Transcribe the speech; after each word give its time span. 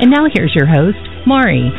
And 0.00 0.12
now 0.12 0.26
here's 0.32 0.54
your 0.54 0.66
host, 0.66 0.96
Mari. 1.26 1.72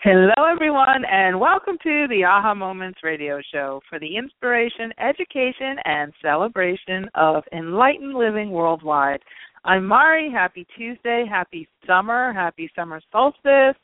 Hello, 0.00 0.32
everyone, 0.50 1.04
and 1.10 1.38
welcome 1.38 1.76
to 1.82 2.06
the 2.08 2.24
Aha 2.24 2.54
Moments 2.54 3.00
radio 3.02 3.42
show 3.52 3.82
for 3.90 3.98
the 3.98 4.16
inspiration, 4.16 4.94
education, 4.98 5.76
and 5.84 6.10
celebration 6.22 7.06
of 7.14 7.44
enlightened 7.52 8.14
living 8.14 8.50
worldwide. 8.50 9.20
I'm 9.66 9.84
Mari. 9.84 10.30
Happy 10.30 10.66
Tuesday. 10.74 11.26
Happy 11.28 11.68
summer. 11.86 12.32
Happy 12.32 12.70
summer 12.74 13.02
solstice. 13.12 13.76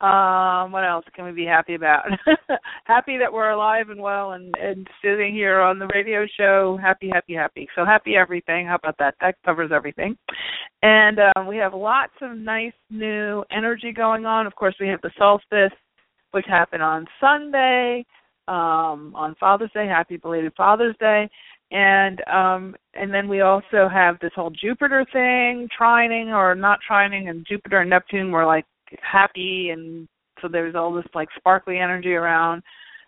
Um, 0.00 0.70
what 0.70 0.84
else 0.84 1.04
can 1.14 1.24
we 1.24 1.32
be 1.32 1.44
happy 1.44 1.74
about? 1.74 2.04
happy 2.84 3.18
that 3.18 3.32
we're 3.32 3.50
alive 3.50 3.90
and 3.90 4.00
well 4.00 4.32
and, 4.32 4.54
and 4.56 4.86
sitting 5.02 5.34
here 5.34 5.60
on 5.60 5.80
the 5.80 5.88
radio 5.88 6.24
show. 6.38 6.78
Happy, 6.80 7.10
happy, 7.12 7.34
happy. 7.34 7.68
So 7.74 7.84
happy 7.84 8.14
everything. 8.14 8.66
How 8.66 8.76
about 8.76 8.96
that? 8.98 9.16
That 9.20 9.34
covers 9.44 9.72
everything. 9.74 10.16
And 10.82 11.18
um, 11.34 11.48
we 11.48 11.56
have 11.56 11.74
lots 11.74 12.12
of 12.22 12.36
nice 12.36 12.72
new 12.90 13.42
energy 13.50 13.92
going 13.92 14.24
on. 14.24 14.46
Of 14.46 14.54
course, 14.54 14.76
we 14.80 14.86
have 14.86 15.00
the 15.00 15.10
solstice, 15.18 15.76
which 16.30 16.46
happened 16.46 16.82
on 16.82 17.04
Sunday, 17.20 18.06
um, 18.46 19.12
on 19.16 19.34
Father's 19.40 19.72
Day. 19.74 19.86
Happy 19.86 20.16
belated 20.16 20.52
Father's 20.56 20.96
Day. 21.00 21.28
And 21.70 22.22
um 22.32 22.74
and 22.94 23.12
then 23.12 23.28
we 23.28 23.42
also 23.42 23.90
have 23.92 24.18
this 24.20 24.32
whole 24.34 24.48
Jupiter 24.50 25.04
thing, 25.12 25.68
trining 25.78 26.28
or 26.28 26.54
not 26.54 26.78
trining, 26.88 27.28
and 27.28 27.44
Jupiter 27.46 27.80
and 27.80 27.90
Neptune 27.90 28.30
were 28.30 28.46
like 28.46 28.64
happy 29.00 29.70
and 29.70 30.08
so 30.40 30.48
there's 30.48 30.74
all 30.74 30.92
this 30.92 31.06
like 31.14 31.28
sparkly 31.36 31.78
energy 31.78 32.14
around. 32.14 32.62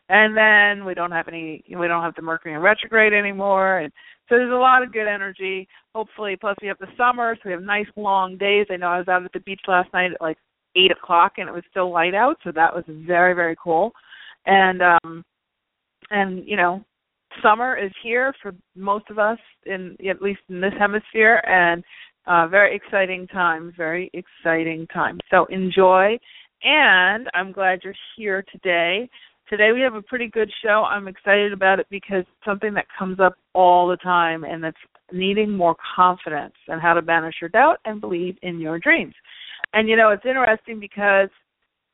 And 0.08 0.36
then 0.36 0.84
we 0.84 0.94
don't 0.94 1.12
have 1.12 1.28
any 1.28 1.62
we 1.68 1.86
don't 1.86 2.02
have 2.02 2.14
the 2.16 2.22
mercury 2.22 2.54
in 2.54 2.60
retrograde 2.60 3.12
anymore 3.12 3.78
and 3.78 3.92
so 4.28 4.36
there's 4.36 4.52
a 4.52 4.56
lot 4.56 4.82
of 4.82 4.92
good 4.92 5.08
energy. 5.08 5.68
Hopefully 5.94 6.36
plus 6.40 6.56
we 6.60 6.68
have 6.68 6.78
the 6.78 6.86
summer 6.96 7.36
so 7.36 7.42
we 7.46 7.52
have 7.52 7.62
nice 7.62 7.86
long 7.96 8.36
days. 8.36 8.66
I 8.70 8.76
know 8.76 8.88
i 8.88 8.98
was 8.98 9.08
out 9.08 9.24
at 9.24 9.32
the 9.32 9.40
beach 9.40 9.62
last 9.68 9.92
night 9.92 10.12
at 10.12 10.20
like 10.20 10.38
eight 10.76 10.90
o'clock 10.90 11.34
and 11.38 11.48
it 11.48 11.52
was 11.52 11.64
still 11.70 11.92
light 11.92 12.14
out 12.14 12.36
so 12.44 12.52
that 12.52 12.74
was 12.74 12.84
very 12.88 13.34
very 13.34 13.56
cool. 13.62 13.92
And 14.46 14.82
um 14.82 15.24
and 16.10 16.46
you 16.46 16.56
know 16.56 16.84
summer 17.42 17.76
is 17.76 17.92
here 18.02 18.34
for 18.42 18.52
most 18.74 19.04
of 19.10 19.18
us 19.18 19.38
in 19.66 19.96
at 20.08 20.20
least 20.20 20.40
in 20.48 20.60
this 20.60 20.72
hemisphere 20.78 21.42
and 21.46 21.84
uh, 22.30 22.46
very 22.46 22.76
exciting 22.76 23.26
times, 23.26 23.74
very 23.76 24.08
exciting 24.14 24.86
times. 24.86 25.18
So 25.32 25.46
enjoy, 25.46 26.16
and 26.62 27.28
I'm 27.34 27.50
glad 27.50 27.80
you're 27.82 27.92
here 28.16 28.44
today. 28.52 29.10
Today 29.48 29.72
we 29.72 29.80
have 29.80 29.94
a 29.94 30.02
pretty 30.02 30.28
good 30.28 30.48
show. 30.62 30.84
I'm 30.88 31.08
excited 31.08 31.52
about 31.52 31.80
it 31.80 31.88
because 31.90 32.20
it's 32.20 32.44
something 32.44 32.72
that 32.74 32.86
comes 32.96 33.18
up 33.18 33.34
all 33.52 33.88
the 33.88 33.96
time, 33.96 34.44
and 34.44 34.62
that's 34.62 34.76
needing 35.12 35.50
more 35.50 35.74
confidence 35.96 36.54
and 36.68 36.80
how 36.80 36.94
to 36.94 37.02
banish 37.02 37.34
your 37.40 37.50
doubt 37.50 37.78
and 37.84 38.00
believe 38.00 38.36
in 38.42 38.60
your 38.60 38.78
dreams. 38.78 39.14
And 39.72 39.88
you 39.88 39.96
know, 39.96 40.10
it's 40.10 40.24
interesting 40.24 40.78
because 40.78 41.30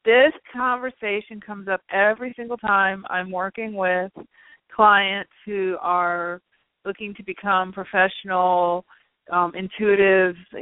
this 0.04 0.32
conversation 0.52 1.40
comes 1.40 1.66
up 1.66 1.80
every 1.90 2.34
single 2.36 2.58
time 2.58 3.06
I'm 3.08 3.30
working 3.30 3.74
with 3.74 4.12
clients 4.70 5.30
who 5.46 5.78
are 5.80 6.42
looking 6.84 7.14
to 7.14 7.22
become 7.22 7.72
professional 7.72 8.84
um 9.32 9.52
you 9.54 9.66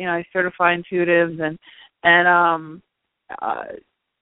know 0.01 0.13
i 0.13 0.25
certify 0.33 0.77
intuitives 0.77 1.41
and 1.41 1.59
and 2.03 2.29
um 2.29 2.83
uh 3.43 3.65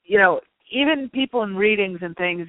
you 0.04 0.18
know 0.18 0.40
even 0.70 1.10
people 1.10 1.42
in 1.42 1.54
readings 1.56 1.98
and 2.02 2.16
things 2.16 2.48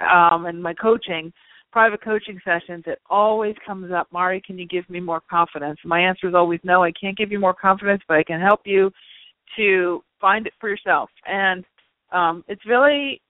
um 0.00 0.46
and 0.46 0.62
my 0.62 0.74
coaching 0.74 1.32
private 1.72 2.02
coaching 2.02 2.40
sessions 2.44 2.84
it 2.86 3.00
always 3.10 3.54
comes 3.66 3.92
up 3.92 4.06
mari 4.12 4.40
can 4.40 4.56
you 4.58 4.66
give 4.66 4.88
me 4.88 5.00
more 5.00 5.20
confidence? 5.28 5.78
My 5.84 6.00
answer 6.00 6.28
is 6.28 6.34
always 6.34 6.60
no 6.64 6.82
i 6.82 6.92
can't 6.92 7.16
give 7.18 7.32
you 7.32 7.38
more 7.40 7.54
confidence 7.54 8.02
but 8.08 8.16
i 8.16 8.22
can 8.22 8.40
help 8.40 8.60
you 8.64 8.90
to 9.56 10.02
find 10.20 10.46
it 10.46 10.54
for 10.58 10.68
yourself. 10.70 11.10
And 11.26 11.64
um 12.12 12.44
it's 12.48 12.64
really 12.66 13.20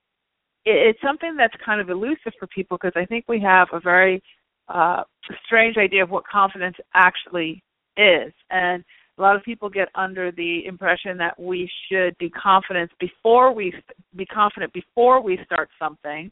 it, 0.64 0.76
it's 0.88 1.00
something 1.02 1.36
that's 1.36 1.54
kind 1.64 1.80
of 1.80 1.90
elusive 1.90 2.34
for 2.38 2.46
people 2.48 2.76
because 2.80 2.92
i 2.96 3.04
think 3.06 3.24
we 3.28 3.40
have 3.40 3.68
a 3.72 3.80
very 3.80 4.22
uh 4.68 5.02
strange 5.44 5.76
idea 5.76 6.02
of 6.02 6.10
what 6.10 6.26
confidence 6.26 6.76
actually 6.94 7.63
is. 7.96 8.32
And 8.50 8.84
a 9.18 9.22
lot 9.22 9.36
of 9.36 9.42
people 9.42 9.68
get 9.68 9.88
under 9.94 10.32
the 10.32 10.66
impression 10.66 11.16
that 11.18 11.38
we 11.38 11.70
should 11.88 12.16
be 12.18 12.30
confident 12.30 12.90
before 12.98 13.52
we 13.52 13.72
be 14.16 14.26
confident 14.26 14.72
before 14.72 15.22
we 15.22 15.38
start 15.44 15.68
something, 15.78 16.30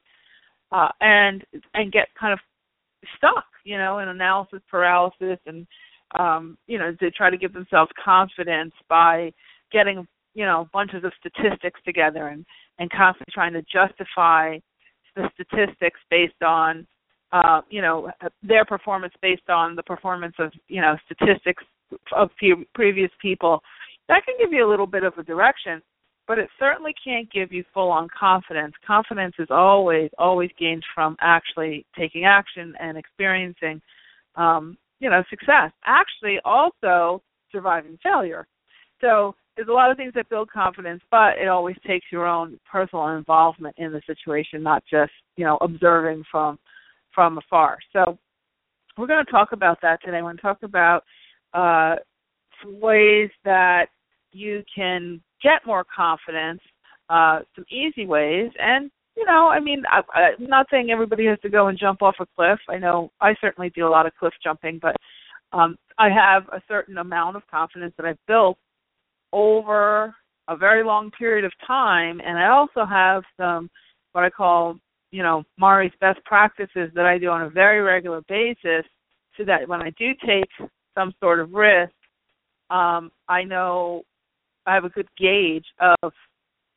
uh, 0.72 0.88
and 1.00 1.44
and 1.74 1.92
get 1.92 2.08
kind 2.18 2.32
of 2.32 2.40
stuck, 3.16 3.44
you 3.64 3.78
know, 3.78 4.00
in 4.00 4.08
analysis 4.08 4.60
paralysis, 4.68 5.38
and 5.46 5.66
um, 6.18 6.58
you 6.66 6.78
know, 6.78 6.92
to 6.94 7.10
try 7.12 7.30
to 7.30 7.36
give 7.36 7.52
themselves 7.52 7.90
confidence 8.04 8.74
by 8.88 9.32
getting 9.70 10.06
you 10.34 10.44
know 10.44 10.68
bunches 10.72 11.04
of 11.04 11.12
statistics 11.20 11.80
together 11.84 12.28
and 12.28 12.44
and 12.78 12.90
constantly 12.90 13.32
trying 13.32 13.52
to 13.52 13.62
justify 13.62 14.58
the 15.14 15.28
statistics 15.34 16.00
based 16.10 16.42
on 16.42 16.86
uh, 17.32 17.62
you 17.70 17.82
know 17.82 18.10
their 18.42 18.64
performance 18.64 19.14
based 19.22 19.48
on 19.48 19.74
the 19.74 19.82
performance 19.82 20.34
of 20.38 20.52
you 20.68 20.80
know 20.80 20.96
statistics 21.06 21.64
of 22.16 22.30
previous 22.74 23.10
people 23.20 23.62
that 24.08 24.24
can 24.24 24.34
give 24.38 24.52
you 24.52 24.66
a 24.66 24.70
little 24.70 24.86
bit 24.86 25.04
of 25.04 25.12
a 25.18 25.22
direction 25.22 25.82
but 26.28 26.38
it 26.38 26.48
certainly 26.58 26.94
can't 27.04 27.30
give 27.32 27.52
you 27.52 27.64
full 27.74 27.90
on 27.90 28.08
confidence. 28.18 28.72
Confidence 28.86 29.34
is 29.38 29.48
always 29.50 30.10
always 30.18 30.50
gained 30.58 30.84
from 30.94 31.16
actually 31.20 31.84
taking 31.98 32.24
action 32.24 32.74
and 32.80 32.96
experiencing 32.96 33.80
um, 34.36 34.76
you 35.00 35.10
know 35.10 35.22
success. 35.30 35.72
Actually 35.84 36.38
also 36.44 37.22
surviving 37.50 37.98
failure. 38.02 38.46
So 39.00 39.34
there's 39.56 39.68
a 39.68 39.72
lot 39.72 39.90
of 39.90 39.96
things 39.96 40.12
that 40.14 40.28
build 40.30 40.50
confidence 40.50 41.02
but 41.10 41.38
it 41.38 41.48
always 41.48 41.76
takes 41.86 42.06
your 42.10 42.26
own 42.26 42.58
personal 42.70 43.08
involvement 43.08 43.74
in 43.78 43.92
the 43.92 44.00
situation 44.06 44.62
not 44.62 44.82
just 44.90 45.12
you 45.36 45.44
know 45.44 45.58
observing 45.60 46.22
from 46.30 46.58
from 47.14 47.38
afar. 47.38 47.78
So 47.92 48.18
we're 48.96 49.06
going 49.06 49.24
to 49.24 49.30
talk 49.30 49.52
about 49.52 49.78
that 49.82 50.00
today. 50.02 50.18
We're 50.18 50.34
going 50.34 50.36
to 50.36 50.42
talk 50.42 50.62
about 50.62 51.04
uh, 51.54 51.96
some 52.62 52.80
ways 52.80 53.30
that 53.44 53.86
you 54.32 54.62
can 54.74 55.20
get 55.42 55.66
more 55.66 55.84
confidence, 55.94 56.60
uh, 57.08 57.40
some 57.54 57.64
easy 57.70 58.06
ways, 58.06 58.50
and 58.58 58.90
you 59.16 59.26
know, 59.26 59.48
I 59.48 59.60
mean, 59.60 59.82
I, 59.90 60.00
I'm 60.14 60.46
not 60.46 60.66
saying 60.70 60.90
everybody 60.90 61.26
has 61.26 61.38
to 61.40 61.50
go 61.50 61.68
and 61.68 61.78
jump 61.78 62.00
off 62.00 62.14
a 62.20 62.26
cliff. 62.34 62.58
I 62.70 62.78
know 62.78 63.10
I 63.20 63.34
certainly 63.40 63.70
do 63.74 63.86
a 63.86 63.90
lot 63.90 64.06
of 64.06 64.14
cliff 64.18 64.32
jumping, 64.42 64.78
but 64.80 64.96
um, 65.52 65.76
I 65.98 66.08
have 66.08 66.44
a 66.48 66.62
certain 66.66 66.96
amount 66.96 67.36
of 67.36 67.46
confidence 67.50 67.92
that 67.98 68.06
I've 68.06 68.26
built 68.26 68.56
over 69.32 70.14
a 70.48 70.56
very 70.56 70.82
long 70.82 71.10
period 71.10 71.44
of 71.44 71.52
time, 71.66 72.20
and 72.24 72.38
I 72.38 72.48
also 72.48 72.86
have 72.86 73.22
some 73.36 73.68
what 74.12 74.24
I 74.24 74.30
call 74.30 74.78
you 75.12 75.22
know 75.22 75.44
Mari's 75.58 75.92
best 76.00 76.24
practices 76.24 76.90
that 76.94 77.06
I 77.06 77.18
do 77.18 77.28
on 77.28 77.42
a 77.42 77.50
very 77.50 77.80
regular 77.80 78.22
basis, 78.28 78.84
so 79.36 79.44
that 79.44 79.68
when 79.68 79.80
I 79.80 79.90
do 79.90 80.12
take 80.26 80.68
some 80.96 81.12
sort 81.20 81.38
of 81.38 81.52
risk, 81.52 81.92
um, 82.70 83.12
I 83.28 83.44
know 83.44 84.02
I 84.66 84.74
have 84.74 84.84
a 84.84 84.88
good 84.88 85.08
gauge 85.16 85.66
of 86.02 86.12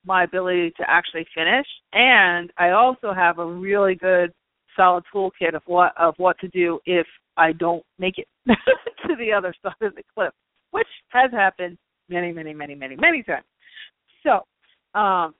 my 0.05 0.23
ability 0.23 0.71
to 0.77 0.83
actually 0.87 1.25
finish, 1.33 1.65
and 1.93 2.51
I 2.57 2.71
also 2.71 3.13
have 3.13 3.39
a 3.39 3.45
really 3.45 3.95
good 3.95 4.31
solid 4.75 5.03
toolkit 5.13 5.55
of 5.55 5.63
what 5.65 5.93
of 5.97 6.13
what 6.17 6.37
to 6.39 6.47
do 6.49 6.79
if 6.85 7.07
I 7.37 7.53
don't 7.53 7.83
make 7.97 8.17
it 8.17 8.27
to 8.47 9.15
the 9.17 9.31
other 9.31 9.53
side 9.63 9.73
of 9.81 9.95
the 9.95 10.03
cliff, 10.13 10.33
which 10.71 10.87
has 11.09 11.31
happened 11.31 11.77
many, 12.09 12.31
many, 12.31 12.53
many, 12.53 12.75
many, 12.75 12.95
many 12.95 13.23
times. 13.23 13.45
So, 14.23 14.99
um, 14.99 15.33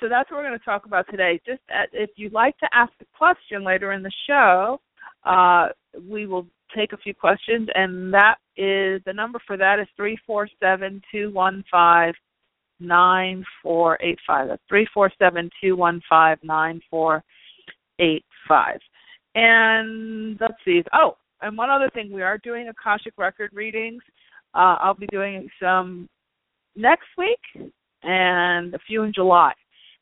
so 0.00 0.08
that's 0.08 0.30
what 0.30 0.38
we're 0.38 0.48
going 0.48 0.58
to 0.58 0.64
talk 0.64 0.86
about 0.86 1.06
today. 1.10 1.40
Just 1.46 1.60
if 1.92 2.10
you'd 2.16 2.32
like 2.32 2.56
to 2.58 2.68
ask 2.72 2.92
a 3.00 3.04
question 3.16 3.64
later 3.64 3.92
in 3.92 4.02
the 4.02 4.12
show, 4.26 4.80
uh, 5.24 5.68
we 6.08 6.26
will 6.26 6.46
take 6.74 6.92
a 6.92 6.96
few 6.96 7.14
questions, 7.14 7.68
and 7.74 8.12
that 8.12 8.36
is 8.56 9.02
the 9.06 9.12
number 9.12 9.38
for 9.46 9.56
that 9.56 9.78
is 9.78 9.86
three 9.96 10.18
four 10.26 10.48
seven 10.60 11.00
two 11.12 11.32
one 11.32 11.64
five 11.70 12.14
nine 12.80 13.44
four 13.62 13.98
eight 14.02 14.18
five. 14.26 14.48
That's 14.48 14.62
three 14.68 14.86
four 14.92 15.10
seven 15.18 15.50
two 15.60 15.76
one 15.76 16.00
five 16.08 16.38
nine 16.42 16.80
four 16.90 17.22
eight 17.98 18.24
five. 18.48 18.78
And 19.34 20.38
let's 20.40 20.54
see. 20.64 20.82
Oh, 20.92 21.16
and 21.42 21.56
one 21.56 21.70
other 21.70 21.90
thing, 21.92 22.10
we 22.10 22.22
are 22.22 22.38
doing 22.38 22.68
Akashic 22.68 23.14
record 23.18 23.50
readings. 23.52 24.02
Uh, 24.54 24.76
I'll 24.80 24.94
be 24.94 25.06
doing 25.08 25.48
some 25.60 26.08
next 26.74 27.08
week 27.18 27.70
and 28.02 28.74
a 28.74 28.78
few 28.86 29.02
in 29.02 29.12
July. 29.12 29.52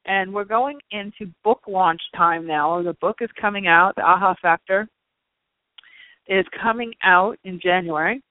And 0.06 0.32
we're 0.32 0.44
going 0.44 0.78
into 0.90 1.32
book 1.42 1.62
launch 1.66 2.00
time 2.16 2.46
now. 2.46 2.82
The 2.82 2.96
book 3.00 3.18
is 3.20 3.30
coming 3.40 3.66
out, 3.66 3.94
The 3.96 4.02
Aha 4.02 4.34
Factor 4.40 4.88
is 6.26 6.44
coming 6.62 6.92
out 7.02 7.38
in 7.44 7.60
January. 7.60 8.22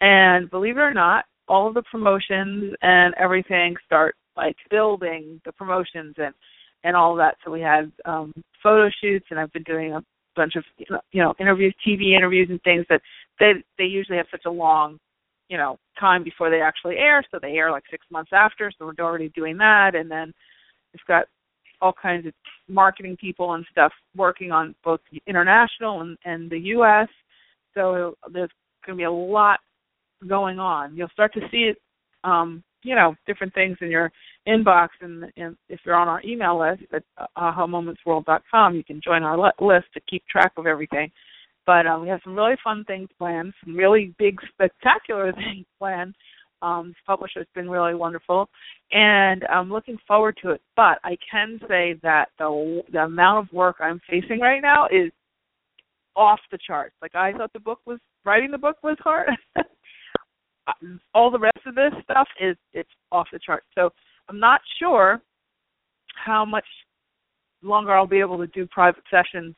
And 0.00 0.50
believe 0.50 0.76
it 0.76 0.80
or 0.80 0.94
not, 0.94 1.24
all 1.48 1.68
of 1.68 1.74
the 1.74 1.82
promotions 1.82 2.74
and 2.82 3.14
everything 3.18 3.74
start 3.84 4.14
like 4.36 4.56
building 4.70 5.40
the 5.44 5.52
promotions 5.52 6.14
and 6.18 6.34
and 6.82 6.96
all 6.96 7.14
that. 7.16 7.36
So 7.44 7.50
we 7.50 7.60
had 7.60 7.92
um 8.04 8.32
photo 8.62 8.88
shoots 9.02 9.26
and 9.30 9.38
I've 9.38 9.52
been 9.52 9.64
doing 9.64 9.92
a 9.92 10.02
bunch 10.36 10.54
of 10.56 10.64
you 10.78 11.20
know 11.22 11.34
interviews, 11.38 11.74
TV 11.86 12.16
interviews 12.16 12.48
and 12.50 12.62
things 12.62 12.86
that 12.88 13.02
they 13.38 13.52
they 13.78 13.84
usually 13.84 14.18
have 14.18 14.28
such 14.30 14.44
a 14.46 14.50
long 14.50 14.98
you 15.48 15.58
know 15.58 15.78
time 15.98 16.22
before 16.22 16.50
they 16.50 16.62
actually 16.62 16.96
air, 16.96 17.22
so 17.30 17.38
they 17.40 17.56
air 17.56 17.70
like 17.70 17.84
six 17.90 18.06
months 18.10 18.30
after. 18.32 18.70
So 18.78 18.86
we're 18.86 19.04
already 19.04 19.30
doing 19.30 19.58
that, 19.58 19.94
and 19.94 20.10
then 20.10 20.32
we've 20.92 21.00
got 21.06 21.26
all 21.80 21.92
kinds 22.00 22.26
of 22.26 22.32
marketing 22.68 23.16
people 23.20 23.54
and 23.54 23.64
stuff 23.70 23.92
working 24.16 24.52
on 24.52 24.74
both 24.84 25.00
international 25.26 26.02
and, 26.02 26.18
and 26.24 26.50
the 26.50 26.58
U.S. 26.58 27.08
So 27.74 28.16
there's 28.32 28.50
going 28.84 28.96
to 28.96 29.00
be 29.00 29.04
a 29.04 29.10
lot 29.10 29.60
going 30.28 30.58
on. 30.58 30.96
You'll 30.96 31.08
start 31.08 31.32
to 31.34 31.40
see 31.50 31.70
it, 31.70 31.78
um, 32.24 32.62
you 32.82 32.94
know, 32.94 33.14
different 33.26 33.54
things 33.54 33.76
in 33.80 33.90
your 33.90 34.10
inbox, 34.48 34.88
and, 35.00 35.24
and 35.36 35.56
if 35.68 35.80
you're 35.84 35.94
on 35.94 36.08
our 36.08 36.22
email 36.24 36.58
list 36.58 36.82
at 36.92 37.02
ahamomentsworld.com, 37.36 38.74
you 38.74 38.84
can 38.84 39.00
join 39.02 39.22
our 39.22 39.38
list 39.38 39.86
to 39.94 40.00
keep 40.08 40.22
track 40.26 40.52
of 40.56 40.66
everything. 40.66 41.10
But 41.66 41.86
um, 41.86 42.02
we 42.02 42.08
have 42.08 42.20
some 42.24 42.34
really 42.34 42.56
fun 42.64 42.84
things 42.84 43.08
planned, 43.18 43.52
some 43.64 43.76
really 43.76 44.14
big, 44.18 44.38
spectacular 44.52 45.32
things 45.34 45.66
planned. 45.78 46.14
Um, 46.62 46.94
publisher 47.06 47.40
has 47.40 47.46
been 47.54 47.70
really 47.70 47.94
wonderful, 47.94 48.48
and 48.92 49.44
I'm 49.46 49.70
looking 49.70 49.96
forward 50.06 50.38
to 50.42 50.50
it. 50.50 50.60
But 50.76 50.98
I 51.04 51.16
can 51.30 51.58
say 51.68 51.94
that 52.02 52.26
the 52.38 52.82
the 52.92 53.04
amount 53.04 53.46
of 53.46 53.52
work 53.52 53.76
I'm 53.80 54.00
facing 54.08 54.40
right 54.40 54.60
now 54.60 54.86
is 54.86 55.10
off 56.16 56.40
the 56.50 56.58
charts. 56.66 56.94
Like 57.00 57.14
I 57.14 57.32
thought 57.32 57.52
the 57.52 57.60
book 57.60 57.80
was 57.86 57.98
writing 58.24 58.50
the 58.50 58.58
book 58.58 58.76
was 58.82 58.96
hard. 59.00 59.30
All 61.14 61.30
the 61.30 61.38
rest 61.38 61.58
of 61.66 61.74
this 61.74 61.92
stuff 62.04 62.28
is 62.40 62.56
it's 62.72 62.90
off 63.10 63.26
the 63.32 63.38
charts. 63.44 63.66
So 63.74 63.90
I'm 64.28 64.38
not 64.38 64.60
sure 64.78 65.20
how 66.14 66.44
much 66.44 66.64
longer 67.62 67.92
I'll 67.92 68.06
be 68.06 68.20
able 68.20 68.38
to 68.38 68.46
do 68.48 68.66
private 68.66 69.02
sessions 69.10 69.54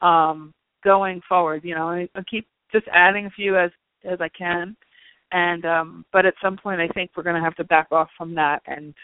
um, 0.00 0.52
going 0.84 1.20
forward. 1.28 1.62
You 1.64 1.74
know, 1.74 1.88
I, 1.88 2.08
I 2.14 2.22
keep 2.28 2.46
just 2.72 2.86
adding 2.92 3.26
a 3.26 3.30
few 3.30 3.56
as 3.56 3.70
as 4.04 4.20
I 4.20 4.28
can, 4.30 4.76
and 5.32 5.64
um, 5.64 6.04
but 6.12 6.26
at 6.26 6.34
some 6.42 6.56
point 6.56 6.80
I 6.80 6.88
think 6.88 7.10
we're 7.16 7.22
going 7.22 7.36
to 7.36 7.42
have 7.42 7.56
to 7.56 7.64
back 7.64 7.88
off 7.90 8.08
from 8.16 8.34
that, 8.36 8.62
and 8.66 8.94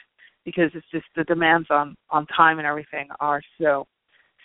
because 0.44 0.70
it's 0.74 0.86
just 0.92 1.06
the 1.16 1.24
demands 1.24 1.68
on 1.70 1.96
on 2.10 2.26
time 2.26 2.58
and 2.58 2.66
everything 2.66 3.08
are 3.20 3.42
so 3.60 3.86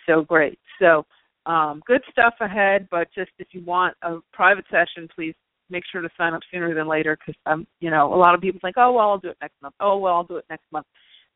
so 0.06 0.22
great. 0.22 0.58
So 0.80 1.04
um, 1.46 1.82
good 1.86 2.02
stuff 2.10 2.34
ahead, 2.40 2.88
but 2.90 3.08
just 3.14 3.30
if 3.38 3.48
you 3.52 3.62
want 3.64 3.94
a 4.02 4.18
private 4.32 4.64
session, 4.70 5.08
please 5.14 5.34
make 5.70 5.84
sure 5.90 6.00
to 6.02 6.08
sign 6.16 6.34
up 6.34 6.40
sooner 6.52 6.74
than 6.74 6.88
later 6.88 7.16
because 7.18 7.38
um, 7.46 7.66
you 7.80 7.90
know 7.90 8.12
a 8.12 8.16
lot 8.16 8.34
of 8.34 8.40
people 8.40 8.60
think, 8.62 8.76
oh 8.78 8.92
well, 8.92 9.10
I'll 9.10 9.18
do 9.18 9.28
it 9.28 9.38
next 9.40 9.60
month. 9.62 9.74
Oh 9.80 9.98
well, 9.98 10.14
I'll 10.14 10.24
do 10.24 10.36
it 10.36 10.46
next 10.48 10.64
month, 10.72 10.86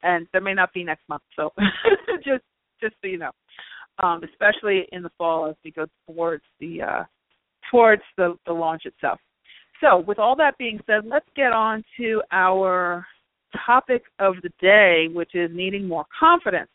and 0.02 0.26
there 0.32 0.40
may 0.40 0.54
not 0.54 0.72
be 0.72 0.82
next 0.82 1.08
month. 1.08 1.22
So 1.36 1.52
just 2.24 2.44
just 2.80 2.94
so 3.02 3.08
you 3.08 3.18
know, 3.18 3.32
um, 4.02 4.22
especially 4.24 4.86
in 4.92 5.02
the 5.02 5.10
fall 5.18 5.46
as 5.46 5.56
we 5.62 5.72
go 5.72 5.86
towards 6.06 6.44
the 6.58 6.82
uh, 6.82 7.04
towards 7.70 8.02
the 8.16 8.36
the 8.46 8.52
launch 8.52 8.82
itself. 8.86 9.20
So 9.80 9.98
with 9.98 10.18
all 10.18 10.36
that 10.36 10.58
being 10.58 10.80
said, 10.86 11.04
let's 11.04 11.28
get 11.36 11.52
on 11.52 11.84
to 11.98 12.22
our 12.32 13.06
topic 13.66 14.02
of 14.18 14.34
the 14.42 14.50
day, 14.60 15.06
which 15.12 15.34
is 15.34 15.50
needing 15.52 15.86
more 15.86 16.04
confidence. 16.18 16.70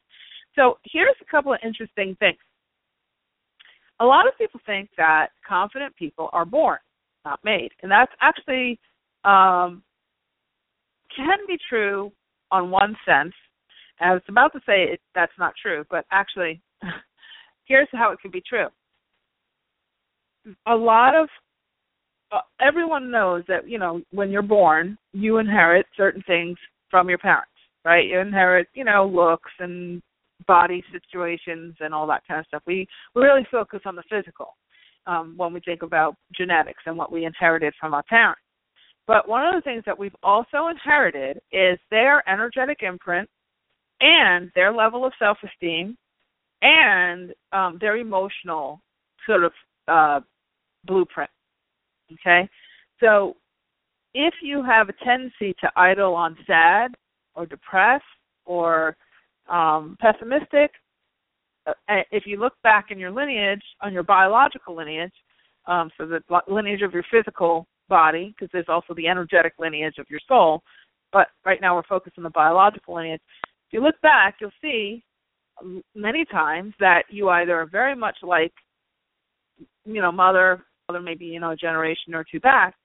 So 0.56 0.78
here's 0.86 1.16
a 1.22 1.26
couple 1.32 1.54
of 1.54 1.60
interesting 1.64 2.16
things 2.20 2.38
a 4.00 4.06
lot 4.06 4.28
of 4.28 4.38
people 4.38 4.60
think 4.66 4.90
that 4.98 5.28
confident 5.48 5.96
people 5.96 6.30
are 6.34 6.46
born, 6.46 6.80
not 7.26 7.40
made, 7.44 7.70
and 7.82 7.92
that's 7.92 8.12
actually 8.22 8.80
um, 9.24 9.84
can 11.16 11.38
be 11.48 11.58
true 11.70 12.12
on 12.52 12.72
one 12.72 12.96
sense. 13.06 13.34
I 14.00 14.12
was 14.14 14.22
about 14.28 14.52
to 14.54 14.60
say 14.66 14.84
it, 14.84 15.00
that's 15.16 15.32
not 15.40 15.54
true, 15.62 15.86
but 15.90 16.06
actually, 16.12 16.62
here's 17.66 17.88
how 17.94 18.12
it 18.12 18.20
can 18.20 18.32
be 18.32 18.44
true. 18.48 18.68
A 20.68 20.76
lot 20.76 21.16
of 21.16 21.30
uh, 22.34 22.42
everyone 22.60 23.12
knows 23.12 23.44
that 23.48 23.68
you 23.68 23.78
know 23.78 24.02
when 24.12 24.30
you're 24.32 24.42
born, 24.42 24.98
you 25.14 25.38
inherit 25.38 25.86
certain 25.96 26.24
things 26.26 26.58
from 26.90 27.10
your 27.10 27.18
parents, 27.18 27.52
right? 27.86 28.06
You 28.08 28.20
inherit 28.20 28.68
you 28.74 28.84
know 28.84 29.06
looks 29.06 29.52
and 29.60 30.02
body 30.48 30.84
situations 30.92 31.76
and 31.80 31.94
all 31.94 32.08
that 32.08 32.24
kind 32.28 32.40
of 32.40 32.46
stuff. 32.48 32.64
We 32.66 32.88
we 33.16 33.22
really 33.22 33.46
focus 33.52 33.82
on 33.86 33.96
the 33.96 34.04
physical 34.10 34.56
um, 35.06 35.36
when 35.38 35.54
we 35.54 35.60
think 35.60 35.84
about 35.84 36.16
genetics 36.36 36.84
and 36.86 36.98
what 36.98 37.12
we 37.12 37.26
inherited 37.26 37.74
from 37.80 37.94
our 37.94 38.04
parents. 38.04 38.42
But 39.06 39.28
one 39.28 39.46
of 39.46 39.54
the 39.54 39.62
things 39.62 39.84
that 39.86 40.00
we've 40.00 40.16
also 40.24 40.68
inherited 40.70 41.38
is 41.52 41.78
their 41.92 42.28
energetic 42.30 42.84
imprint 42.84 43.30
and 44.00 44.50
their 44.56 44.72
level 44.72 45.06
of 45.06 45.12
self-esteem 45.20 45.98
and 46.62 47.34
um, 47.52 47.78
their 47.82 47.98
emotional 47.98 48.80
sort 49.28 49.44
of 49.44 49.52
uh, 49.90 50.20
blueprint. 50.86 51.30
Okay, 52.14 52.48
so 53.00 53.36
if 54.14 54.34
you 54.42 54.64
have 54.64 54.90
a 54.90 54.94
tendency 55.04 55.56
to 55.62 55.72
idle 55.76 56.14
on 56.14 56.38
sad 56.46 56.92
or 57.36 57.46
depressed 57.46 58.04
or 58.46 58.96
um, 59.50 59.98
pessimistic. 60.00 60.72
Uh, 61.66 61.72
if 62.12 62.24
you 62.26 62.38
look 62.38 62.54
back 62.64 62.88
in 62.92 63.00
your 63.00 63.12
lineage, 63.12 63.64
on 63.82 63.94
your 63.94 64.04
biological 64.04 64.76
lineage, 64.76 65.14
um, 65.66 65.90
so 65.98 66.06
the 66.06 66.22
lineage 66.48 66.82
of 66.82 66.94
your 66.94 67.06
physical 67.10 67.66
body, 67.88 68.34
because 68.34 68.50
there's 68.52 68.66
also 68.68 68.94
the 68.94 69.08
energetic 69.08 69.54
lineage 69.60 69.98
of 69.98 70.06
your 70.10 70.20
soul, 70.28 70.62
but 71.14 71.28
right 71.46 71.62
now 71.62 71.76
we're 71.76 71.84
focused 71.84 72.18
on 72.18 72.24
the 72.24 72.30
biological 72.32 72.96
lineage. 72.96 73.22
If 73.68 73.74
you 73.74 73.82
look 73.82 74.00
back, 74.02 74.36
you'll 74.42 74.52
see 74.62 75.04
many 75.96 76.26
times 76.26 76.74
that 76.80 77.04
you 77.10 77.30
either 77.30 77.58
are 77.62 77.66
very 77.66 77.96
much 77.96 78.18
like, 78.24 78.54
you 79.86 80.02
know, 80.02 80.12
mother, 80.12 80.66
maybe 81.02 81.26
you 81.26 81.40
know 81.40 81.52
a 81.52 81.56
generation 81.56 82.14
or 82.14 82.26
two 82.30 82.40
back, 82.40 82.76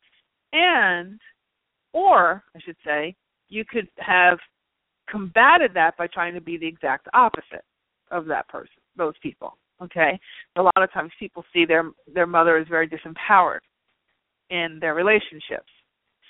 and 0.52 1.18
or 1.92 2.42
I 2.54 2.60
should 2.60 2.76
say, 2.84 3.14
you 3.48 3.64
could 3.64 3.88
have 3.98 4.38
combated 5.10 5.72
that 5.74 5.96
by 5.96 6.06
trying 6.06 6.34
to 6.34 6.40
be 6.40 6.58
the 6.58 6.66
exact 6.66 7.08
opposite 7.14 7.64
of 8.10 8.26
that 8.26 8.48
person, 8.48 8.80
those 8.96 9.14
people. 9.22 9.56
Okay, 9.82 10.18
a 10.56 10.62
lot 10.62 10.72
of 10.76 10.92
times 10.92 11.12
people 11.18 11.44
see 11.52 11.64
their 11.64 11.90
their 12.12 12.26
mother 12.26 12.58
is 12.58 12.66
very 12.68 12.88
disempowered 12.88 13.60
in 14.50 14.78
their 14.80 14.94
relationships, 14.94 15.70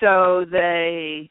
so 0.00 0.44
they 0.50 1.30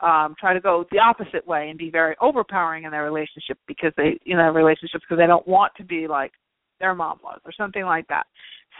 um 0.00 0.34
try 0.40 0.52
to 0.52 0.60
go 0.60 0.84
the 0.90 0.98
opposite 0.98 1.46
way 1.46 1.70
and 1.70 1.78
be 1.78 1.88
very 1.88 2.16
overpowering 2.20 2.82
in 2.82 2.90
their 2.90 3.04
relationship 3.04 3.58
because 3.68 3.92
they 3.96 4.18
you 4.24 4.36
know 4.36 4.50
relationships 4.50 5.04
because 5.08 5.20
they 5.22 5.26
don't 5.26 5.46
want 5.46 5.72
to 5.76 5.84
be 5.84 6.08
like 6.08 6.32
their 6.80 6.94
mom 6.96 7.20
was 7.22 7.38
or 7.44 7.52
something 7.52 7.84
like 7.84 8.06
that. 8.08 8.26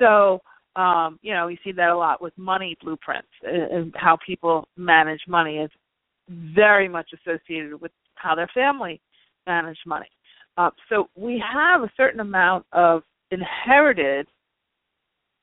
So 0.01 0.41
um, 0.77 1.19
you 1.23 1.35
know, 1.35 1.47
we 1.47 1.59
see 1.63 1.73
that 1.73 1.91
a 1.91 1.97
lot 1.97 2.23
with 2.23 2.37
money 2.37 2.77
blueprints 2.83 3.29
and 3.43 3.95
how 3.97 4.17
people 4.25 4.67
manage 4.77 5.21
money 5.29 5.59
is 5.59 5.71
very 6.29 6.89
much 6.89 7.11
associated 7.13 7.81
with 7.81 7.93
how 8.15 8.35
their 8.35 8.51
family 8.55 9.01
manage 9.47 9.79
money. 9.87 10.09
Uh, 10.57 10.71
so 10.89 11.09
we 11.17 11.43
have 11.53 11.83
a 11.83 11.91
certain 11.97 12.21
amount 12.21 12.65
of 12.73 13.03
inherited 13.31 14.27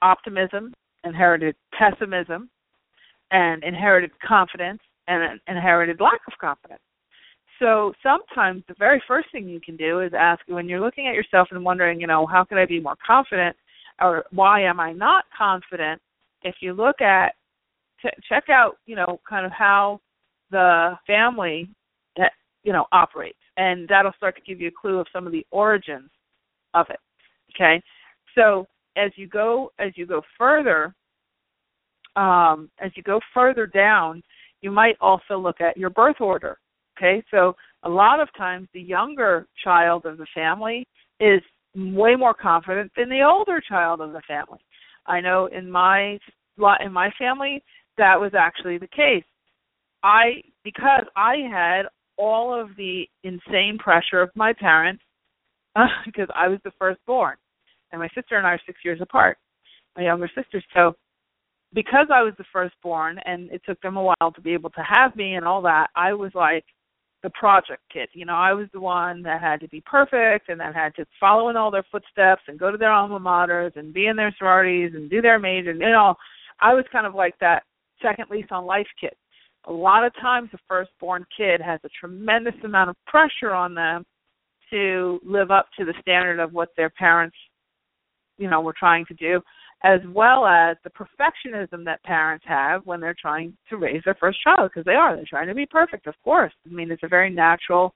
optimism, 0.01 0.73
inherited 1.03 1.55
pessimism, 1.77 2.49
and 3.31 3.63
inherited 3.63 4.11
confidence, 4.25 4.79
and 5.07 5.23
an 5.23 5.39
inherited 5.47 5.99
lack 5.99 6.21
of 6.27 6.33
confidence. 6.39 6.81
So 7.59 7.93
sometimes 8.01 8.63
the 8.67 8.75
very 8.79 9.01
first 9.07 9.27
thing 9.31 9.47
you 9.49 9.59
can 9.59 9.75
do 9.75 9.99
is 9.99 10.13
ask 10.17 10.41
when 10.47 10.69
you're 10.69 10.79
looking 10.79 11.07
at 11.07 11.13
yourself 11.13 11.49
and 11.51 11.63
wondering, 11.63 11.99
you 11.99 12.07
know, 12.07 12.25
how 12.25 12.43
can 12.45 12.57
I 12.57 12.65
be 12.65 12.79
more 12.79 12.95
confident, 13.05 13.55
or 14.01 14.25
why 14.31 14.61
am 14.61 14.79
I 14.79 14.93
not 14.93 15.25
confident? 15.37 16.01
If 16.43 16.55
you 16.61 16.73
look 16.73 17.01
at, 17.01 17.33
check 18.27 18.45
out, 18.49 18.77
you 18.85 18.95
know, 18.95 19.19
kind 19.29 19.45
of 19.45 19.51
how 19.51 19.99
the 20.51 20.97
family 21.05 21.69
that 22.17 22.31
you 22.63 22.73
know 22.73 22.85
operates 22.91 23.37
and 23.57 23.87
that'll 23.87 24.13
start 24.13 24.35
to 24.35 24.41
give 24.41 24.59
you 24.59 24.69
a 24.69 24.71
clue 24.71 24.99
of 24.99 25.05
some 25.13 25.27
of 25.27 25.31
the 25.31 25.45
origins 25.51 26.09
of 26.73 26.87
it 26.89 26.99
okay 27.53 27.79
so 28.33 28.65
as 28.97 29.11
you 29.15 29.27
go 29.27 29.71
as 29.77 29.91
you 29.95 30.07
go 30.07 30.23
further 30.39 30.95
um, 32.15 32.71
as 32.79 32.91
you 32.95 33.03
go 33.03 33.19
further 33.31 33.67
down 33.67 34.23
you 34.61 34.71
might 34.71 34.95
also 34.99 35.37
look 35.37 35.61
at 35.61 35.77
your 35.77 35.91
birth 35.91 36.19
order 36.19 36.57
Okay, 36.99 37.23
so 37.31 37.55
a 37.83 37.89
lot 37.89 38.19
of 38.19 38.27
times 38.37 38.67
the 38.73 38.81
younger 38.81 39.47
child 39.63 40.05
of 40.05 40.17
the 40.17 40.27
family 40.35 40.85
is 41.21 41.41
way 41.75 42.15
more 42.15 42.33
confident 42.33 42.91
than 42.95 43.09
the 43.09 43.21
older 43.21 43.61
child 43.61 44.01
of 44.01 44.11
the 44.11 44.21
family. 44.27 44.59
I 45.05 45.21
know 45.21 45.47
in 45.47 45.69
my 45.69 46.17
in 46.81 46.91
my 46.91 47.09
family 47.17 47.63
that 47.97 48.19
was 48.19 48.31
actually 48.37 48.77
the 48.77 48.87
case. 48.87 49.23
I 50.03 50.41
because 50.63 51.05
I 51.15 51.35
had 51.51 51.83
all 52.17 52.59
of 52.59 52.75
the 52.75 53.05
insane 53.23 53.77
pressure 53.77 54.21
of 54.21 54.29
my 54.35 54.53
parents 54.53 55.01
uh, 55.75 55.87
because 56.05 56.27
I 56.35 56.47
was 56.47 56.59
the 56.63 56.71
firstborn, 56.77 57.35
and 57.91 57.99
my 57.99 58.09
sister 58.15 58.37
and 58.37 58.45
I 58.45 58.51
are 58.51 58.61
six 58.65 58.79
years 58.83 58.99
apart, 59.01 59.37
my 59.95 60.03
younger 60.03 60.29
sister. 60.35 60.61
So 60.73 60.93
because 61.73 62.07
I 62.13 62.23
was 62.23 62.33
the 62.37 62.45
firstborn, 62.51 63.19
and 63.25 63.51
it 63.51 63.61
took 63.65 63.79
them 63.81 63.97
a 63.97 64.03
while 64.03 64.31
to 64.33 64.41
be 64.41 64.53
able 64.53 64.71
to 64.71 64.83
have 64.87 65.15
me 65.15 65.35
and 65.35 65.45
all 65.45 65.61
that, 65.63 65.87
I 65.95 66.13
was 66.13 66.31
like 66.33 66.65
the 67.23 67.29
project 67.31 67.81
kid. 67.91 68.09
You 68.13 68.25
know, 68.25 68.35
I 68.35 68.53
was 68.53 68.67
the 68.73 68.79
one 68.79 69.21
that 69.23 69.41
had 69.41 69.59
to 69.61 69.67
be 69.67 69.81
perfect 69.81 70.49
and 70.49 70.59
that 70.59 70.73
had 70.73 70.95
to 70.95 71.05
follow 71.19 71.49
in 71.49 71.57
all 71.57 71.71
their 71.71 71.85
footsteps 71.91 72.43
and 72.47 72.59
go 72.59 72.71
to 72.71 72.77
their 72.77 72.91
alma 72.91 73.19
maters 73.19 73.75
and 73.75 73.93
be 73.93 74.07
in 74.07 74.15
their 74.15 74.33
sororities 74.37 74.91
and 74.95 75.09
do 75.09 75.21
their 75.21 75.39
major. 75.39 75.73
You 75.73 75.79
know, 75.79 76.15
I 76.61 76.73
was 76.73 76.85
kind 76.91 77.05
of 77.05 77.15
like 77.15 77.37
that 77.39 77.63
second 78.01 78.29
lease 78.29 78.47
on 78.51 78.65
life 78.65 78.87
kid. 78.99 79.13
A 79.65 79.71
lot 79.71 80.05
of 80.05 80.13
times, 80.15 80.49
the 80.51 80.59
firstborn 80.67 81.25
kid 81.35 81.61
has 81.61 81.79
a 81.83 81.89
tremendous 81.99 82.55
amount 82.63 82.89
of 82.89 82.95
pressure 83.05 83.51
on 83.51 83.75
them 83.75 84.05
to 84.69 85.19
live 85.25 85.51
up 85.51 85.67
to 85.77 85.83
the 85.83 85.93
standard 86.01 86.39
of 86.39 86.53
what 86.53 86.69
their 86.77 86.89
parents, 86.89 87.35
you 88.37 88.49
know, 88.49 88.61
were 88.61 88.75
trying 88.77 89.05
to 89.07 89.13
do 89.15 89.41
as 89.83 90.01
well 90.09 90.45
as 90.45 90.75
the 90.83 90.89
perfectionism 90.89 91.85
that 91.85 92.03
parents 92.03 92.45
have 92.47 92.85
when 92.85 92.99
they're 92.99 93.15
trying 93.19 93.55
to 93.69 93.77
raise 93.77 94.01
their 94.03 94.17
first 94.19 94.37
child 94.43 94.69
because 94.69 94.85
they 94.85 94.93
are 94.93 95.15
they're 95.15 95.25
trying 95.29 95.47
to 95.47 95.53
be 95.55 95.65
perfect 95.65 96.07
of 96.07 96.15
course. 96.23 96.53
I 96.69 96.73
mean 96.73 96.91
it's 96.91 97.03
a 97.03 97.07
very 97.07 97.29
natural 97.29 97.93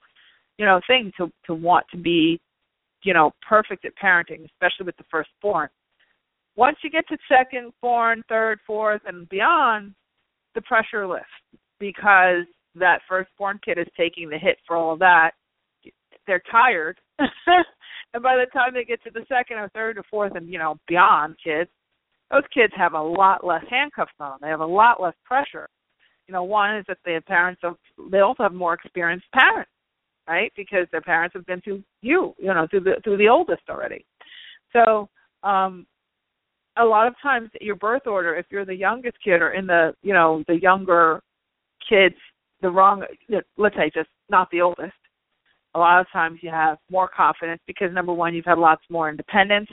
you 0.58 0.66
know 0.66 0.80
thing 0.88 1.12
to 1.18 1.32
to 1.46 1.54
want 1.54 1.86
to 1.92 1.98
be 1.98 2.40
you 3.04 3.14
know 3.14 3.32
perfect 3.48 3.86
at 3.86 3.94
parenting 4.02 4.46
especially 4.46 4.86
with 4.86 4.98
the 4.98 5.04
firstborn. 5.12 5.70
Once 6.56 6.78
you 6.84 6.90
get 6.90 7.08
to 7.10 7.18
second 7.28 7.74
born 7.82 8.24
third 8.30 8.60
fourth 8.66 9.02
and 9.06 9.28
beyond 9.30 9.94
the 10.56 10.62
pressure 10.62 11.08
lifts 11.08 11.28
because 11.80 12.46
that 12.76 13.02
firstborn 13.08 13.60
kid 13.64 13.78
is 13.78 13.88
taking 13.98 14.30
the 14.30 14.38
hit 14.38 14.58
for 14.66 14.76
all 14.76 14.98
that. 14.98 15.32
They're 16.26 16.42
tired 16.50 16.98
And 18.14 18.22
by 18.22 18.36
the 18.36 18.46
time 18.52 18.74
they 18.74 18.84
get 18.84 19.04
to 19.04 19.12
the 19.12 19.26
second 19.28 19.58
or 19.58 19.70
third 19.70 19.98
or 19.98 20.04
fourth 20.10 20.36
and, 20.36 20.48
you 20.48 20.60
know, 20.60 20.78
beyond 20.88 21.36
kids, 21.44 21.70
those 22.32 22.44
kids 22.54 22.74
have 22.76 22.94
a 22.94 23.02
lot 23.02 23.46
less 23.46 23.64
handcuffs 23.70 24.12
on 24.20 24.32
them. 24.32 24.40
They 24.42 24.50
have 24.50 24.60
a 24.60 24.66
lot 24.66 25.02
less 25.02 25.14
pressure. 25.24 25.68
You 26.28 26.34
know, 26.34 26.44
one 26.44 26.78
is 26.78 26.86
that 26.88 26.98
the 27.06 27.22
parents 27.28 27.62
of 27.64 27.76
they 28.12 28.20
also 28.20 28.44
have 28.44 28.54
more 28.54 28.74
experienced 28.74 29.26
parents, 29.34 29.70
right? 30.28 30.52
Because 30.56 30.88
their 30.92 31.02
parents 31.02 31.36
have 31.36 31.46
been 31.46 31.62
through 31.62 31.84
you, 32.02 32.34
you 32.38 32.54
know, 32.54 32.66
through 32.70 32.82
the 32.82 32.96
through 33.04 33.18
the 33.18 33.28
oldest 33.28 33.64
already. 33.70 34.06
So, 34.72 35.10
um 35.44 35.86
a 36.78 36.84
lot 36.84 37.06
of 37.06 37.14
times 37.22 37.50
your 37.62 37.76
birth 37.76 38.08
order, 38.08 38.36
if 38.36 38.48
you're 38.50 38.66
the 38.66 38.74
youngest 38.74 39.18
kid 39.24 39.42
or 39.42 39.52
in 39.52 39.68
the 39.68 39.94
you 40.02 40.14
know, 40.14 40.44
the 40.48 40.60
younger 40.60 41.22
kids, 41.88 42.16
the 42.62 42.70
wrong 42.70 43.04
let's 43.58 43.76
say 43.76 43.92
just 43.94 44.10
not 44.30 44.50
the 44.52 44.62
oldest, 44.62 44.94
a 45.76 45.80
lot 45.80 46.00
of 46.00 46.08
times 46.12 46.40
you 46.42 46.50
have 46.50 46.78
more 46.90 47.08
confidence 47.08 47.62
because 47.66 47.92
number 47.94 48.14
one, 48.14 48.34
you've 48.34 48.46
had 48.46 48.58
lots 48.58 48.84
more 48.90 49.10
independence. 49.10 49.70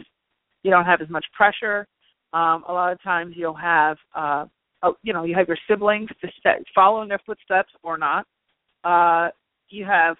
You 0.63 0.71
don't 0.71 0.85
have 0.85 1.01
as 1.01 1.11
much 1.11 1.25
pressure. 1.35 1.87
Um, 2.33 2.65
a 2.69 2.73
lot 2.73 2.93
of 2.93 3.03
times 3.03 3.35
you'll 3.37 3.55
have, 3.55 3.97
uh, 4.15 4.47
oh, 4.83 4.95
you 5.03 5.13
know, 5.13 5.25
you 5.25 5.35
have 5.35 5.49
your 5.49 5.59
siblings 5.69 6.09
to 6.21 6.29
set, 6.43 6.63
follow 6.75 7.03
in 7.03 7.09
their 7.09 7.21
footsteps 7.27 7.73
or 7.83 7.99
not. 7.99 8.27
Uh, 8.85 9.29
you 9.69 9.85
have 9.85 10.17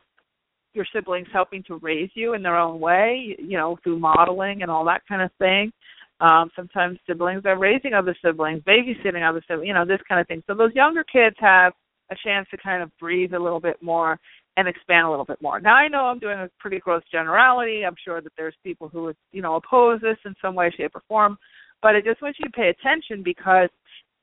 your 0.75 0.87
siblings 0.95 1.29
helping 1.33 1.63
to 1.65 1.77
raise 1.77 2.11
you 2.15 2.35
in 2.35 2.43
their 2.43 2.57
own 2.57 2.81
way, 2.81 3.37
you 3.39 3.57
know, 3.57 3.79
through 3.83 3.99
modeling 3.99 4.63
and 4.63 4.71
all 4.71 4.85
that 4.85 5.03
kind 5.09 5.23
of 5.23 5.31
thing. 5.39 5.73
Um, 6.21 6.51
sometimes 6.55 6.99
siblings 7.07 7.43
are 7.47 7.59
raising 7.59 7.95
other 7.95 8.15
siblings, 8.23 8.63
babysitting 8.63 9.27
other 9.27 9.43
siblings, 9.49 9.67
you 9.67 9.75
know, 9.75 9.87
this 9.87 10.01
kind 10.07 10.21
of 10.21 10.29
thing. 10.29 10.43
So 10.47 10.55
those 10.55 10.75
younger 10.75 11.05
kids 11.05 11.37
have 11.39 11.73
a 12.11 12.17
chance 12.23 12.47
to 12.51 12.59
kind 12.59 12.83
of 12.83 12.91
breathe 12.99 13.33
a 13.33 13.39
little 13.39 13.61
bit 13.61 13.83
more 13.83 14.19
and 14.61 14.69
expand 14.69 15.07
a 15.07 15.11
little 15.11 15.25
bit 15.25 15.41
more. 15.41 15.61
Now 15.61 15.75
I 15.75 15.89
know 15.89 16.05
I'm 16.05 16.19
doing 16.19 16.39
a 16.39 16.51
pretty 16.59 16.79
gross 16.79 17.03
generality. 17.11 17.85
I'm 17.85 17.97
sure 18.05 18.21
that 18.21 18.33
there's 18.37 18.55
people 18.63 18.89
who 18.89 19.05
would, 19.05 19.17
you 19.33 19.43
know, 19.43 19.57
oppose 19.57 20.01
this 20.01 20.19
in 20.25 20.35
some 20.41 20.55
way, 20.55 20.71
shape, 20.77 20.93
or 20.95 21.03
form. 21.09 21.39
But 21.83 21.97
I 21.97 22.01
just 22.01 22.21
want 22.21 22.37
you 22.39 22.45
to 22.45 22.53
pay 22.53 22.69
attention 22.69 23.23
because 23.25 23.71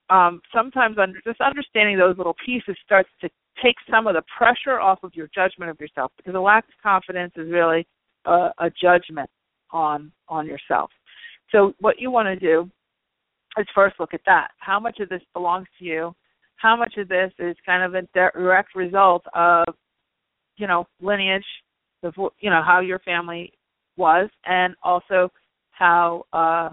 um, 0.10 0.42
sometimes 0.56 0.98
under, 0.98 1.20
just 1.26 1.42
understanding 1.42 1.98
those 1.98 2.18
little 2.18 2.36
pieces 2.46 2.78
starts 2.86 3.10
to 3.22 3.30
take 3.64 3.76
some 3.90 4.06
of 4.08 4.14
the 4.14 4.22
pressure 4.38 4.80
off 4.80 5.00
of 5.04 5.16
your 5.16 5.28
judgment 5.34 5.72
of 5.72 5.80
yourself 5.80 6.12
because 6.16 6.36
a 6.36 6.40
lack 6.40 6.66
of 6.66 6.74
confidence 6.82 7.34
is 7.36 7.52
really 7.52 7.88
a, 8.26 8.50
a 8.60 8.70
judgment 8.82 9.30
on 9.72 10.12
on 10.30 10.46
yourself. 10.46 10.92
So 11.52 11.74
what 11.80 12.00
you 12.00 12.12
want 12.12 12.28
to 12.28 12.36
do 12.36 12.70
is 13.58 13.66
first 13.74 13.96
look 14.00 14.14
at 14.14 14.22
that. 14.26 14.50
How 14.60 14.80
much 14.80 15.00
of 15.00 15.10
this 15.10 15.22
belongs 15.34 15.68
to 15.80 15.86
you? 15.86 16.14
How 16.58 16.76
much 16.76 16.94
of 16.98 17.08
this 17.08 17.32
is 17.40 17.56
kind 17.66 17.84
of 17.84 17.96
a 17.96 18.08
direct 18.14 18.76
result 18.76 19.24
of 19.34 19.66
you 20.58 20.68
know 20.68 20.86
lineage 21.02 21.46
of 22.04 22.14
you 22.40 22.50
know 22.50 22.62
how 22.66 22.80
your 22.80 23.00
family 23.00 23.52
was 23.96 24.30
and 24.46 24.76
also 24.84 25.30
how 25.72 26.24
uh 26.34 26.70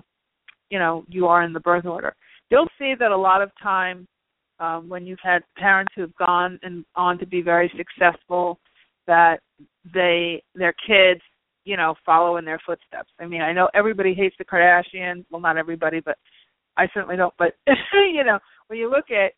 you 0.71 0.79
know 0.79 1.05
you 1.09 1.27
are 1.27 1.43
in 1.43 1.53
the 1.53 1.61
birth 1.61 1.87
order. 1.87 2.15
You'll 2.51 2.69
see 2.79 2.95
that 2.99 3.11
a 3.11 3.17
lot 3.17 3.43
of 3.43 3.51
times 3.63 4.07
um 4.59 4.89
when 4.89 5.07
you've 5.07 5.19
had 5.23 5.43
parents 5.57 5.93
who've 5.95 6.15
gone 6.17 6.59
and 6.63 6.85
on 6.95 7.19
to 7.19 7.27
be 7.27 7.43
very 7.43 7.71
successful 7.77 8.59
that 9.07 9.39
they 9.93 10.43
their 10.55 10.75
kids 10.87 11.21
you 11.65 11.77
know 11.77 11.95
follow 12.05 12.37
in 12.37 12.45
their 12.45 12.61
footsteps. 12.67 13.11
I 13.21 13.27
mean 13.27 13.43
i 13.43 13.53
know 13.53 13.69
everybody 13.75 14.15
hates 14.15 14.37
the 14.39 14.45
kardashians. 14.45 15.25
Well 15.31 15.41
not 15.41 15.57
everybody 15.57 16.01
but 16.01 16.17
i 16.77 16.87
certainly 16.93 17.17
don't. 17.17 17.35
But 17.39 17.55
you 17.67 18.25
know 18.25 18.39
when 18.69 18.79
you 18.79 18.91
look 18.91 19.11
at 19.11 19.33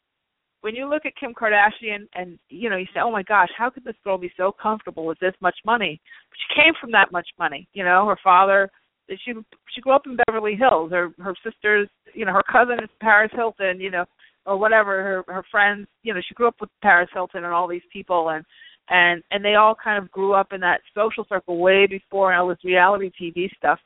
when 0.66 0.74
you 0.74 0.90
look 0.90 1.06
at 1.06 1.14
Kim 1.14 1.32
Kardashian 1.32 2.08
and 2.16 2.40
you 2.48 2.68
know 2.68 2.76
you 2.76 2.86
say, 2.86 2.98
"Oh 2.98 3.12
my 3.12 3.22
gosh, 3.22 3.50
how 3.56 3.70
could 3.70 3.84
this 3.84 3.94
girl 4.02 4.18
be 4.18 4.32
so 4.36 4.50
comfortable 4.50 5.06
with 5.06 5.16
this 5.20 5.34
much 5.40 5.54
money?" 5.64 6.00
But 6.28 6.38
she 6.40 6.60
came 6.60 6.72
from 6.80 6.90
that 6.90 7.12
much 7.12 7.28
money. 7.38 7.68
You 7.72 7.84
know, 7.84 8.04
her 8.08 8.18
father 8.24 8.68
she 9.08 9.32
she 9.72 9.80
grew 9.80 9.92
up 9.92 10.06
in 10.06 10.18
Beverly 10.26 10.56
Hills. 10.56 10.90
Her 10.90 11.10
her 11.20 11.34
sisters, 11.44 11.88
you 12.14 12.24
know, 12.24 12.32
her 12.32 12.42
cousin 12.50 12.82
is 12.82 12.90
Paris 13.00 13.30
Hilton, 13.32 13.78
you 13.80 13.92
know, 13.92 14.06
or 14.44 14.56
whatever. 14.56 15.04
Her 15.04 15.32
her 15.32 15.44
friends, 15.52 15.86
you 16.02 16.12
know, 16.12 16.20
she 16.26 16.34
grew 16.34 16.48
up 16.48 16.56
with 16.60 16.70
Paris 16.82 17.10
Hilton 17.14 17.44
and 17.44 17.54
all 17.54 17.68
these 17.68 17.86
people 17.92 18.30
and 18.30 18.44
and 18.88 19.22
and 19.30 19.44
they 19.44 19.54
all 19.54 19.76
kind 19.76 20.02
of 20.02 20.10
grew 20.10 20.32
up 20.32 20.52
in 20.52 20.60
that 20.62 20.80
social 20.96 21.24
circle 21.28 21.58
way 21.58 21.86
before 21.86 22.34
all 22.34 22.48
this 22.48 22.64
reality 22.64 23.12
TV 23.22 23.48
stuff, 23.56 23.78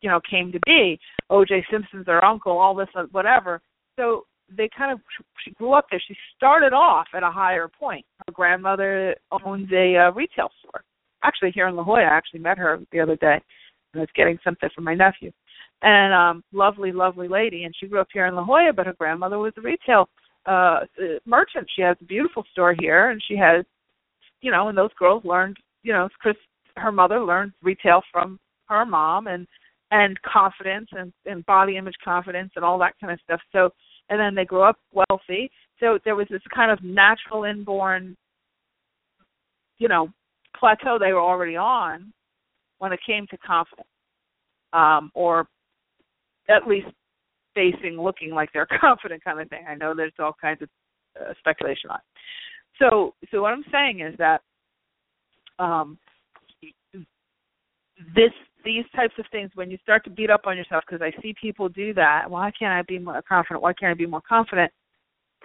you 0.00 0.08
know, 0.08 0.20
came 0.30 0.52
to 0.52 0.60
be. 0.64 0.96
O.J. 1.28 1.66
Simpson's 1.72 2.06
their 2.06 2.24
uncle, 2.24 2.56
all 2.56 2.76
this 2.76 2.88
uh, 2.94 3.06
whatever. 3.10 3.60
So 3.96 4.26
they 4.56 4.68
kind 4.76 4.92
of 4.92 5.00
she 5.44 5.50
grew 5.52 5.72
up 5.72 5.86
there. 5.90 6.02
She 6.06 6.16
started 6.36 6.72
off 6.72 7.06
at 7.14 7.22
a 7.22 7.30
higher 7.30 7.68
point. 7.68 8.04
Her 8.26 8.32
grandmother 8.32 9.16
owns 9.44 9.68
a 9.72 9.96
uh, 9.96 10.12
retail 10.12 10.50
store. 10.60 10.82
Actually, 11.22 11.52
here 11.52 11.68
in 11.68 11.76
La 11.76 11.82
Jolla, 11.82 12.00
I 12.00 12.16
actually 12.16 12.40
met 12.40 12.58
her 12.58 12.78
the 12.92 13.00
other 13.00 13.16
day. 13.16 13.40
I 13.94 13.98
was 13.98 14.08
getting 14.14 14.38
something 14.44 14.68
for 14.74 14.80
my 14.80 14.94
nephew, 14.94 15.32
and 15.82 16.14
um, 16.14 16.44
lovely, 16.52 16.92
lovely 16.92 17.28
lady. 17.28 17.64
And 17.64 17.74
she 17.78 17.86
grew 17.86 18.00
up 18.00 18.08
here 18.12 18.26
in 18.26 18.34
La 18.34 18.44
Jolla, 18.44 18.72
but 18.74 18.86
her 18.86 18.94
grandmother 18.94 19.38
was 19.38 19.52
a 19.56 19.60
retail 19.60 20.08
uh 20.46 20.80
merchant. 21.26 21.68
She 21.76 21.82
has 21.82 21.96
a 22.00 22.04
beautiful 22.04 22.44
store 22.52 22.74
here, 22.80 23.10
and 23.10 23.20
she 23.28 23.36
has, 23.36 23.64
you 24.40 24.50
know, 24.50 24.68
and 24.68 24.78
those 24.78 24.94
girls 24.98 25.24
learned, 25.24 25.56
you 25.82 25.92
know, 25.92 26.08
Kris, 26.18 26.36
her 26.76 26.92
mother 26.92 27.20
learned 27.20 27.52
retail 27.62 28.00
from 28.12 28.38
her 28.68 28.86
mom, 28.86 29.26
and 29.26 29.46
and 29.90 30.18
confidence 30.22 30.88
and 30.92 31.12
and 31.26 31.44
body 31.46 31.76
image 31.76 31.96
confidence 32.02 32.52
and 32.56 32.64
all 32.64 32.78
that 32.78 32.94
kind 33.00 33.12
of 33.12 33.20
stuff. 33.24 33.40
So 33.52 33.70
and 34.10 34.18
then 34.18 34.34
they 34.34 34.44
grew 34.44 34.62
up 34.62 34.76
wealthy. 34.92 35.50
So 35.78 35.98
there 36.04 36.16
was 36.16 36.26
this 36.30 36.42
kind 36.54 36.70
of 36.70 36.82
natural 36.82 37.44
inborn, 37.44 38.16
you 39.78 39.88
know, 39.88 40.08
plateau 40.58 40.98
they 40.98 41.12
were 41.12 41.20
already 41.20 41.56
on 41.56 42.12
when 42.78 42.92
it 42.92 43.00
came 43.06 43.26
to 43.30 43.38
confidence, 43.38 43.88
um, 44.72 45.10
or 45.14 45.46
at 46.48 46.66
least 46.66 46.88
facing, 47.54 47.96
looking 48.00 48.30
like 48.30 48.50
they're 48.52 48.66
confident 48.80 49.24
kind 49.24 49.40
of 49.40 49.48
thing. 49.48 49.64
I 49.68 49.74
know 49.76 49.94
there's 49.94 50.12
all 50.18 50.34
kinds 50.38 50.60
of 50.62 50.68
uh, 51.20 51.32
speculation 51.38 51.90
on. 51.90 51.96
It. 51.96 52.02
So, 52.78 53.14
so 53.30 53.42
what 53.42 53.52
I'm 53.52 53.64
saying 53.70 54.00
is 54.00 54.14
that 54.18 54.40
um, 55.58 55.98
this 58.14 58.32
these 58.64 58.84
types 58.94 59.14
of 59.18 59.24
things 59.30 59.50
when 59.54 59.70
you 59.70 59.78
start 59.82 60.04
to 60.04 60.10
beat 60.10 60.30
up 60.30 60.42
on 60.46 60.56
yourself 60.56 60.84
because 60.88 61.02
I 61.02 61.12
see 61.22 61.34
people 61.40 61.68
do 61.68 61.94
that. 61.94 62.30
Why 62.30 62.50
can't 62.58 62.72
I 62.72 62.82
be 62.82 62.98
more 62.98 63.22
confident? 63.22 63.62
Why 63.62 63.72
can't 63.72 63.90
I 63.90 63.94
be 63.94 64.06
more 64.06 64.22
confident? 64.26 64.70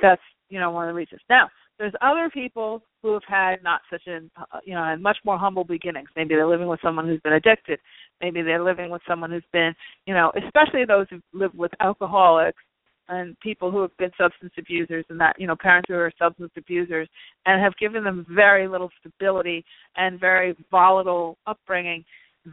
That's 0.01 0.21
you 0.49 0.59
know 0.59 0.71
one 0.71 0.87
of 0.87 0.93
the 0.93 0.97
reasons. 0.97 1.21
Now 1.29 1.49
there's 1.77 1.93
other 2.01 2.29
people 2.29 2.83
who 3.01 3.13
have 3.13 3.23
had 3.27 3.63
not 3.63 3.81
such 3.91 4.03
an 4.07 4.29
uh, 4.37 4.59
you 4.65 4.73
know 4.73 4.95
much 4.99 5.17
more 5.25 5.37
humble 5.37 5.63
beginnings. 5.63 6.09
Maybe 6.15 6.35
they're 6.35 6.47
living 6.47 6.67
with 6.67 6.79
someone 6.83 7.07
who's 7.07 7.21
been 7.21 7.33
addicted. 7.33 7.79
Maybe 8.21 8.41
they're 8.41 8.63
living 8.63 8.89
with 8.89 9.01
someone 9.07 9.31
who's 9.31 9.43
been 9.51 9.73
you 10.05 10.13
know 10.13 10.31
especially 10.35 10.85
those 10.85 11.07
who 11.09 11.21
live 11.33 11.53
with 11.55 11.71
alcoholics 11.79 12.61
and 13.07 13.39
people 13.39 13.71
who 13.71 13.81
have 13.81 13.95
been 13.97 14.11
substance 14.17 14.53
abusers 14.57 15.05
and 15.09 15.19
that 15.19 15.35
you 15.39 15.47
know 15.47 15.55
parents 15.55 15.87
who 15.87 15.95
are 15.95 16.11
substance 16.19 16.51
abusers 16.57 17.07
and 17.45 17.61
have 17.61 17.73
given 17.77 18.03
them 18.03 18.25
very 18.29 18.67
little 18.67 18.89
stability 18.99 19.63
and 19.95 20.19
very 20.19 20.55
volatile 20.71 21.37
upbringing 21.47 22.03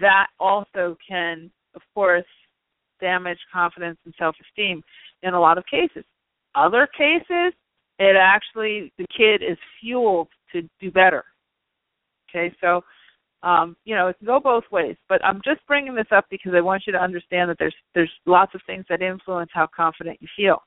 that 0.00 0.26
also 0.38 0.96
can 1.06 1.50
of 1.74 1.82
course 1.94 2.24
damage 3.00 3.38
confidence 3.52 3.98
and 4.04 4.14
self-esteem 4.18 4.82
in 5.22 5.34
a 5.34 5.40
lot 5.40 5.58
of 5.58 5.64
cases 5.66 6.04
other 6.54 6.88
cases 6.96 7.52
it 7.98 8.16
actually 8.16 8.92
the 8.98 9.06
kid 9.16 9.42
is 9.42 9.58
fueled 9.80 10.28
to 10.52 10.62
do 10.80 10.90
better 10.90 11.24
okay 12.30 12.54
so 12.60 12.82
um, 13.42 13.76
you 13.84 13.94
know, 13.94 14.08
it 14.08 14.18
can 14.18 14.26
go 14.26 14.38
both 14.38 14.64
ways. 14.70 14.96
But 15.08 15.24
I'm 15.24 15.40
just 15.44 15.66
bringing 15.66 15.94
this 15.94 16.06
up 16.14 16.26
because 16.30 16.52
I 16.54 16.60
want 16.60 16.84
you 16.86 16.92
to 16.92 17.02
understand 17.02 17.50
that 17.50 17.56
there's 17.58 17.74
there's 17.94 18.10
lots 18.26 18.54
of 18.54 18.60
things 18.66 18.84
that 18.88 19.02
influence 19.02 19.50
how 19.52 19.68
confident 19.74 20.18
you 20.20 20.28
feel, 20.36 20.62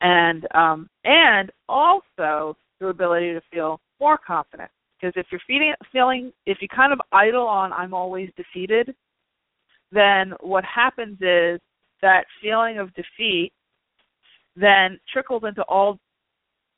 and 0.00 0.46
um, 0.54 0.88
and 1.04 1.50
also 1.68 2.56
your 2.80 2.90
ability 2.90 3.32
to 3.32 3.40
feel 3.50 3.80
more 4.00 4.18
confident. 4.18 4.70
Because 5.02 5.14
if 5.16 5.26
you're 5.32 5.40
feeling 5.46 5.74
feeling 5.90 6.32
if 6.46 6.58
you 6.60 6.68
kind 6.68 6.92
of 6.92 7.00
idle 7.12 7.46
on 7.46 7.72
I'm 7.72 7.92
always 7.92 8.30
defeated, 8.36 8.94
then 9.90 10.32
what 10.40 10.64
happens 10.64 11.18
is 11.20 11.60
that 12.02 12.24
feeling 12.40 12.78
of 12.78 12.94
defeat 12.94 13.52
then 14.54 15.00
trickles 15.12 15.42
into 15.46 15.62
all 15.62 15.98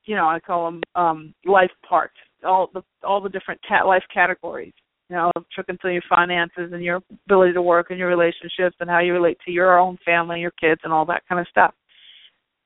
you 0.07 0.17
know 0.17 0.27
I 0.27 0.41
call 0.41 0.71
them 0.71 0.83
um, 0.95 1.35
life 1.45 1.71
parts, 1.87 2.17
all 2.45 2.71
the 2.73 2.83
all 3.03 3.21
the 3.21 3.29
different 3.29 3.61
cat 3.69 3.87
life 3.87 4.05
categories 4.13 4.73
you 5.11 5.17
know, 5.17 5.31
took 5.55 5.69
into 5.69 5.93
your 5.93 6.03
finances 6.09 6.73
and 6.73 6.83
your 6.83 7.01
ability 7.27 7.53
to 7.53 7.63
work 7.63 7.89
and 7.91 7.99
your 7.99 8.09
relationships 8.09 8.77
and 8.81 8.89
how 8.89 9.01
you 9.01 9.13
relate 9.13 9.39
to 9.45 9.53
your 9.53 9.79
own 9.79 9.99
family, 10.05 10.41
your 10.41 10.53
kids, 10.53 10.81
and 10.83 10.93
all 10.93 11.05
that 11.05 11.23
kind 11.29 11.41
of 11.41 11.47
stuff. 11.49 11.75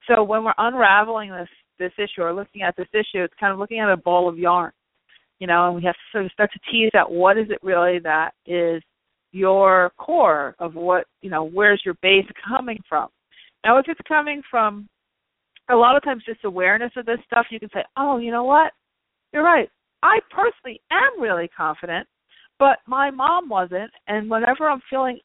So 0.06 0.22
when 0.22 0.44
we're 0.44 0.54
unraveling 0.58 1.30
this 1.30 1.48
this 1.78 1.92
issue 1.96 2.22
or 2.22 2.32
looking 2.32 2.62
at 2.62 2.76
this 2.76 2.88
issue, 2.92 3.22
it's 3.22 3.34
kind 3.38 3.52
of 3.52 3.58
looking 3.58 3.80
at 3.80 3.90
a 3.90 3.96
ball 3.96 4.28
of 4.28 4.38
yarn, 4.38 4.72
you 5.38 5.46
know, 5.46 5.66
and 5.66 5.76
we 5.76 5.84
have 5.84 5.94
to 5.94 6.00
sort 6.12 6.24
of 6.24 6.32
start 6.32 6.50
to 6.52 6.60
tease 6.70 6.90
out 6.96 7.12
what 7.12 7.38
is 7.38 7.46
it 7.50 7.58
really 7.62 7.98
that 8.00 8.32
is 8.46 8.82
your 9.32 9.92
core 9.98 10.54
of 10.58 10.74
what 10.74 11.06
you 11.20 11.30
know, 11.30 11.44
where's 11.44 11.82
your 11.84 11.94
base 12.02 12.26
coming 12.48 12.78
from? 12.88 13.08
Now, 13.64 13.78
if 13.78 13.86
it's 13.88 14.00
coming 14.06 14.42
from 14.50 14.88
a 15.70 15.74
lot 15.74 15.96
of 15.96 16.02
times 16.02 16.22
just 16.26 16.44
awareness 16.44 16.92
of 16.96 17.06
this 17.06 17.18
stuff, 17.26 17.46
you 17.50 17.60
can 17.60 17.68
say, 17.74 17.84
oh, 17.96 18.18
you 18.18 18.30
know 18.30 18.44
what, 18.44 18.72
you're 19.32 19.44
right. 19.44 19.68
I 20.02 20.18
personally 20.30 20.80
am 20.90 21.20
really 21.20 21.48
confident 21.48 22.06
but 22.58 22.78
my 22.86 23.10
mom 23.10 23.48
wasn't, 23.48 23.90
and 24.08 24.28
whenever 24.28 24.68
I'm 24.68 24.82
feeling 24.90 25.20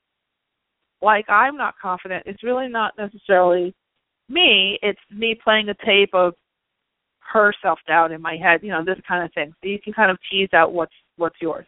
like 1.02 1.28
I'm 1.30 1.58
not 1.58 1.76
confident, 1.82 2.24
it's 2.26 2.44
really 2.44 2.68
not 2.68 2.94
necessarily 2.98 3.74
me. 4.30 4.78
It's 4.82 5.00
me 5.12 5.36
playing 5.44 5.70
a 5.70 5.86
tape 5.86 6.14
of 6.14 6.34
her 7.32 7.54
self 7.62 7.80
doubt 7.88 8.12
in 8.12 8.22
my 8.22 8.36
head, 8.36 8.62
you 8.64 8.70
know, 8.70 8.84
this 8.84 9.00
kind 9.08 9.24
of 9.24 9.34
thing. 9.34 9.54
So 9.62 9.70
you 9.70 9.80
can 9.84 9.94
kind 9.94 10.12
of 10.12 10.18
tease 10.30 10.50
out 10.54 10.74
what's 10.74 10.94
what's 11.18 11.36
yours. 11.42 11.66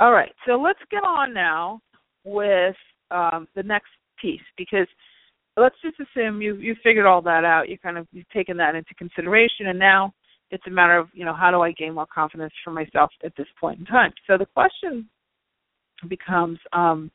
All 0.00 0.12
right, 0.12 0.32
so 0.46 0.54
let's 0.54 0.80
get 0.90 1.04
on 1.04 1.32
now 1.32 1.80
with 2.24 2.76
um, 3.10 3.46
the 3.54 3.62
next 3.62 3.90
piece 4.20 4.40
because 4.56 4.88
let's 5.56 5.76
just 5.82 5.96
assume 6.00 6.42
you 6.42 6.56
you 6.56 6.74
figured 6.82 7.06
all 7.06 7.22
that 7.22 7.44
out. 7.44 7.68
You 7.68 7.78
kind 7.78 7.98
of 7.98 8.06
you've 8.12 8.28
taken 8.30 8.56
that 8.56 8.74
into 8.74 8.94
consideration, 8.94 9.66
and 9.66 9.78
now 9.78 10.12
it's 10.50 10.66
a 10.66 10.70
matter 10.70 10.98
of 10.98 11.08
you 11.12 11.24
know 11.24 11.34
how 11.34 11.50
do 11.50 11.60
I 11.60 11.72
gain 11.72 11.94
more 11.94 12.06
confidence 12.12 12.52
for 12.64 12.70
myself 12.70 13.10
at 13.24 13.32
this 13.36 13.46
point 13.60 13.80
in 13.80 13.86
time. 13.86 14.12
So 14.26 14.36
the 14.36 14.46
question 14.46 15.08
becomes 16.08 16.58
um, 16.72 17.10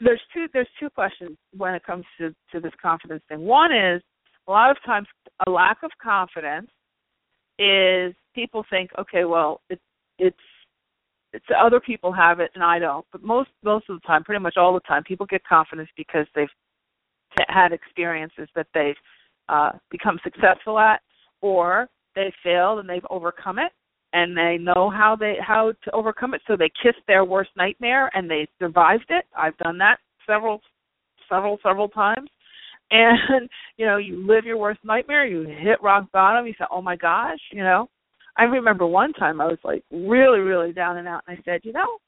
there's 0.00 0.20
two 0.34 0.46
there's 0.52 0.68
two 0.78 0.90
questions 0.90 1.36
when 1.56 1.74
it 1.74 1.84
comes 1.84 2.04
to 2.18 2.34
to 2.52 2.60
this 2.60 2.72
confidence 2.80 3.22
thing. 3.28 3.40
One 3.40 3.74
is 3.74 4.02
a 4.48 4.50
lot 4.50 4.70
of 4.70 4.76
times 4.84 5.06
a 5.46 5.50
lack 5.50 5.78
of 5.82 5.90
confidence 6.02 6.70
is 7.58 8.14
people 8.34 8.64
think 8.70 8.90
okay 8.98 9.24
well 9.24 9.60
it, 9.70 9.80
it's 10.18 10.36
it's 11.32 11.46
other 11.58 11.80
people 11.80 12.12
have 12.12 12.40
it 12.40 12.50
and 12.54 12.64
I 12.64 12.78
don't. 12.78 13.04
But 13.12 13.22
most 13.22 13.50
most 13.62 13.88
of 13.88 14.00
the 14.00 14.06
time 14.06 14.24
pretty 14.24 14.42
much 14.42 14.56
all 14.56 14.72
the 14.72 14.80
time 14.80 15.04
people 15.04 15.26
get 15.26 15.44
confidence 15.44 15.90
because 15.96 16.26
they've 16.34 16.48
had 17.48 17.72
experiences 17.72 18.48
that 18.54 18.68
they've 18.72 18.96
uh, 19.48 19.72
become 19.90 20.18
successful 20.24 20.78
at, 20.78 21.02
or 21.42 21.88
they 22.14 22.32
failed 22.42 22.78
and 22.78 22.88
they've 22.88 23.06
overcome 23.10 23.58
it 23.58 23.72
and 24.14 24.36
they 24.36 24.56
know 24.58 24.88
how 24.88 25.14
they 25.14 25.36
how 25.40 25.72
to 25.84 25.90
overcome 25.92 26.32
it. 26.32 26.40
So 26.46 26.56
they 26.56 26.70
kissed 26.82 27.04
their 27.06 27.24
worst 27.24 27.50
nightmare 27.56 28.10
and 28.14 28.30
they 28.30 28.48
survived 28.58 29.06
it. 29.10 29.26
I've 29.36 29.56
done 29.58 29.76
that 29.78 29.98
several 30.26 30.62
several 31.28 31.58
several 31.62 31.88
times 31.88 32.30
and 32.90 33.48
you 33.76 33.86
know 33.86 33.96
you 33.96 34.26
live 34.26 34.44
your 34.44 34.58
worst 34.58 34.80
nightmare 34.84 35.26
you 35.26 35.42
hit 35.42 35.82
rock 35.82 36.10
bottom 36.12 36.46
you 36.46 36.54
say 36.58 36.64
oh 36.70 36.82
my 36.82 36.96
gosh 36.96 37.40
you 37.52 37.62
know? 37.62 37.88
I 38.38 38.44
remember 38.44 38.86
one 38.86 39.12
time 39.14 39.40
i 39.40 39.46
was 39.46 39.58
like 39.64 39.82
really 39.90 40.40
really 40.40 40.72
down 40.72 40.98
and 40.98 41.08
out 41.08 41.22
and 41.26 41.38
i 41.38 41.42
said 41.44 41.60
you 41.64 41.72
know 41.72 41.98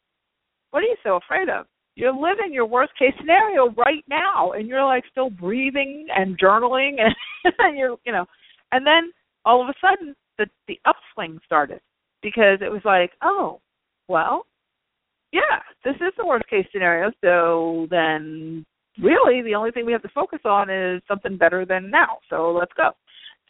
what 0.71 0.81
are 0.81 0.87
you 0.87 0.97
so 1.03 1.17
afraid 1.17 1.49
of? 1.49 1.67
You're 1.95 2.13
living 2.13 2.53
your 2.53 2.67
worst 2.67 2.93
case 2.99 3.13
scenario 3.19 3.71
right 3.71 4.05
now 4.09 4.53
and 4.53 4.69
you're 4.69 4.85
like 4.85 5.05
still 5.11 5.31
breathing 5.31 6.07
and 6.15 6.39
journaling 6.39 6.97
and, 7.01 7.15
and 7.59 7.77
you're 7.77 7.97
you 8.05 8.13
know. 8.13 8.27
And 8.73 8.87
then 8.87 9.11
all 9.45 9.63
of 9.63 9.69
a 9.69 9.75
sudden 9.81 10.15
the 10.37 10.47
the 10.69 10.79
upswing 10.87 11.41
started 11.45 11.81
because 12.23 12.59
it 12.61 12.71
was 12.71 12.83
like 12.85 13.13
oh 13.23 13.61
well 14.09 14.45
yeah 15.33 15.61
this 15.85 15.97
is 15.97 16.13
the 16.17 16.27
worst 16.27 16.49
case 16.49 16.67
scenario 16.73 17.11
so 17.23 17.87
then 17.91 18.65
really 19.03 19.43
the 19.43 19.55
only 19.55 19.71
thing 19.71 19.87
we 19.87 19.93
have 19.93 20.03
to 20.03 20.09
focus 20.09 20.41
on 20.45 20.71
is 20.71 21.03
something 21.09 21.37
better 21.37 21.65
than 21.65 21.91
now 21.91 22.19
so 22.29 22.53
let's 22.53 22.73
go 22.77 22.91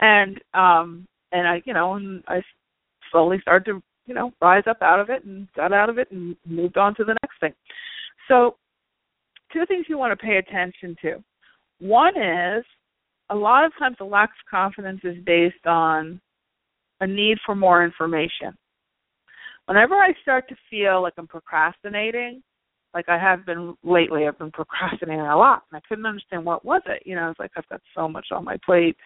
and 0.01 0.41
um 0.55 1.07
and 1.33 1.47
i 1.47 1.63
you 1.65 1.73
know 1.73 1.95
and 1.95 2.23
i 2.29 2.41
slowly 3.11 3.39
started 3.41 3.65
to 3.65 3.83
you 4.07 4.15
know 4.15 4.33
rise 4.41 4.65
up 4.69 4.81
out 4.83 5.01
of 5.01 5.11
it 5.11 5.25
and 5.25 5.49
got 5.55 5.73
out 5.73 5.89
of 5.89 5.99
it 5.99 6.11
and 6.11 6.37
moved 6.47 6.77
on 6.77 6.95
to 6.95 7.05
the 7.05 7.17
next 7.23 7.41
thing 7.41 7.53
so, 8.29 8.57
two 9.53 9.65
things 9.67 9.87
you 9.89 9.99
want 9.99 10.19
to 10.19 10.25
pay 10.25 10.37
attention 10.37 10.95
to. 11.03 11.25
One 11.81 12.17
is 12.17 12.65
a 13.31 13.35
lot 13.35 13.65
of 13.65 13.73
times 13.79 13.97
the 13.99 14.05
lack 14.05 14.29
of 14.29 14.51
confidence 14.51 15.01
is 15.03 15.17
based 15.25 15.67
on 15.67 16.21
a 17.01 17.07
need 17.07 17.39
for 17.45 17.55
more 17.55 17.85
information. 17.85 18.57
Whenever 19.67 19.95
I 19.95 20.13
start 20.23 20.49
to 20.49 20.57
feel 20.71 21.03
like 21.03 21.15
I'm 21.19 21.27
procrastinating, 21.27 22.43
like 22.95 23.09
I 23.09 23.19
have 23.19 23.45
been 23.47 23.77
lately, 23.83 24.27
I've 24.27 24.39
been 24.39 24.51
procrastinating 24.51 25.21
a 25.21 25.37
lot, 25.37 25.63
and 25.71 25.79
I 25.79 25.87
couldn't 25.89 26.07
understand 26.07 26.45
what 26.45 26.65
was 26.65 26.83
it. 26.87 27.03
You 27.05 27.15
know, 27.15 27.23
I 27.23 27.29
was 27.29 27.37
like 27.39 27.53
I've 27.57 27.69
got 27.69 27.81
so 27.95 28.09
much 28.09 28.27
on 28.33 28.45
my 28.45 28.57
plate, 28.65 28.97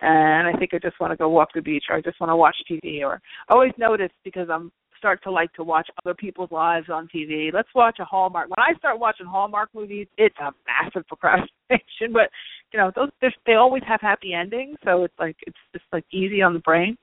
and 0.00 0.46
I 0.46 0.58
think 0.58 0.74
I 0.74 0.78
just 0.78 1.00
want 1.00 1.12
to 1.12 1.16
go 1.16 1.28
walk 1.28 1.50
the 1.54 1.62
beach, 1.62 1.84
or 1.88 1.96
I 1.96 2.00
just 2.00 2.20
want 2.20 2.30
to 2.30 2.36
watch 2.36 2.56
TV, 2.70 3.02
or 3.02 3.20
I 3.48 3.54
always 3.54 3.72
notice 3.78 4.12
because 4.24 4.48
I'm 4.50 4.72
start 4.98 5.22
to 5.22 5.30
like 5.30 5.52
to 5.54 5.64
watch 5.64 5.88
other 6.04 6.14
people's 6.14 6.50
lives 6.50 6.88
on 6.92 7.08
TV. 7.14 7.52
Let's 7.52 7.68
watch 7.74 7.98
a 8.00 8.04
Hallmark. 8.04 8.50
When 8.50 8.58
I 8.58 8.76
start 8.78 8.98
watching 8.98 9.26
Hallmark 9.26 9.70
movies, 9.74 10.08
it's 10.18 10.36
a 10.38 10.52
massive 10.66 11.06
procrastination. 11.08 12.12
But 12.12 12.30
you 12.72 12.78
know, 12.78 12.92
those 12.94 13.10
they 13.46 13.54
always 13.54 13.82
have 13.86 14.00
happy 14.00 14.34
endings, 14.34 14.76
so 14.84 15.04
it's 15.04 15.18
like 15.18 15.36
it's 15.46 15.56
just 15.72 15.84
like 15.92 16.04
easy 16.12 16.42
on 16.42 16.52
the 16.52 16.60
brain. 16.60 16.96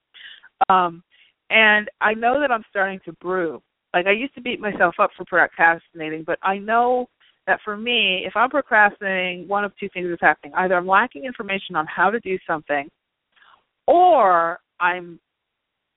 Um, 0.69 1.03
and 1.49 1.89
I 2.01 2.13
know 2.13 2.39
that 2.39 2.51
I'm 2.51 2.63
starting 2.69 2.99
to 3.05 3.13
brew. 3.13 3.61
Like 3.95 4.07
I 4.07 4.11
used 4.11 4.35
to 4.35 4.41
beat 4.41 4.59
myself 4.59 4.95
up 4.99 5.11
for 5.15 5.23
procrastinating, 5.23 6.23
but 6.27 6.37
I 6.43 6.57
know 6.57 7.07
that 7.47 7.61
for 7.63 7.77
me, 7.77 8.23
if 8.25 8.35
I'm 8.35 8.49
procrastinating, 8.49 9.47
one 9.47 9.63
of 9.63 9.71
two 9.79 9.87
things 9.93 10.07
is 10.07 10.17
happening. 10.19 10.53
Either 10.55 10.75
I'm 10.75 10.85
lacking 10.85 11.23
information 11.23 11.77
on 11.77 11.87
how 11.87 12.09
to 12.11 12.19
do 12.19 12.37
something, 12.45 12.89
or 13.87 14.59
I'm 14.81 15.17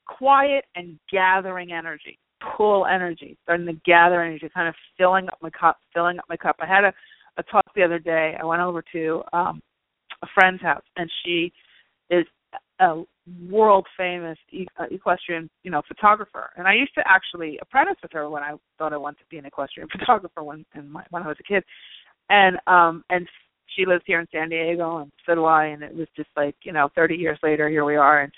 quiet 0.06 0.64
and 0.76 0.96
gathering 1.11 1.72
energy, 1.72 2.20
pull 2.56 2.87
energy, 2.87 3.37
starting 3.42 3.66
to 3.66 3.80
gather 3.84 4.22
energy, 4.22 4.48
kind 4.54 4.68
of 4.68 4.76
filling 4.96 5.26
up 5.28 5.38
my 5.42 5.50
cup, 5.50 5.78
filling 5.92 6.20
up 6.20 6.24
my 6.28 6.37
cup. 6.37 6.54
I 6.61 6.66
had 6.66 6.84
a, 6.84 6.92
a 7.37 7.42
talk 7.42 7.66
the 7.74 7.82
other 7.82 7.98
day. 7.98 8.37
I 8.40 8.44
went 8.44 8.62
over 8.62 8.82
to 8.92 9.22
um 9.32 9.61
a 10.22 10.26
friend's 10.34 10.62
house, 10.62 10.84
and 10.96 11.11
she 11.24 11.52
is 12.11 12.24
a 12.80 13.02
world 13.49 13.87
famous 13.97 14.38
uh, 14.79 14.85
equestrian, 14.91 15.49
you 15.62 15.71
know, 15.71 15.83
photographer. 15.87 16.51
And 16.57 16.67
I 16.67 16.75
used 16.75 16.95
to 16.95 17.03
actually 17.07 17.59
apprentice 17.61 17.97
with 18.03 18.12
her 18.12 18.29
when 18.29 18.43
I 18.43 18.55
thought 18.79 18.93
I 18.93 18.97
wanted 18.97 19.19
to 19.19 19.27
be 19.31 19.38
an 19.38 19.47
equestrian 19.47 19.88
photographer 19.93 20.43
when 20.43 20.64
my, 20.88 21.05
when 21.11 21.23
I 21.23 21.29
was 21.29 21.37
a 21.41 21.43
kid. 21.43 21.64
And 22.31 22.59
um 22.67 23.05
and 23.11 23.27
she 23.77 23.87
lives 23.87 24.03
here 24.07 24.21
in 24.21 24.27
San 24.33 24.49
Diego 24.49 24.99
and 24.99 25.12
so 25.27 25.35
do 25.35 25.45
I 25.45 25.67
and 25.67 25.83
it 25.83 25.95
was 25.95 26.09
just 26.17 26.31
like, 26.37 26.57
you 26.62 26.73
know, 26.73 26.88
30 26.95 27.14
years 27.14 27.38
later 27.43 27.69
here 27.69 27.85
we 27.85 27.97
are 27.97 28.23
and 28.23 28.33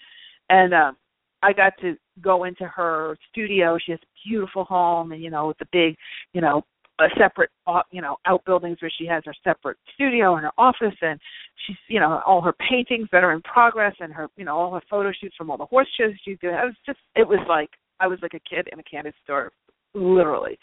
and 0.49 0.75
um 0.75 0.97
I 1.43 1.53
got 1.53 1.73
to 1.81 1.97
go 2.21 2.45
into 2.45 2.67
her 2.67 3.17
studio. 3.31 3.79
She 3.85 3.93
has 3.93 4.01
a 4.03 4.29
beautiful 4.29 4.65
home, 4.65 5.13
and 5.13 5.23
you 5.23 5.31
know, 5.31 5.49
with 5.49 5.59
the 5.59 5.67
big, 5.73 5.97
you 6.35 6.41
know, 6.41 6.65
a 7.01 7.09
separate, 7.19 7.51
uh, 7.67 7.83
you 7.91 8.03
know, 8.03 8.17
outbuildings 8.27 8.79
where 8.81 8.93
she 8.99 9.07
has 9.07 9.23
her 9.25 9.35
separate 9.43 9.79
studio 9.95 10.35
and 10.37 10.45
her 10.45 10.53
office, 10.59 10.95
and 11.01 11.19
she's, 11.67 11.77
you 11.89 11.99
know, 11.99 12.21
all 12.27 12.41
her 12.41 12.55
paintings 12.69 13.09
that 13.13 13.25
are 13.25 13.33
in 13.33 13.43
progress, 13.43 13.95
and 14.01 14.13
her, 14.13 14.29
you 14.37 14.45
know, 14.45 14.57
all 14.57 14.75
her 14.75 14.83
photo 14.89 15.11
shoots 15.19 15.35
from 15.37 15.51
all 15.51 15.57
the 15.57 15.67
horse 15.67 15.89
shows 15.99 16.13
she's 16.25 16.39
doing. 16.41 16.55
It 16.55 16.65
was 16.65 16.75
just, 16.87 16.99
it 17.17 17.27
was 17.27 17.41
like 17.49 17.71
I 18.01 18.07
was 18.07 18.19
like 18.23 18.35
a 18.35 18.41
kid 18.49 18.69
in 18.73 18.79
a 18.79 18.83
candy 18.83 19.13
store, 19.25 19.53
literally. 19.95 20.59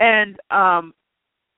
And 0.00 0.36
um, 0.50 0.94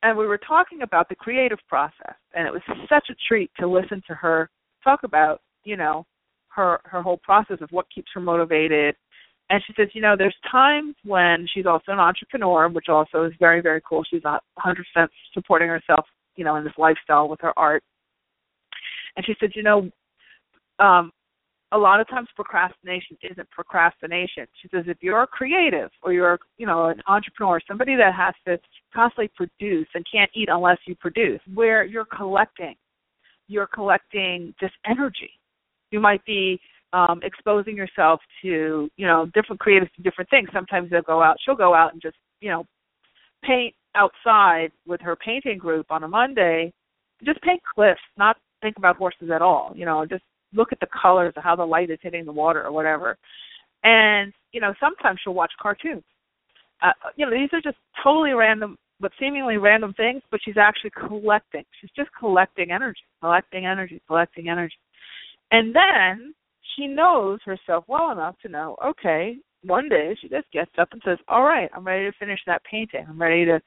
and 0.03 0.19
we 0.19 0.27
were 0.27 0.39
talking 0.39 0.83
about 0.83 1.09
the 1.09 1.15
creative 1.15 1.59
process, 1.69 2.15
and 2.35 2.47
it 2.47 2.53
was 2.53 2.63
such 2.89 3.07
a 3.11 3.15
treat 3.27 3.51
to 3.59 3.67
listen 3.67 4.03
to 4.07 4.15
her 4.15 4.51
talk 4.83 5.01
about, 5.03 5.41
you 5.65 5.77
know, 5.77 6.05
her 6.49 6.81
her 6.85 7.03
whole 7.03 7.17
process 7.19 7.59
of 7.61 7.71
what 7.71 7.87
keeps 7.95 8.11
her 8.15 8.21
motivated. 8.21 8.97
And 9.51 9.63
she 9.67 9.75
says, 9.77 9.89
you 9.93 10.01
know, 10.01 10.15
there's 10.17 10.35
times 10.51 10.95
when 11.05 11.47
she's 11.53 11.67
also 11.67 11.93
an 11.93 11.99
entrepreneur, 11.99 12.69
which 12.69 12.89
also 12.89 13.25
is 13.25 13.33
very 13.39 13.61
very 13.61 13.81
cool. 13.89 14.03
She's 14.11 14.25
not 14.25 14.43
100% 14.65 14.75
supporting 15.33 15.69
herself, 15.69 16.07
you 16.37 16.45
know, 16.45 16.57
in 16.57 16.65
this 16.65 16.73
lifestyle 16.79 17.29
with 17.29 17.41
her 17.43 17.57
art. 17.59 17.83
And 19.17 19.25
she 19.25 19.35
said, 19.39 19.51
you 19.55 19.63
know, 19.63 19.91
um, 20.79 21.13
a 21.73 21.79
lot 21.79 22.01
of 22.01 22.09
times 22.09 22.29
procrastination 22.37 23.19
isn't 23.29 23.51
procrastination. 23.51 24.47
She 24.63 24.69
says 24.69 24.85
if 24.87 24.99
you're 25.01 25.27
creative 25.27 25.91
or 26.03 26.13
you're, 26.13 26.39
you 26.57 26.67
know, 26.67 26.87
an 26.87 27.03
entrepreneur, 27.09 27.61
somebody 27.67 27.97
that 27.97 28.15
has 28.15 28.35
to 28.47 28.59
constantly 28.95 29.31
produce 29.37 29.89
and 29.95 30.07
can't 30.11 30.31
eat 30.35 30.49
unless 30.51 30.79
you 30.87 30.95
produce, 30.95 31.41
where 31.53 31.85
you're 31.85 32.05
collecting, 32.05 32.77
you're 33.49 33.67
collecting 33.67 34.55
just 34.61 34.75
energy. 34.87 35.31
You 35.91 36.01
might 36.01 36.25
be 36.25 36.61
um 36.95 37.21
exposing 37.23 37.77
yourself 37.77 38.21
to, 38.41 38.89
you 38.97 39.07
know, 39.07 39.27
different 39.35 39.61
creatives 39.61 39.93
to 39.95 40.03
different 40.03 40.31
things. 40.31 40.49
Sometimes 40.53 40.91
they'll 40.91 41.03
go 41.03 41.23
out, 41.23 41.37
she'll 41.45 41.57
go 41.57 41.75
out 41.75 41.93
and 41.93 42.01
just, 42.01 42.17
you 42.41 42.51
know, 42.51 42.65
paint 43.43 43.75
outside 43.95 44.71
with 44.87 45.01
her 45.01 45.17
painting 45.17 45.59
group 45.59 45.87
on 45.91 46.05
a 46.05 46.09
Monday. 46.09 46.73
Just 47.25 47.41
paint 47.43 47.61
cliffs, 47.75 48.01
not 48.17 48.37
think 48.63 48.77
about 48.77 48.97
horses 48.97 49.31
at 49.35 49.43
all. 49.43 49.73
You 49.75 49.85
know, 49.85 50.07
just 50.07 50.23
look 50.53 50.73
at 50.73 50.81
the 50.81 50.87
colors 51.03 51.35
of 51.37 51.43
how 51.43 51.57
the 51.57 51.65
light 51.65 51.91
is 51.91 51.99
hitting 52.01 52.25
the 52.25 52.33
water 52.33 52.63
or 52.65 52.73
whatever. 52.73 53.19
And 53.83 54.33
you 54.53 54.61
know, 54.61 54.73
sometimes 54.79 55.19
she'll 55.23 55.35
watch 55.35 55.53
cartoons. 55.61 56.05
Uh, 56.81 56.93
you 57.17 57.27
know, 57.27 57.33
these 57.33 57.51
are 57.53 57.61
just 57.61 57.79
totally 58.03 58.33
random, 58.33 58.77
but 59.01 59.11
seemingly 59.19 59.57
random 59.57 59.93
things. 59.95 60.23
But 60.31 60.41
she's 60.45 60.57
actually 60.57 60.93
collecting. 61.09 61.65
She's 61.81 61.91
just 61.97 62.11
collecting 62.19 62.71
energy, 62.71 63.03
collecting 63.21 63.67
energy, 63.67 64.01
collecting 64.07 64.49
energy. 64.49 64.77
And 65.51 65.75
then 65.75 66.35
she 66.77 66.87
knows 66.87 67.41
herself 67.45 67.85
well 67.89 68.11
enough 68.11 68.37
to 68.43 68.49
know, 68.49 68.77
okay, 68.85 69.37
one 69.63 69.89
day 69.89 70.17
she 70.21 70.29
just 70.29 70.51
gets 70.53 70.71
up 70.79 70.89
and 70.93 71.03
says, 71.05 71.19
"All 71.29 71.43
right, 71.43 71.71
I'm 71.75 71.87
ready 71.87 72.05
to 72.05 72.17
finish 72.19 72.41
that 72.47 72.63
painting. 72.65 73.07
I'm 73.09 73.21
ready 73.21 73.45
to 73.47 73.61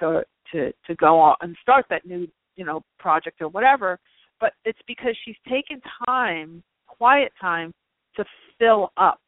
to 0.00 0.24
to 0.52 0.72
to 0.86 0.94
go 0.96 1.18
on 1.18 1.36
and 1.40 1.56
start 1.60 1.86
that 1.90 2.06
new 2.06 2.26
you 2.56 2.64
know 2.64 2.82
project 2.98 3.40
or 3.40 3.48
whatever." 3.48 3.98
but 4.42 4.54
it's 4.64 4.80
because 4.88 5.16
she's 5.24 5.36
taken 5.48 5.80
time, 6.04 6.64
quiet 6.88 7.30
time, 7.40 7.72
to 8.16 8.24
fill 8.58 8.90
up. 8.96 9.20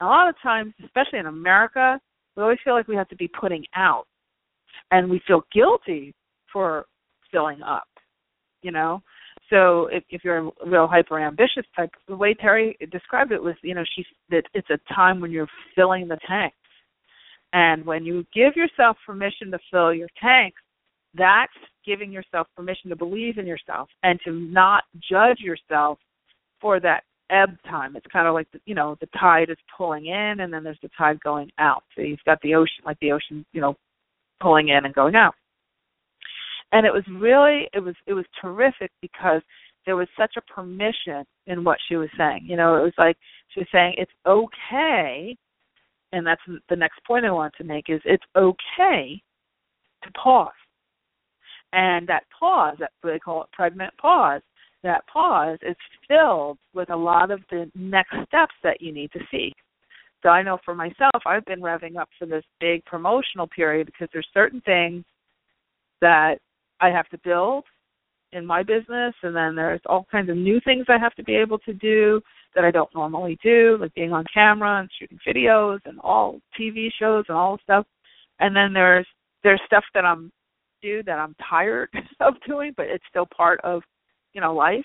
A 0.00 0.04
lot 0.06 0.28
of 0.28 0.36
times, 0.40 0.72
especially 0.84 1.18
in 1.18 1.26
America, 1.26 2.00
we 2.36 2.42
always 2.44 2.58
feel 2.62 2.74
like 2.74 2.86
we 2.86 2.94
have 2.94 3.08
to 3.08 3.16
be 3.16 3.28
putting 3.28 3.64
out, 3.74 4.06
and 4.92 5.10
we 5.10 5.20
feel 5.26 5.42
guilty 5.52 6.14
for 6.50 6.86
filling 7.32 7.60
up. 7.60 7.88
You 8.62 8.70
know, 8.70 9.02
so 9.50 9.86
if, 9.86 10.04
if 10.10 10.24
you're 10.24 10.38
a 10.38 10.50
real 10.66 10.86
hyper 10.86 11.20
ambitious 11.20 11.66
type, 11.76 11.90
the 12.08 12.16
way 12.16 12.34
Terry 12.34 12.76
described 12.90 13.32
it 13.32 13.42
was, 13.42 13.54
you 13.62 13.74
know, 13.74 13.84
she's 13.94 14.06
that 14.30 14.44
it's 14.54 14.70
a 14.70 14.94
time 14.94 15.20
when 15.20 15.30
you're 15.30 15.48
filling 15.74 16.08
the 16.08 16.18
tanks, 16.26 16.56
and 17.52 17.84
when 17.84 18.04
you 18.04 18.24
give 18.34 18.56
yourself 18.56 18.96
permission 19.06 19.50
to 19.50 19.58
fill 19.70 19.94
your 19.94 20.08
tanks, 20.20 20.60
that's 21.16 21.52
giving 21.86 22.10
yourself 22.10 22.46
permission 22.56 22.90
to 22.90 22.96
believe 22.96 23.38
in 23.38 23.46
yourself 23.46 23.88
and 24.02 24.18
to 24.24 24.32
not 24.32 24.84
judge 25.08 25.38
yourself 25.38 25.98
for 26.60 26.80
that 26.80 27.04
ebb 27.30 27.56
time. 27.68 27.96
It's 27.96 28.06
kind 28.12 28.26
of 28.26 28.34
like 28.34 28.50
the, 28.52 28.60
you 28.66 28.74
know 28.74 28.96
the 29.00 29.08
tide 29.18 29.50
is 29.50 29.56
pulling 29.76 30.06
in 30.06 30.40
and 30.40 30.52
then 30.52 30.64
there's 30.64 30.78
the 30.82 30.90
tide 30.96 31.20
going 31.20 31.50
out. 31.58 31.84
So 31.94 32.02
you've 32.02 32.24
got 32.26 32.40
the 32.42 32.54
ocean, 32.54 32.84
like 32.84 32.98
the 33.00 33.12
ocean, 33.12 33.44
you 33.52 33.60
know, 33.60 33.76
pulling 34.40 34.68
in 34.68 34.84
and 34.84 34.94
going 34.94 35.14
out. 35.14 35.34
And 36.72 36.86
it 36.86 36.92
was 36.92 37.04
really 37.08 37.68
it 37.72 37.80
was 37.80 37.94
it 38.06 38.14
was 38.14 38.24
terrific 38.40 38.90
because 39.00 39.42
there 39.86 39.96
was 39.96 40.08
such 40.18 40.34
a 40.36 40.52
permission 40.52 41.24
in 41.46 41.62
what 41.62 41.78
she 41.88 41.96
was 41.96 42.08
saying. 42.16 42.46
You 42.46 42.56
know, 42.56 42.76
it 42.76 42.82
was 42.82 42.94
like 42.98 43.16
she 43.48 43.60
was 43.60 43.68
saying 43.70 43.94
it's 43.98 44.12
okay, 44.26 45.36
and 46.12 46.26
that's 46.26 46.40
the 46.68 46.76
next 46.76 47.00
point 47.06 47.26
I 47.26 47.30
want 47.30 47.54
to 47.58 47.64
make 47.64 47.84
is 47.88 48.00
it's 48.04 48.24
okay 48.36 49.22
to 50.02 50.10
pause 50.12 50.50
and 51.74 52.06
that 52.06 52.22
pause, 52.38 52.76
that 52.78 52.92
they 53.02 53.18
call 53.18 53.42
it 53.42 53.52
pregnant 53.52 53.92
pause, 53.98 54.40
that 54.84 55.04
pause 55.12 55.58
is 55.62 55.76
filled 56.06 56.58
with 56.72 56.88
a 56.90 56.96
lot 56.96 57.30
of 57.30 57.40
the 57.50 57.70
next 57.74 58.14
steps 58.28 58.54
that 58.62 58.80
you 58.80 58.92
need 58.92 59.10
to 59.12 59.20
see. 59.30 59.52
So 60.22 60.28
I 60.28 60.42
know 60.42 60.58
for 60.64 60.74
myself, 60.74 61.22
I've 61.26 61.44
been 61.44 61.60
revving 61.60 61.96
up 61.96 62.08
for 62.18 62.26
this 62.26 62.44
big 62.60 62.84
promotional 62.84 63.48
period 63.48 63.86
because 63.86 64.08
there's 64.12 64.28
certain 64.32 64.62
things 64.64 65.04
that 66.00 66.36
I 66.84 66.90
have 66.90 67.08
to 67.10 67.18
build 67.24 67.64
in 68.32 68.44
my 68.44 68.62
business 68.62 69.14
and 69.22 69.34
then 69.34 69.54
there's 69.54 69.80
all 69.86 70.06
kinds 70.10 70.28
of 70.28 70.36
new 70.36 70.60
things 70.64 70.86
I 70.88 70.98
have 70.98 71.14
to 71.14 71.24
be 71.24 71.34
able 71.34 71.58
to 71.60 71.72
do 71.72 72.20
that 72.54 72.64
I 72.64 72.70
don't 72.70 72.94
normally 72.94 73.38
do, 73.42 73.78
like 73.80 73.94
being 73.94 74.12
on 74.12 74.24
camera 74.32 74.80
and 74.80 74.90
shooting 74.98 75.18
videos 75.26 75.78
and 75.84 75.98
all 76.00 76.40
TV 76.58 76.88
shows 76.98 77.24
and 77.28 77.36
all 77.36 77.58
stuff. 77.62 77.86
And 78.40 78.54
then 78.54 78.72
there's 78.72 79.06
there's 79.42 79.60
stuff 79.66 79.84
that 79.94 80.04
I'm 80.04 80.32
do 80.82 81.02
that 81.04 81.18
I'm 81.18 81.34
tired 81.48 81.88
of 82.20 82.34
doing, 82.46 82.72
but 82.76 82.86
it's 82.86 83.04
still 83.08 83.26
part 83.26 83.60
of, 83.62 83.82
you 84.34 84.40
know, 84.40 84.54
life. 84.54 84.84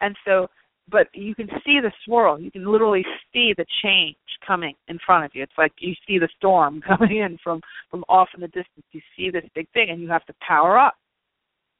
And 0.00 0.14
so, 0.24 0.48
but 0.90 1.08
you 1.12 1.34
can 1.34 1.48
see 1.64 1.80
the 1.80 1.92
swirl. 2.04 2.40
You 2.40 2.50
can 2.50 2.70
literally 2.70 3.04
see 3.32 3.54
the 3.56 3.66
change 3.82 4.16
coming 4.46 4.74
in 4.88 4.98
front 5.04 5.24
of 5.24 5.32
you. 5.34 5.42
It's 5.42 5.58
like 5.58 5.72
you 5.80 5.94
see 6.06 6.18
the 6.18 6.28
storm 6.36 6.80
coming 6.86 7.18
in 7.18 7.38
from 7.42 7.60
from 7.90 8.04
off 8.08 8.28
in 8.34 8.40
the 8.40 8.48
distance. 8.48 8.86
You 8.92 9.00
see 9.16 9.30
this 9.30 9.44
big 9.54 9.68
thing, 9.72 9.90
and 9.90 10.00
you 10.00 10.08
have 10.08 10.26
to 10.26 10.34
power 10.46 10.78
up. 10.78 10.94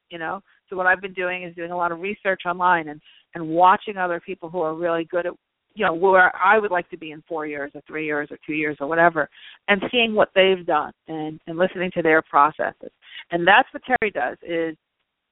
You 0.09 0.19
know. 0.19 0.41
So 0.69 0.75
what 0.75 0.87
I've 0.87 1.01
been 1.01 1.13
doing 1.13 1.43
is 1.43 1.55
doing 1.55 1.71
a 1.71 1.77
lot 1.77 1.91
of 1.91 1.99
research 1.99 2.41
online 2.45 2.89
and 2.89 3.01
and 3.35 3.47
watching 3.47 3.97
other 3.97 4.19
people 4.19 4.49
who 4.49 4.61
are 4.61 4.73
really 4.73 5.05
good 5.05 5.25
at 5.25 5.33
you 5.75 5.85
know 5.85 5.93
where 5.93 6.35
I 6.35 6.57
would 6.57 6.71
like 6.71 6.89
to 6.89 6.97
be 6.97 7.11
in 7.11 7.23
four 7.27 7.45
years 7.45 7.71
or 7.75 7.81
three 7.87 8.05
years 8.05 8.29
or 8.31 8.37
two 8.45 8.53
years 8.53 8.77
or 8.79 8.87
whatever, 8.87 9.29
and 9.67 9.81
seeing 9.91 10.13
what 10.15 10.29
they've 10.35 10.65
done 10.65 10.91
and 11.07 11.39
and 11.47 11.57
listening 11.57 11.91
to 11.95 12.01
their 12.01 12.21
processes. 12.21 12.91
And 13.31 13.47
that's 13.47 13.69
what 13.71 13.83
Terry 13.85 14.11
does 14.11 14.37
is, 14.41 14.75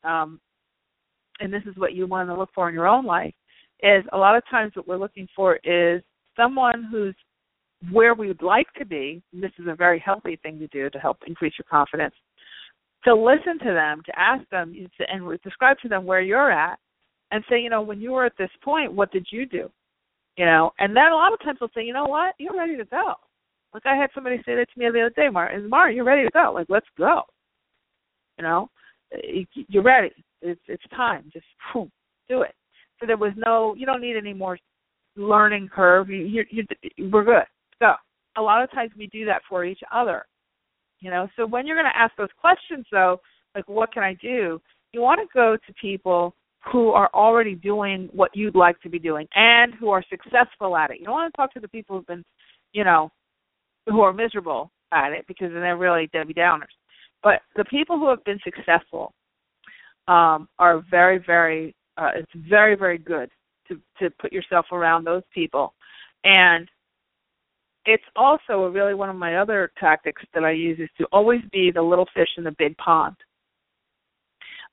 um, 0.03 0.39
and 1.39 1.51
this 1.51 1.63
is 1.65 1.75
what 1.77 1.93
you 1.93 2.07
want 2.07 2.29
to 2.29 2.35
look 2.35 2.49
for 2.53 2.69
in 2.69 2.75
your 2.75 2.87
own 2.87 3.05
life 3.05 3.33
is 3.83 4.03
a 4.11 4.17
lot 4.17 4.35
of 4.35 4.43
times 4.49 4.71
what 4.75 4.87
we're 4.87 4.97
looking 4.97 5.27
for 5.35 5.59
is 5.63 6.01
someone 6.35 6.87
who's 6.91 7.15
where 7.91 8.15
we 8.15 8.27
would 8.27 8.41
like 8.41 8.67
to 8.77 8.85
be. 8.85 9.21
this 9.33 9.51
is 9.59 9.67
a 9.67 9.75
very 9.75 9.99
healthy 9.99 10.39
thing 10.41 10.57
to 10.59 10.67
do 10.67 10.89
to 10.89 10.97
help 10.97 11.17
increase 11.27 11.53
your 11.59 11.65
confidence. 11.69 12.15
To 13.05 13.15
listen 13.15 13.59
to 13.59 13.73
them, 13.73 14.01
to 14.05 14.19
ask 14.19 14.47
them, 14.49 14.73
and 15.07 15.39
describe 15.41 15.77
to 15.79 15.87
them 15.87 16.05
where 16.05 16.19
you're 16.19 16.51
at, 16.51 16.77
and 17.31 17.43
say, 17.49 17.59
you 17.59 17.69
know, 17.69 17.81
when 17.81 18.01
you 18.01 18.11
were 18.11 18.25
at 18.25 18.37
this 18.37 18.49
point, 18.63 18.91
what 18.91 19.11
did 19.11 19.27
you 19.31 19.45
do? 19.45 19.69
you 20.37 20.45
know. 20.45 20.71
And 20.79 20.95
then 20.95 21.11
a 21.11 21.15
lot 21.15 21.33
of 21.33 21.39
times 21.41 21.57
they'll 21.59 21.69
say, 21.75 21.83
you 21.83 21.93
know 21.93 22.05
what, 22.05 22.35
you're 22.37 22.57
ready 22.57 22.77
to 22.77 22.85
go. 22.85 23.13
Like 23.73 23.85
I 23.85 23.95
had 23.95 24.09
somebody 24.15 24.37
say 24.45 24.55
that 24.55 24.67
to 24.73 24.79
me 24.79 24.85
the 24.91 25.01
other 25.01 25.09
day, 25.09 25.29
Mar, 25.29 25.47
and 25.47 25.69
Mar, 25.69 25.91
you're 25.91 26.05
ready 26.05 26.23
to 26.23 26.31
go. 26.31 26.51
Like 26.53 26.67
let's 26.69 26.87
go. 26.97 27.23
You 28.37 28.43
know, 28.43 28.69
you're 29.67 29.83
ready. 29.83 30.11
It's 30.41 30.61
it's 30.67 30.83
time. 30.95 31.29
Just 31.33 31.45
do 32.29 32.41
it. 32.41 32.53
So 32.99 33.05
there 33.05 33.17
was 33.17 33.33
no, 33.35 33.75
you 33.75 33.85
don't 33.85 34.01
need 34.01 34.15
any 34.15 34.33
more 34.33 34.57
learning 35.15 35.69
curve. 35.73 36.09
You, 36.09 36.45
you, 36.49 36.63
you 36.95 37.09
we're 37.11 37.25
good. 37.25 37.43
Go. 37.79 37.93
A 38.37 38.41
lot 38.41 38.63
of 38.63 38.71
times 38.71 38.91
we 38.97 39.07
do 39.07 39.25
that 39.25 39.41
for 39.49 39.65
each 39.65 39.81
other. 39.93 40.25
You 40.99 41.11
know, 41.11 41.27
so 41.35 41.45
when 41.45 41.67
you're 41.67 41.75
going 41.75 41.91
to 41.91 41.99
ask 41.99 42.15
those 42.17 42.29
questions, 42.39 42.85
though, 42.91 43.19
like 43.55 43.67
what 43.67 43.93
can 43.93 44.03
I 44.03 44.15
do? 44.15 44.61
You 44.93 45.01
want 45.01 45.19
to 45.21 45.27
go 45.33 45.55
to 45.55 45.73
people 45.73 46.33
who 46.71 46.89
are 46.89 47.09
already 47.13 47.55
doing 47.55 48.09
what 48.13 48.35
you'd 48.35 48.55
like 48.55 48.79
to 48.81 48.89
be 48.89 48.99
doing 48.99 49.27
and 49.35 49.73
who 49.75 49.89
are 49.89 50.03
successful 50.09 50.75
at 50.75 50.91
it. 50.91 50.99
You 50.99 51.05
don't 51.05 51.13
want 51.13 51.33
to 51.33 51.37
talk 51.37 51.53
to 51.53 51.59
the 51.59 51.67
people 51.67 51.97
who've 51.97 52.07
been, 52.07 52.25
you 52.73 52.83
know, 52.83 53.11
who 53.85 54.01
are 54.01 54.13
miserable 54.13 54.71
at 54.91 55.11
it 55.11 55.25
because 55.27 55.51
then 55.51 55.61
they're 55.61 55.77
really 55.77 56.09
Debbie 56.13 56.33
Downers. 56.33 56.73
But 57.23 57.41
the 57.55 57.65
people 57.65 57.97
who 57.97 58.09
have 58.09 58.23
been 58.23 58.39
successful 58.43 59.13
um, 60.07 60.47
are 60.59 60.83
very, 60.89 61.19
very. 61.19 61.75
Uh, 61.97 62.11
it's 62.15 62.47
very, 62.47 62.75
very 62.75 62.97
good 62.97 63.29
to 63.67 63.79
to 63.99 64.09
put 64.21 64.31
yourself 64.31 64.67
around 64.71 65.03
those 65.03 65.23
people, 65.33 65.73
and 66.23 66.69
it's 67.87 68.03
also 68.17 68.67
really 68.67 68.93
one 68.93 69.09
of 69.09 69.15
my 69.15 69.37
other 69.37 69.71
tactics 69.79 70.21
that 70.33 70.43
I 70.43 70.51
use 70.51 70.77
is 70.77 70.89
to 70.97 71.05
always 71.05 71.39
be 71.53 71.71
the 71.71 71.81
little 71.81 72.05
fish 72.13 72.27
in 72.37 72.43
the 72.43 72.53
big 72.59 72.75
pond. 72.77 73.15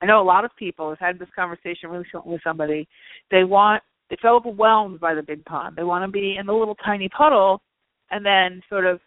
I 0.03 0.07
know 0.07 0.20
a 0.20 0.24
lot 0.24 0.44
of 0.44 0.50
people 0.59 0.90
have 0.90 0.98
had 0.98 1.18
this 1.18 1.29
conversation 1.35 1.90
recently 1.90 2.33
with 2.33 2.42
somebody. 2.42 2.88
They 3.31 3.44
want 3.44 3.83
they 4.11 4.16
feel 4.20 4.33
overwhelmed 4.33 5.00
by 5.00 5.14
the 5.14 5.22
big 5.22 5.44
pond. 5.44 5.77
They 5.77 5.85
want 5.85 6.05
to 6.05 6.11
be 6.11 6.37
in 6.38 6.44
the 6.44 6.53
little 6.53 6.74
tiny 6.85 7.09
puddle 7.09 7.62
and 8.11 8.27
then 8.27 8.61
sort 8.68 8.85
of 8.85 9.00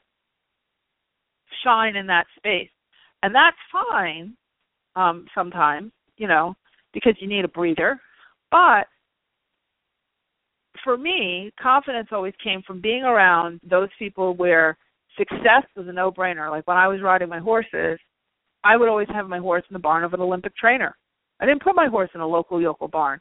shine 1.63 1.97
in 1.97 2.07
that 2.07 2.25
space. 2.37 2.69
And 3.23 3.35
that's 3.35 3.57
fine 3.71 4.37
um 4.95 5.25
sometimes, 5.35 5.91
you 6.15 6.29
know, 6.29 6.55
because 6.93 7.13
you 7.19 7.27
need 7.27 7.43
a 7.43 7.49
breather. 7.49 7.99
But 8.51 8.87
for 10.83 10.97
me, 10.97 11.51
confidence 11.61 12.09
always 12.11 12.33
came 12.43 12.61
from 12.65 12.81
being 12.81 13.03
around 13.03 13.59
those 13.67 13.89
people 13.99 14.35
where 14.35 14.77
success 15.17 15.63
was 15.75 15.87
a 15.87 15.91
no-brainer. 15.91 16.49
Like 16.49 16.67
when 16.67 16.77
I 16.77 16.87
was 16.87 17.01
riding 17.01 17.29
my 17.29 17.39
horses, 17.39 17.99
I 18.63 18.77
would 18.77 18.89
always 18.89 19.07
have 19.13 19.27
my 19.27 19.39
horse 19.39 19.63
in 19.69 19.73
the 19.73 19.79
barn 19.79 20.03
of 20.03 20.13
an 20.13 20.21
Olympic 20.21 20.55
trainer. 20.55 20.95
I 21.39 21.45
didn't 21.45 21.63
put 21.63 21.75
my 21.75 21.87
horse 21.87 22.09
in 22.15 22.21
a 22.21 22.27
local 22.27 22.61
yokel 22.61 22.87
barn. 22.87 23.19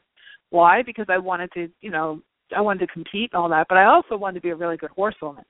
Why? 0.49 0.81
Because 0.83 1.05
I 1.09 1.17
wanted 1.17 1.51
to, 1.53 1.69
you 1.81 1.91
know, 1.91 2.21
I 2.55 2.61
wanted 2.61 2.85
to 2.85 2.93
compete 2.93 3.31
and 3.33 3.41
all 3.41 3.49
that, 3.49 3.67
but 3.69 3.77
I 3.77 3.85
also 3.85 4.15
wanted 4.17 4.35
to 4.35 4.41
be 4.41 4.49
a 4.49 4.55
really 4.55 4.77
good 4.77 4.89
horsewoman. 4.91 5.43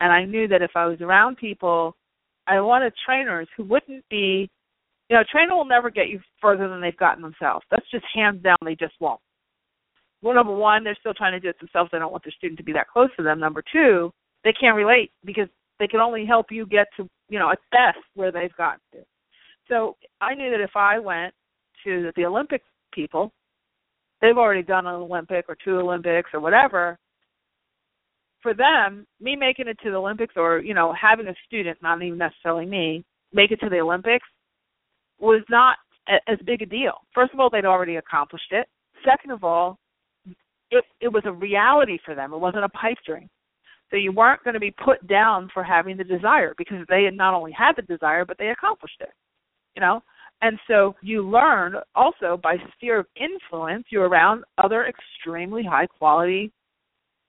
And 0.00 0.12
I 0.12 0.24
knew 0.24 0.48
that 0.48 0.62
if 0.62 0.70
I 0.74 0.86
was 0.86 1.00
around 1.00 1.36
people, 1.36 1.96
I 2.46 2.60
wanted 2.60 2.92
trainers 3.06 3.48
who 3.56 3.64
wouldn't 3.64 4.04
be, 4.08 4.50
you 5.08 5.16
know, 5.16 5.22
a 5.22 5.24
trainer 5.24 5.54
will 5.54 5.64
never 5.64 5.90
get 5.90 6.08
you 6.08 6.20
further 6.40 6.68
than 6.68 6.80
they've 6.80 6.96
gotten 6.96 7.22
themselves. 7.22 7.64
That's 7.70 7.88
just 7.90 8.04
hands 8.14 8.42
down, 8.42 8.56
they 8.64 8.76
just 8.76 8.94
won't. 9.00 9.20
Well, 10.24 10.34
number 10.34 10.54
one, 10.56 10.84
they're 10.84 10.96
still 10.98 11.12
trying 11.12 11.32
to 11.32 11.40
do 11.40 11.50
it 11.50 11.58
themselves. 11.60 11.90
They 11.92 11.98
don't 11.98 12.10
want 12.10 12.24
their 12.24 12.32
student 12.32 12.56
to 12.56 12.64
be 12.64 12.72
that 12.72 12.88
close 12.88 13.10
to 13.18 13.22
them. 13.22 13.38
Number 13.38 13.62
two, 13.70 14.10
they 14.42 14.54
can't 14.58 14.74
relate 14.74 15.12
because 15.22 15.48
they 15.78 15.86
can 15.86 16.00
only 16.00 16.24
help 16.24 16.46
you 16.50 16.64
get 16.64 16.86
to, 16.96 17.06
you 17.28 17.38
know, 17.38 17.50
at 17.50 17.58
best 17.70 18.02
where 18.14 18.32
they've 18.32 18.56
gotten 18.56 18.80
to. 18.92 19.00
So 19.68 19.96
I 20.22 20.34
knew 20.34 20.50
that 20.50 20.62
if 20.62 20.76
I 20.76 20.98
went 20.98 21.34
to 21.84 22.10
the 22.16 22.24
Olympic 22.24 22.62
people, 22.90 23.34
they've 24.22 24.38
already 24.38 24.62
done 24.62 24.86
an 24.86 24.94
Olympic 24.94 25.44
or 25.46 25.58
two 25.62 25.78
Olympics 25.78 26.30
or 26.32 26.40
whatever. 26.40 26.98
For 28.40 28.54
them, 28.54 29.06
me 29.20 29.36
making 29.36 29.68
it 29.68 29.78
to 29.82 29.90
the 29.90 29.96
Olympics 29.96 30.34
or, 30.38 30.58
you 30.60 30.72
know, 30.72 30.94
having 30.98 31.28
a 31.28 31.34
student, 31.46 31.76
not 31.82 32.02
even 32.02 32.16
necessarily 32.16 32.64
me, 32.64 33.04
make 33.34 33.50
it 33.50 33.60
to 33.60 33.68
the 33.68 33.80
Olympics 33.80 34.26
was 35.18 35.42
not 35.50 35.76
as 36.08 36.38
big 36.46 36.62
a 36.62 36.66
deal. 36.66 36.94
First 37.14 37.34
of 37.34 37.40
all, 37.40 37.50
they'd 37.50 37.66
already 37.66 37.96
accomplished 37.96 38.52
it. 38.52 38.66
Second 39.04 39.30
of 39.30 39.44
all, 39.44 39.78
it 40.70 40.84
it 41.00 41.08
was 41.08 41.22
a 41.26 41.32
reality 41.32 41.98
for 42.04 42.14
them. 42.14 42.32
It 42.32 42.38
wasn't 42.38 42.64
a 42.64 42.68
pipe 42.70 42.98
dream. 43.06 43.28
So 43.90 43.96
you 43.96 44.12
weren't 44.12 44.42
going 44.42 44.54
to 44.54 44.60
be 44.60 44.74
put 44.84 45.06
down 45.06 45.48
for 45.52 45.62
having 45.62 45.96
the 45.96 46.04
desire 46.04 46.54
because 46.56 46.78
they 46.88 47.04
had 47.04 47.14
not 47.14 47.34
only 47.34 47.52
had 47.52 47.76
the 47.76 47.82
desire 47.82 48.24
but 48.24 48.38
they 48.38 48.48
accomplished 48.48 49.00
it. 49.00 49.12
You 49.76 49.80
know? 49.80 50.02
And 50.42 50.58
so 50.66 50.94
you 51.00 51.22
learn 51.22 51.76
also 51.94 52.38
by 52.42 52.56
sphere 52.74 52.98
of 52.98 53.06
influence, 53.16 53.84
you're 53.90 54.08
around 54.08 54.44
other 54.58 54.86
extremely 54.86 55.64
high 55.64 55.86
quality 55.86 56.52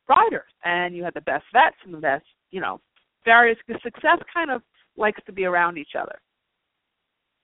riders 0.10 0.52
and 0.63 0.95
you 0.95 1.04
have 1.04 1.13
the 1.13 1.21
best 1.21 1.45
vets 1.54 1.78
and 1.86 1.93
the 1.93 2.00
best, 2.00 2.26
you 2.52 2.60
know, 2.60 2.80
farriers 3.24 3.58
because 3.65 3.82
success 3.82 4.19
kind 4.34 4.52
of 4.52 4.62
likes 4.98 5.19
to 5.26 5.32
be 5.32 5.45
around 5.45 5.78
each 5.78 5.93
other. 6.00 6.19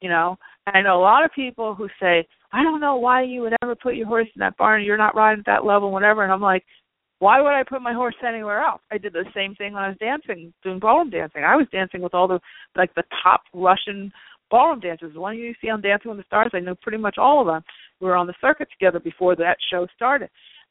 You 0.02 0.10
know, 0.10 0.38
I 0.68 0.82
know 0.82 1.00
a 1.00 1.02
lot 1.02 1.24
of 1.24 1.32
people 1.34 1.76
who 1.76 1.88
say, 2.00 2.28
I 2.52 2.64
don't 2.64 2.82
know 2.82 2.98
why 2.98 3.24
you 3.24 3.42
would 3.42 3.54
ever 3.62 3.76
put 3.76 3.96
your 3.96 4.08
horse 4.08 4.28
in 4.36 4.40
that 4.40 4.58
barn. 4.58 4.84
You're 4.84 4.98
not 4.98 5.16
riding 5.16 5.40
at 5.40 5.46
that 5.46 5.66
level, 5.66 5.92
whatever. 5.92 6.24
And 6.24 6.32
I'm 6.32 6.42
like, 6.42 6.64
why 7.20 7.40
would 7.40 7.54
I 7.54 7.64
put 7.64 7.84
my 7.84 7.94
horse 7.94 8.16
anywhere 8.28 8.62
else? 8.62 8.82
I 8.92 8.98
did 8.98 9.14
the 9.14 9.26
same 9.36 9.54
thing 9.56 9.74
when 9.74 9.84
I 9.84 9.90
was 9.90 9.98
dancing, 10.00 10.52
doing 10.64 10.80
ballroom 10.80 11.12
dancing. 11.12 11.44
I 11.44 11.56
was 11.56 11.68
dancing 11.72 12.02
with 12.02 12.16
all 12.16 12.28
the 12.28 12.40
like 12.76 12.94
the 12.96 13.04
top 13.24 13.42
Russian 13.54 14.12
ballroom 14.50 14.80
dancers. 14.80 15.14
The 15.14 15.20
one 15.20 15.38
you 15.38 15.54
see 15.62 15.70
on 15.70 15.82
Dancing 15.82 16.10
with 16.10 16.18
the 16.18 16.26
Stars, 16.26 16.52
I 16.54 16.60
know 16.60 16.76
pretty 16.82 16.98
much 16.98 17.18
all 17.20 17.42
of 17.42 17.48
them. 17.48 17.64
We 18.00 18.08
were 18.08 18.16
on 18.16 18.28
the 18.28 18.34
circuit 18.42 18.70
together 18.72 19.00
before 19.00 19.36
that 19.36 19.58
show 19.72 19.88
started. 19.96 20.30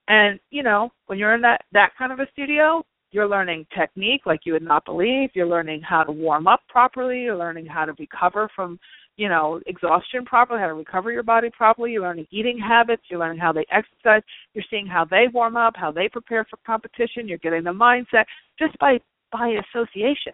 And 0.08 0.40
you 0.50 0.64
know, 0.64 0.90
when 1.06 1.18
you're 1.18 1.34
in 1.34 1.40
that 1.42 1.62
that 1.72 1.90
kind 1.96 2.12
of 2.12 2.18
a 2.18 2.26
studio, 2.32 2.82
you're 3.12 3.28
learning 3.28 3.66
technique 3.76 4.22
like 4.26 4.40
you 4.44 4.52
would 4.52 4.62
not 4.62 4.84
believe. 4.84 5.30
You're 5.34 5.46
learning 5.46 5.82
how 5.82 6.02
to 6.02 6.12
warm 6.12 6.48
up 6.48 6.60
properly. 6.68 7.22
You're 7.22 7.36
learning 7.36 7.66
how 7.66 7.84
to 7.84 7.92
recover 7.98 8.48
from 8.54 8.78
you 9.20 9.28
know, 9.28 9.60
exhaustion 9.66 10.24
properly, 10.24 10.60
how 10.60 10.66
to 10.68 10.72
recover 10.72 11.12
your 11.12 11.22
body 11.22 11.50
properly. 11.54 11.92
You're 11.92 12.04
learning 12.04 12.26
eating 12.30 12.58
habits. 12.58 13.02
You're 13.10 13.20
learning 13.20 13.38
how 13.38 13.52
they 13.52 13.66
exercise. 13.70 14.22
You're 14.54 14.64
seeing 14.70 14.86
how 14.86 15.04
they 15.04 15.26
warm 15.30 15.58
up, 15.58 15.74
how 15.76 15.92
they 15.92 16.08
prepare 16.08 16.46
for 16.48 16.56
competition. 16.64 17.28
You're 17.28 17.36
getting 17.36 17.62
the 17.62 17.70
mindset 17.70 18.24
just 18.58 18.78
by 18.78 18.98
by 19.30 19.60
association. 19.74 20.32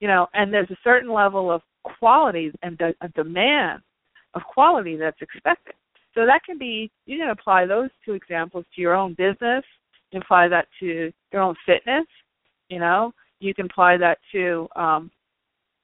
You 0.00 0.08
know, 0.08 0.28
and 0.32 0.50
there's 0.50 0.70
a 0.70 0.78
certain 0.82 1.12
level 1.12 1.52
of 1.52 1.60
quality 1.82 2.50
and 2.62 2.78
de- 2.78 2.94
a 3.02 3.08
demand 3.08 3.82
of 4.32 4.40
quality 4.44 4.96
that's 4.96 5.20
expected. 5.20 5.74
So 6.14 6.24
that 6.24 6.44
can 6.46 6.56
be 6.56 6.90
you 7.04 7.18
can 7.18 7.28
apply 7.28 7.66
those 7.66 7.90
two 8.02 8.14
examples 8.14 8.64
to 8.74 8.80
your 8.80 8.94
own 8.94 9.12
business. 9.12 9.62
Apply 10.14 10.48
that 10.48 10.68
to 10.80 11.12
your 11.34 11.42
own 11.42 11.54
fitness. 11.66 12.06
You 12.70 12.78
know, 12.78 13.12
you 13.40 13.52
can 13.52 13.66
apply 13.66 13.98
that 13.98 14.16
to 14.32 14.68
um, 14.74 15.10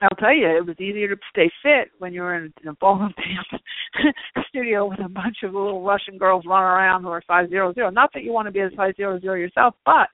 I'll 0.05 0.17
tell 0.17 0.35
you, 0.35 0.47
it 0.47 0.67
was 0.67 0.79
easier 0.81 1.09
to 1.09 1.17
stay 1.31 1.51
fit 1.62 1.90
when 1.99 2.12
you 2.12 2.23
were 2.23 2.37
in, 2.37 2.53
in 2.62 2.69
a 2.69 2.75
ballroom 2.75 3.14
dance 3.17 4.14
studio 4.49 4.87
with 4.87 5.01
a 5.01 5.09
bunch 5.09 5.38
of 5.43 5.55
little 5.55 5.83
Russian 5.83 6.19
girls 6.19 6.45
running 6.47 6.67
around 6.67 7.03
who 7.03 7.09
are 7.09 7.23
size 7.27 7.49
zero 7.49 7.73
zero. 7.73 7.90
Not 7.90 8.11
that 8.14 8.25
you 8.25 8.33
want 8.33 8.47
to 8.47 8.53
be 8.53 8.61
a 8.61 8.71
size 8.77 8.95
zero 8.97 9.19
zero 9.21 9.35
yourself, 9.35 9.75
but 9.85 10.09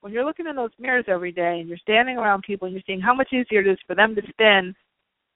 when 0.00 0.12
you're 0.12 0.24
looking 0.24 0.46
in 0.46 0.56
those 0.56 0.70
mirrors 0.78 1.06
every 1.08 1.32
day 1.32 1.58
and 1.60 1.68
you're 1.68 1.78
standing 1.78 2.16
around 2.16 2.42
people 2.42 2.66
and 2.66 2.74
you're 2.74 2.82
seeing 2.86 3.00
how 3.00 3.14
much 3.14 3.32
easier 3.32 3.60
it 3.60 3.66
is 3.66 3.78
for 3.86 3.94
them 3.94 4.14
to 4.14 4.22
spin 4.28 4.74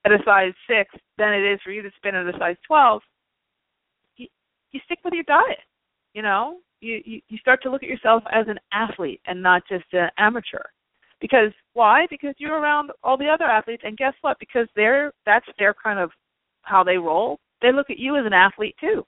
at 0.05 0.11
a 0.11 0.17
size 0.25 0.53
six 0.67 0.93
than 1.17 1.33
it 1.33 1.43
is 1.43 1.59
for 1.63 1.71
you 1.71 1.81
to 1.81 1.91
spin 1.97 2.15
at 2.15 2.33
a 2.33 2.37
size 2.37 2.55
twelve, 2.65 3.01
you, 4.17 4.27
you 4.71 4.79
stick 4.85 4.99
with 5.03 5.13
your 5.13 5.23
diet. 5.23 5.59
You 6.13 6.21
know, 6.21 6.57
you, 6.79 7.01
you 7.05 7.21
you 7.27 7.37
start 7.37 7.61
to 7.63 7.71
look 7.71 7.83
at 7.83 7.89
yourself 7.89 8.23
as 8.31 8.47
an 8.47 8.59
athlete 8.71 9.21
and 9.25 9.41
not 9.41 9.63
just 9.69 9.85
an 9.93 10.09
amateur 10.17 10.63
because 11.21 11.51
why? 11.73 12.07
Because 12.09 12.33
you're 12.37 12.59
around 12.59 12.91
all 13.03 13.17
the 13.17 13.29
other 13.29 13.45
athletes, 13.45 13.83
and 13.85 13.95
guess 13.95 14.13
what? 14.21 14.37
Because 14.39 14.67
they're 14.75 15.13
that's 15.25 15.45
their 15.57 15.73
kind 15.73 15.99
of 15.99 16.11
how 16.63 16.83
they 16.83 16.97
roll. 16.97 17.39
They 17.61 17.71
look 17.71 17.89
at 17.89 17.99
you 17.99 18.17
as 18.17 18.25
an 18.25 18.33
athlete 18.33 18.75
too. 18.81 19.05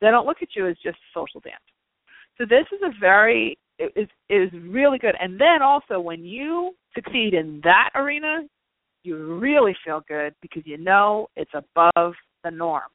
They 0.00 0.10
don't 0.10 0.26
look 0.26 0.42
at 0.42 0.54
you 0.54 0.68
as 0.68 0.76
just 0.82 0.98
a 0.98 1.18
social 1.18 1.40
dance. 1.40 1.62
So 2.36 2.44
this 2.44 2.66
is 2.72 2.80
a 2.82 3.00
very 3.00 3.56
is 3.78 4.08
is 4.28 4.50
really 4.68 4.98
good. 4.98 5.14
And 5.20 5.40
then 5.40 5.62
also 5.62 6.00
when 6.00 6.24
you 6.24 6.72
succeed 6.94 7.32
in 7.34 7.60
that 7.64 7.90
arena, 7.94 8.42
you 9.04 9.38
really 9.38 9.74
feel 9.84 10.02
good 10.08 10.34
because 10.42 10.62
you 10.66 10.78
know 10.78 11.28
it's 11.36 11.52
above 11.54 12.14
the 12.42 12.50
norm. 12.50 12.90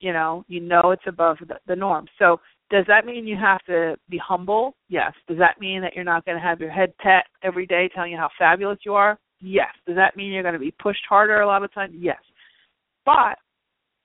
You 0.00 0.12
know, 0.12 0.44
you 0.48 0.60
know 0.60 0.92
it's 0.92 1.06
above 1.06 1.36
the, 1.46 1.56
the 1.66 1.76
norm. 1.76 2.06
So 2.18 2.40
does 2.70 2.84
that 2.86 3.04
mean 3.04 3.26
you 3.26 3.36
have 3.36 3.62
to 3.64 3.96
be 4.08 4.18
humble? 4.18 4.76
Yes. 4.88 5.12
Does 5.28 5.38
that 5.38 5.60
mean 5.60 5.82
that 5.82 5.94
you're 5.94 6.04
not 6.04 6.24
going 6.24 6.36
to 6.36 6.42
have 6.42 6.60
your 6.60 6.70
head 6.70 6.92
pat 6.98 7.26
every 7.42 7.66
day 7.66 7.90
telling 7.94 8.12
you 8.12 8.18
how 8.18 8.30
fabulous 8.38 8.78
you 8.84 8.94
are? 8.94 9.18
Yes. 9.40 9.74
Does 9.86 9.96
that 9.96 10.16
mean 10.16 10.32
you're 10.32 10.42
going 10.42 10.54
to 10.54 10.60
be 10.60 10.74
pushed 10.82 11.04
harder 11.08 11.40
a 11.40 11.46
lot 11.46 11.64
of 11.64 11.72
times? 11.74 11.94
Yes. 11.96 12.20
But 13.04 13.38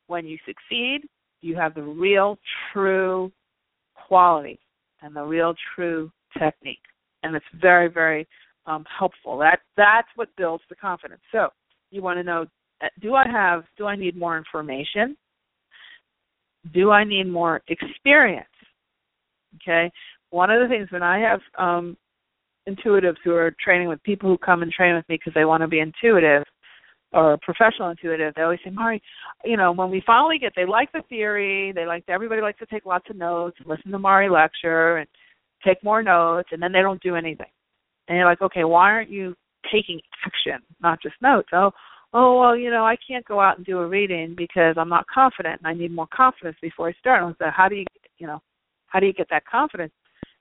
when 0.08 0.26
you 0.26 0.38
succeed, 0.46 1.02
you 1.42 1.56
have 1.56 1.76
the 1.76 1.84
real, 1.84 2.40
true 2.74 3.32
quality 4.08 4.60
and 5.02 5.16
the 5.16 5.24
real, 5.24 5.54
true 5.76 6.12
technique, 6.38 6.80
and 7.24 7.36
it's 7.36 7.46
very, 7.62 7.88
very 7.88 8.28
um, 8.66 8.86
helpful. 8.98 9.38
That 9.38 9.60
that's 9.78 10.08
what 10.16 10.30
builds 10.38 10.64
the 10.70 10.76
confidence. 10.76 11.22
So 11.32 11.50
you 11.92 12.02
want 12.02 12.18
to 12.18 12.24
know: 12.24 12.46
uh, 12.82 12.88
Do 13.02 13.14
I 13.14 13.26
have? 13.30 13.64
Do 13.78 13.86
I 13.86 13.96
need 13.96 14.18
more 14.18 14.38
information? 14.38 15.16
Do 16.74 16.92
I 16.92 17.04
need 17.04 17.26
more 17.26 17.62
experience? 17.68 18.48
Okay. 19.62 19.92
One 20.30 20.50
of 20.50 20.62
the 20.62 20.68
things 20.68 20.92
when 20.92 21.04
I 21.04 21.20
have 21.20 21.40
um, 21.58 21.98
intuitives 22.68 23.18
who 23.24 23.34
are 23.34 23.56
training 23.64 23.88
with 23.88 24.02
people 24.04 24.30
who 24.30 24.38
come 24.38 24.62
and 24.62 24.72
train 24.72 24.96
with 24.96 25.08
me 25.08 25.16
because 25.16 25.34
they 25.34 25.46
want 25.46 25.62
to 25.62 25.68
be 25.68 25.80
intuitive 25.80 26.44
or 27.14 27.38
professional 27.42 27.90
intuitive, 27.90 28.34
they 28.36 28.42
always 28.42 28.60
say, 28.64 28.72
Mari, 28.72 29.02
you 29.46 29.56
know, 29.56 29.72
when 29.72 29.90
we 29.90 30.04
finally 30.06 30.38
get, 30.38 30.52
they 30.56 30.66
like 30.66 30.92
the 30.92 31.02
theory, 31.08 31.72
they 31.74 31.86
like, 31.86 32.04
everybody 32.10 32.42
likes 32.42 32.60
to 32.60 32.66
take 32.66 32.86
lots 32.86 33.10
of 33.10 33.16
notes, 33.16 33.58
listen 33.66 33.92
to 33.92 34.00
Mari 34.00 34.30
lecture, 34.30 34.98
and 34.98 35.08
take 35.66 35.82
more 35.84 36.04
notes, 36.04 36.50
and 36.52 36.62
then 36.62 36.72
they 36.72 36.82
don't 36.82 37.02
do 37.02 37.16
anything. 37.16 37.48
And 38.08 38.18
you're 38.18 38.26
like, 38.26 38.42
okay, 38.42 38.66
why 38.66 38.92
aren't 38.92 39.10
you 39.10 39.34
taking 39.72 40.02
action, 40.26 40.62
not 40.82 41.02
just 41.02 41.16
notes? 41.22 41.48
Oh, 41.54 41.72
oh 42.14 42.40
well, 42.40 42.58
you 42.58 42.70
know, 42.70 42.86
I 42.86 42.98
can't 43.08 43.26
go 43.26 43.40
out 43.40 43.58
and 43.58 43.66
do 43.66 43.80
a 43.80 43.88
reading 43.88 44.36
because 44.36 44.76
I'm 44.78 44.90
not 44.90 45.06
confident, 45.08 45.62
and 45.62 45.68
I 45.68 45.74
need 45.74 45.96
more 45.96 46.08
confidence 46.14 46.58
before 46.62 46.90
I 46.90 46.94
start. 47.00 47.24
And 47.24 47.36
I 47.40 47.46
said, 47.46 47.54
how 47.56 47.70
do 47.70 47.76
you, 47.76 47.86
you 48.18 48.28
know, 48.28 48.42
how 48.96 49.02
do 49.02 49.08
you 49.08 49.14
get 49.14 49.28
that 49.30 49.46
confidence? 49.46 49.92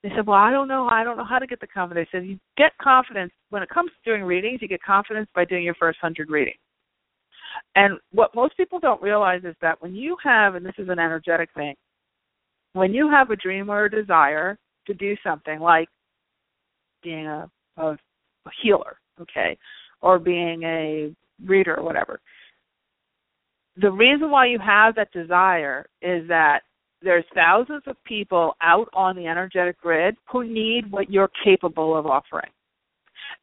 They 0.05 0.11
said, 0.11 0.29
Well, 0.29 0.37
I 0.37 0.53
don't 0.53 0.69
know. 0.69 0.87
I 0.87 1.03
don't 1.03 1.17
know 1.17 1.25
how 1.25 1.40
to 1.40 1.47
get 1.47 1.61
the 1.61 1.67
confidence. 1.67 2.09
I 2.12 2.19
said, 2.19 2.27
You 2.27 2.38
get 2.57 2.71
confidence 2.81 3.33
when 3.51 3.64
it 3.64 3.69
comes 3.69 3.90
to 3.90 4.11
doing 4.11 4.23
readings, 4.23 4.62
you 4.62 4.69
get 4.69 4.81
confidence 4.81 5.29
by 5.35 5.45
doing 5.45 5.64
your 5.64 5.75
first 5.75 5.99
hundred 6.01 6.31
readings. 6.31 6.59
And 7.75 7.99
what 8.12 8.33
most 8.37 8.57
people 8.57 8.79
don't 8.79 9.03
realize 9.03 9.43
is 9.43 9.57
that 9.61 9.83
when 9.83 9.93
you 9.93 10.17
have, 10.23 10.55
and 10.55 10.64
this 10.64 10.75
is 10.79 10.88
an 10.88 11.01
energetic 11.01 11.49
thing, 11.57 11.75
when 12.75 12.95
you 12.95 13.11
have 13.11 13.31
a 13.31 13.37
dream 13.37 13.69
or 13.69 13.87
a 13.87 13.90
desire 13.90 14.57
to 14.87 14.95
do 14.95 15.17
something 15.25 15.59
like 15.59 15.88
being 17.03 17.27
a, 17.27 17.51
a, 17.77 17.87
a 17.87 18.51
healer, 18.62 18.99
okay, 19.21 19.59
or 20.01 20.21
being 20.21 20.62
a 20.62 21.12
reader 21.45 21.77
or 21.77 21.83
whatever, 21.83 22.21
the 23.79 23.90
reason 23.90 24.31
why 24.31 24.47
you 24.47 24.61
have 24.61 24.95
that 24.95 25.11
desire 25.11 25.87
is 26.01 26.29
that 26.29 26.61
there's 27.05 27.25
thousands 27.35 27.83
of 27.87 27.97
people 28.05 28.55
out 28.62 28.88
on 28.95 29.17
the 29.17 29.27
energetic 29.27 29.81
grid 29.81 30.17
who 30.31 30.45
need 30.45 30.90
what 30.90 31.11
you're 31.11 31.31
capable 31.45 31.97
of 31.97 32.07
offering. 32.07 32.51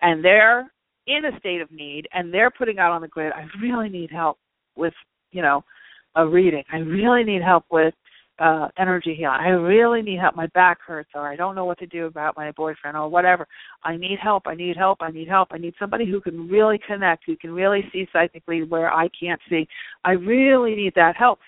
And 0.01 0.23
they're 0.23 0.71
in 1.07 1.25
a 1.25 1.39
state 1.39 1.61
of 1.61 1.71
need 1.71 2.07
and 2.13 2.33
they're 2.33 2.51
putting 2.51 2.79
out 2.79 2.91
on 2.91 3.01
the 3.01 3.07
grid, 3.07 3.33
I 3.33 3.45
really 3.61 3.89
need 3.89 4.11
help 4.11 4.37
with, 4.75 4.93
you 5.31 5.41
know, 5.41 5.63
a 6.15 6.27
reading. 6.27 6.63
I 6.71 6.77
really 6.77 7.23
need 7.23 7.41
help 7.41 7.65
with 7.71 7.93
uh 8.39 8.69
energy 8.79 9.13
healing. 9.13 9.37
I 9.39 9.49
really 9.49 10.01
need 10.01 10.19
help. 10.19 10.35
My 10.35 10.47
back 10.47 10.79
hurts 10.85 11.09
or 11.13 11.27
I 11.27 11.35
don't 11.35 11.55
know 11.55 11.65
what 11.65 11.77
to 11.79 11.85
do 11.85 12.05
about 12.05 12.35
my 12.35 12.51
boyfriend 12.51 12.97
or 12.97 13.07
whatever. 13.07 13.47
I 13.83 13.97
need 13.97 14.17
help. 14.21 14.43
I 14.47 14.55
need 14.55 14.77
help. 14.77 14.99
I 15.01 15.11
need 15.11 15.27
help. 15.27 15.49
I 15.51 15.57
need 15.57 15.75
somebody 15.79 16.09
who 16.09 16.21
can 16.21 16.49
really 16.49 16.79
connect, 16.85 17.23
who 17.25 17.35
can 17.35 17.51
really 17.51 17.81
see 17.93 18.07
psychically 18.11 18.63
where 18.63 18.91
I 18.91 19.09
can't 19.09 19.41
see. 19.49 19.67
I 20.05 20.11
really 20.11 20.75
need 20.75 20.93
that 20.95 21.15
help. 21.15 21.39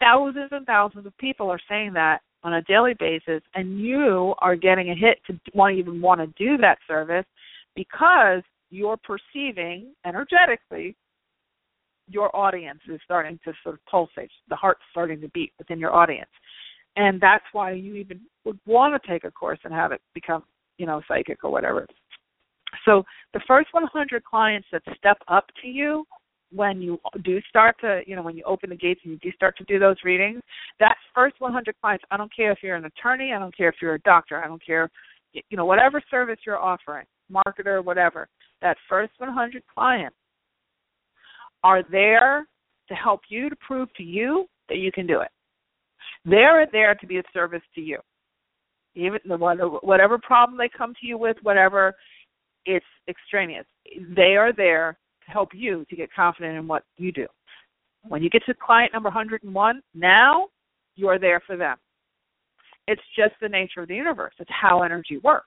Thousands 0.00 0.48
and 0.50 0.66
thousands 0.66 1.06
of 1.06 1.16
people 1.18 1.50
are 1.50 1.60
saying 1.68 1.92
that 1.94 2.20
on 2.42 2.54
a 2.54 2.62
daily 2.62 2.94
basis 2.98 3.42
and 3.54 3.78
you 3.78 4.34
are 4.38 4.56
getting 4.56 4.90
a 4.90 4.94
hit 4.94 5.18
to 5.26 5.38
want 5.54 5.76
even 5.76 6.00
want 6.00 6.20
to 6.20 6.26
do 6.42 6.56
that 6.56 6.78
service 6.88 7.26
because 7.76 8.42
you're 8.70 8.96
perceiving 8.96 9.92
energetically 10.06 10.96
your 12.10 12.34
audience 12.34 12.80
is 12.88 13.00
starting 13.04 13.38
to 13.44 13.52
sort 13.62 13.76
of 13.76 13.80
pulsate, 13.86 14.30
the 14.48 14.56
heart's 14.56 14.80
starting 14.90 15.20
to 15.20 15.28
beat 15.28 15.52
within 15.58 15.78
your 15.78 15.94
audience. 15.94 16.30
And 16.96 17.20
that's 17.20 17.44
why 17.52 17.72
you 17.72 17.94
even 17.94 18.20
would 18.44 18.58
want 18.66 19.00
to 19.00 19.08
take 19.08 19.24
a 19.24 19.30
course 19.30 19.60
and 19.64 19.72
have 19.72 19.92
it 19.92 20.00
become, 20.12 20.42
you 20.76 20.86
know, 20.86 21.00
psychic 21.06 21.44
or 21.44 21.50
whatever. 21.50 21.86
So 22.84 23.04
the 23.32 23.40
first 23.46 23.68
100 23.72 24.24
clients 24.24 24.66
that 24.72 24.82
step 24.96 25.18
up 25.28 25.46
to 25.62 25.68
you 25.68 26.04
when 26.52 26.82
you 26.82 26.98
do 27.24 27.40
start 27.48 27.76
to, 27.80 28.00
you 28.06 28.16
know, 28.16 28.22
when 28.22 28.36
you 28.36 28.42
open 28.44 28.70
the 28.70 28.76
gates 28.76 29.00
and 29.04 29.12
you 29.12 29.18
do 29.18 29.30
start 29.32 29.56
to 29.58 29.64
do 29.64 29.78
those 29.78 29.96
readings, 30.04 30.40
that 30.80 30.96
first 31.14 31.36
100 31.38 31.74
clients, 31.80 32.04
I 32.10 32.16
don't 32.16 32.34
care 32.34 32.50
if 32.50 32.58
you're 32.62 32.76
an 32.76 32.84
attorney, 32.84 33.32
I 33.32 33.38
don't 33.38 33.56
care 33.56 33.68
if 33.68 33.76
you're 33.80 33.94
a 33.94 34.00
doctor, 34.00 34.42
I 34.42 34.48
don't 34.48 34.64
care, 34.64 34.90
you 35.32 35.56
know, 35.56 35.64
whatever 35.64 36.02
service 36.10 36.38
you're 36.44 36.58
offering, 36.58 37.06
marketer, 37.32 37.84
whatever, 37.84 38.28
that 38.62 38.76
first 38.88 39.12
100 39.18 39.62
clients 39.72 40.16
are 41.62 41.82
there 41.90 42.46
to 42.88 42.94
help 42.94 43.20
you 43.28 43.48
to 43.48 43.56
prove 43.56 43.92
to 43.94 44.02
you 44.02 44.46
that 44.68 44.78
you 44.78 44.90
can 44.90 45.06
do 45.06 45.20
it. 45.20 45.30
They're 46.24 46.66
there 46.70 46.94
to 46.94 47.06
be 47.06 47.18
of 47.18 47.24
service 47.32 47.62
to 47.74 47.80
you. 47.80 47.98
Even 48.96 49.20
the 49.26 49.36
one, 49.36 49.58
whatever 49.58 50.18
problem 50.18 50.58
they 50.58 50.68
come 50.76 50.94
to 51.00 51.06
you 51.06 51.16
with, 51.16 51.36
whatever 51.42 51.94
it's 52.66 52.84
extraneous, 53.08 53.64
they 54.16 54.34
are 54.36 54.52
there 54.52 54.98
help 55.30 55.50
you 55.54 55.84
to 55.88 55.96
get 55.96 56.12
confident 56.12 56.56
in 56.56 56.66
what 56.66 56.84
you 56.96 57.12
do. 57.12 57.26
When 58.08 58.22
you 58.22 58.30
get 58.30 58.42
to 58.46 58.54
client 58.54 58.92
number 58.92 59.08
101, 59.08 59.82
now 59.94 60.48
you 60.96 61.08
are 61.08 61.18
there 61.18 61.40
for 61.46 61.56
them. 61.56 61.76
It's 62.86 63.02
just 63.16 63.34
the 63.40 63.48
nature 63.48 63.82
of 63.82 63.88
the 63.88 63.94
universe. 63.94 64.34
It's 64.38 64.50
how 64.50 64.82
energy 64.82 65.18
works. 65.18 65.46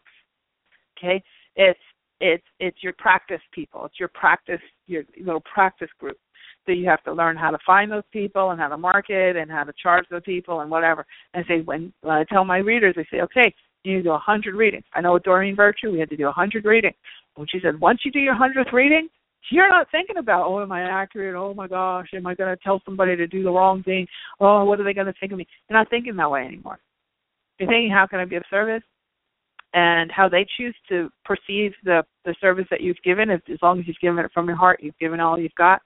Okay? 0.98 1.22
It's 1.56 1.80
it's 2.20 2.44
it's 2.60 2.78
your 2.82 2.94
practice 2.94 3.42
people. 3.52 3.86
It's 3.86 4.00
your 4.00 4.10
practice 4.10 4.62
your 4.88 5.04
little 5.20 5.42
practice 5.42 5.90
group. 6.00 6.18
So 6.66 6.72
you 6.72 6.88
have 6.88 7.04
to 7.04 7.14
learn 7.14 7.36
how 7.36 7.52
to 7.52 7.58
find 7.66 7.92
those 7.92 8.04
people 8.12 8.52
and 8.52 8.60
how 8.60 8.70
to 8.70 8.78
market 8.78 9.36
and 9.36 9.52
how 9.52 9.64
to 9.64 9.74
charge 9.82 10.06
those 10.10 10.22
people 10.24 10.62
and 10.62 10.72
whatever. 10.72 11.06
And 11.34 11.44
say 11.48 11.62
when, 11.62 11.92
when 12.02 12.16
I 12.16 12.24
tell 12.24 12.46
my 12.46 12.58
readers, 12.58 12.96
I 12.98 13.04
say, 13.12 13.22
okay, 13.22 13.54
you 13.84 13.94
need 13.94 13.98
to 14.00 14.04
do 14.04 14.12
a 14.12 14.18
hundred 14.18 14.56
readings. 14.56 14.86
I 14.94 15.02
know 15.02 15.14
with 15.14 15.24
Doreen 15.24 15.56
Virtue, 15.56 15.92
we 15.92 16.00
had 16.00 16.10
to 16.10 16.18
do 16.18 16.28
a 16.28 16.32
hundred 16.32 16.64
readings. 16.64 16.96
When 17.36 17.48
she 17.52 17.60
said, 17.62 17.80
once 17.82 18.02
you 18.06 18.12
do 18.12 18.20
your 18.20 18.36
hundredth 18.36 18.72
reading, 18.72 19.10
you're 19.52 19.70
not 19.70 19.88
thinking 19.92 20.18
about, 20.18 20.48
oh, 20.48 20.62
am 20.62 20.72
I 20.72 20.82
accurate? 20.82 21.36
Oh 21.36 21.54
my 21.54 21.68
gosh, 21.68 22.08
am 22.14 22.28
I 22.28 22.36
going 22.36 22.56
to 22.56 22.64
tell 22.64 22.82
somebody 22.86 23.16
to 23.16 23.28
do 23.28 23.44
the 23.44 23.52
wrong 23.52 23.84
thing? 23.84 24.08
Oh, 24.40 24.64
what 24.66 24.80
are 24.80 24.84
they 24.84 24.94
going 24.94 25.08
to 25.08 25.14
think 25.20 25.32
of 25.32 25.38
me? 25.38 25.48
You're 25.70 25.78
not 25.78 25.90
thinking 25.90 26.16
that 26.16 26.32
way 26.32 26.46
anymore. 26.46 26.80
You're 27.60 27.70
thinking, 27.70 27.92
how 27.92 28.08
can 28.08 28.20
I 28.20 28.26
be 28.26 28.36
of 28.36 28.44
service? 28.50 28.84
and 29.74 30.12
how 30.12 30.30
they 30.30 30.46
choose 30.58 30.76
to 30.90 31.10
perceive 31.26 31.72
the 31.84 32.04
the 32.26 32.36
service 32.40 32.66
that 32.70 32.82
you've 32.82 33.02
given 33.04 33.30
as, 33.30 33.40
as 33.52 33.58
long 33.62 33.80
as 33.80 33.88
you've 33.88 34.00
given 34.02 34.24
it 34.24 34.32
from 34.34 34.48
your 34.48 34.56
heart 34.56 34.80
you've 34.82 34.98
given 35.00 35.20
all 35.20 35.40
you've 35.40 35.56
got 35.56 35.82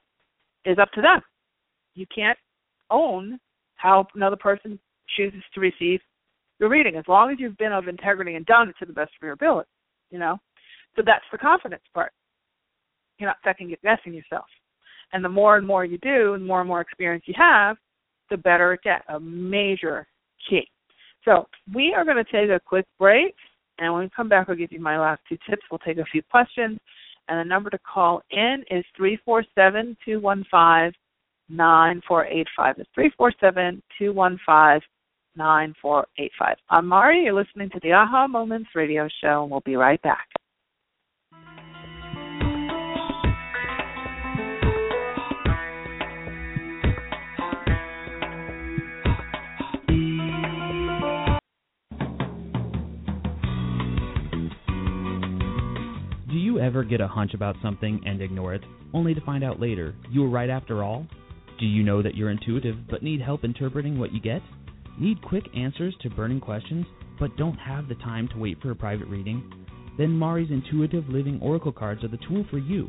is 0.66 0.78
up 0.80 0.92
to 0.92 1.02
them 1.02 1.22
you 1.96 2.06
can't 2.14 2.38
own 2.90 3.40
how 3.76 4.06
another 4.16 4.36
person 4.36 4.80
chooses 5.16 5.44
to 5.54 5.60
receive 5.60 6.00
your 6.60 6.70
reading 6.70 6.96
as 6.96 7.06
long 7.08 7.32
as 7.32 7.38
you've 7.40 7.58
been 7.58 7.72
of 7.72 7.88
integrity 7.88 8.36
and 8.36 8.46
done 8.46 8.70
it 8.70 8.76
to 8.80 8.86
the 8.86 8.94
best 8.94 9.12
of 9.20 9.24
your 9.24 9.34
ability 9.34 9.70
you 10.12 10.20
know 10.20 10.38
so 10.96 11.02
that's 11.06 11.26
the 11.32 11.38
confidence 11.38 11.84
part 11.94 12.12
you're 13.20 13.30
not 13.30 13.38
second 13.44 13.76
guessing 13.84 14.14
yourself 14.14 14.46
and 15.14 15.24
the 15.24 15.30
more 15.30 15.58
and 15.58 15.66
more 15.66 15.86
you 15.86 15.98
do 16.00 16.34
and 16.34 16.46
more 16.46 16.60
and 16.60 16.68
more 16.68 16.82
experience 16.82 17.24
you 17.28 17.34
have 17.38 17.78
the 18.30 18.38
better 18.38 18.74
it 18.74 18.82
gets 18.84 19.04
a 19.10 19.20
major 19.20 20.08
key 20.50 20.68
so 21.24 21.48
we 21.74 21.94
are 21.96 22.06
going 22.06 22.18
to 22.18 22.32
take 22.32 22.50
a 22.50 22.60
quick 22.60 22.86
break 23.00 23.36
and 23.80 23.94
when 23.94 24.04
we 24.04 24.10
come 24.16 24.30
back, 24.30 24.48
I'll 24.50 24.56
give 24.56 24.72
you 24.72 24.80
my 24.80 25.00
last 25.00 25.22
two 25.30 25.38
tips. 25.50 25.64
We'll 25.70 25.80
take 25.80 25.98
a 25.98 26.06
few 26.06 26.24
questions. 26.24 26.80
And 27.28 27.40
the 27.40 27.44
number 27.44 27.70
to 27.70 27.80
call 27.80 28.22
in 28.32 28.64
is 28.72 28.86
three 28.96 29.20
four 29.26 29.44
seven 29.54 29.98
two 30.06 30.20
one 30.20 30.46
five 30.50 30.94
nine 31.50 32.02
four 32.08 32.26
eight 32.26 32.48
five. 32.56 32.76
It's 32.78 32.90
three 32.96 33.12
four 33.18 33.34
seven 33.40 33.84
two 34.00 34.14
one 34.14 34.40
five 34.46 34.82
nine 35.36 35.76
four 35.82 36.08
eight 36.18 36.32
five. 36.40 36.56
I'm 36.70 36.88
Mari. 36.88 37.26
You're 37.26 37.34
listening 37.34 37.70
to 37.72 37.80
the 37.84 37.92
Aha 37.92 38.28
Moments 38.28 38.70
radio 38.74 39.08
show, 39.22 39.44
and 39.44 39.52
we'll 39.52 39.62
be 39.62 39.76
right 39.76 40.02
back. 40.02 40.28
Ever 56.60 56.84
get 56.84 57.02
a 57.02 57.08
hunch 57.08 57.34
about 57.34 57.58
something 57.62 58.02
and 58.06 58.22
ignore 58.22 58.54
it, 58.54 58.64
only 58.94 59.14
to 59.14 59.22
find 59.22 59.44
out 59.44 59.60
later 59.60 59.94
you 60.10 60.22
were 60.22 60.30
right 60.30 60.50
after 60.50 60.84
all? 60.84 61.06
Do 61.60 61.66
you 61.66 61.84
know 61.84 62.02
that 62.02 62.16
you're 62.16 62.30
intuitive 62.30 62.88
but 62.90 63.04
need 63.04 63.22
help 63.22 63.44
interpreting 63.44 64.00
what 64.00 64.14
you 64.14 64.22
get? 64.22 64.42
Need 64.98 65.22
quick 65.22 65.44
answers 65.56 65.96
to 66.02 66.10
burning 66.10 66.40
questions 66.40 66.86
but 67.20 67.36
don't 67.36 67.58
have 67.58 67.88
the 67.88 67.96
time 67.96 68.28
to 68.30 68.38
wait 68.38 68.62
for 68.62 68.72
a 68.72 68.76
private 68.76 69.08
reading? 69.08 69.66
Then 69.98 70.12
Mari's 70.12 70.52
Intuitive 70.52 71.10
Living 71.10 71.40
Oracle 71.42 71.72
cards 71.72 72.04
are 72.04 72.10
the 72.10 72.20
tool 72.28 72.46
for 72.50 72.60
you. 72.60 72.88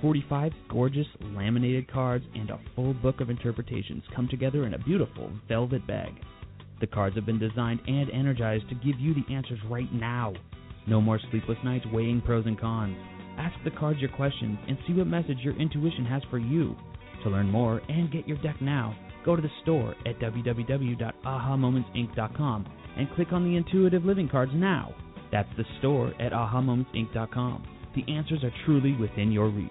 45 0.00 0.52
gorgeous 0.68 1.06
laminated 1.20 1.90
cards 1.90 2.24
and 2.34 2.50
a 2.50 2.60
full 2.74 2.94
book 2.94 3.20
of 3.20 3.30
interpretations 3.30 4.02
come 4.14 4.28
together 4.28 4.66
in 4.66 4.74
a 4.74 4.78
beautiful 4.78 5.30
velvet 5.48 5.86
bag. 5.86 6.12
The 6.80 6.86
cards 6.88 7.14
have 7.16 7.24
been 7.24 7.38
designed 7.38 7.80
and 7.86 8.10
energized 8.10 8.68
to 8.68 8.74
give 8.74 8.98
you 8.98 9.14
the 9.14 9.34
answers 9.34 9.60
right 9.70 9.92
now. 9.92 10.34
No 10.86 11.00
more 11.00 11.18
sleepless 11.30 11.56
nights 11.64 11.86
weighing 11.92 12.20
pros 12.20 12.44
and 12.46 12.60
cons. 12.60 12.96
Ask 13.38 13.54
the 13.64 13.70
cards 13.70 14.00
your 14.00 14.10
questions 14.10 14.58
and 14.68 14.76
see 14.86 14.92
what 14.94 15.06
message 15.06 15.38
your 15.42 15.56
intuition 15.56 16.04
has 16.04 16.22
for 16.30 16.38
you. 16.38 16.76
To 17.24 17.30
learn 17.30 17.50
more 17.50 17.80
and 17.88 18.10
get 18.10 18.28
your 18.28 18.36
deck 18.38 18.60
now, 18.60 18.96
go 19.24 19.36
to 19.36 19.42
the 19.42 19.48
store 19.62 19.94
at 20.06 20.18
www.ahamomentsinc.com 20.18 22.66
and 22.96 23.10
click 23.14 23.32
on 23.32 23.44
the 23.44 23.56
Intuitive 23.56 24.04
Living 24.04 24.28
cards 24.28 24.52
now. 24.54 24.94
That's 25.30 25.48
the 25.56 25.64
store 25.78 26.12
at 26.20 26.32
ahamomentsinc.com. 26.32 27.64
The 27.94 28.04
answers 28.12 28.44
are 28.44 28.52
truly 28.66 28.94
within 28.96 29.32
your 29.32 29.48
reach. 29.48 29.70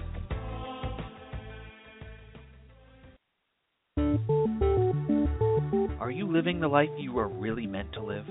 Are 6.01 6.09
you 6.09 6.25
living 6.25 6.59
the 6.59 6.67
life 6.67 6.89
you 6.97 7.13
were 7.13 7.27
really 7.27 7.67
meant 7.67 7.93
to 7.93 8.01
live? 8.01 8.25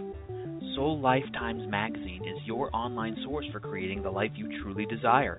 Soul 0.75 0.99
Lifetimes 1.01 1.71
magazine 1.71 2.25
is 2.27 2.45
your 2.45 2.68
online 2.75 3.16
source 3.23 3.47
for 3.53 3.61
creating 3.61 4.03
the 4.03 4.11
life 4.11 4.33
you 4.35 4.61
truly 4.61 4.87
desire. 4.87 5.37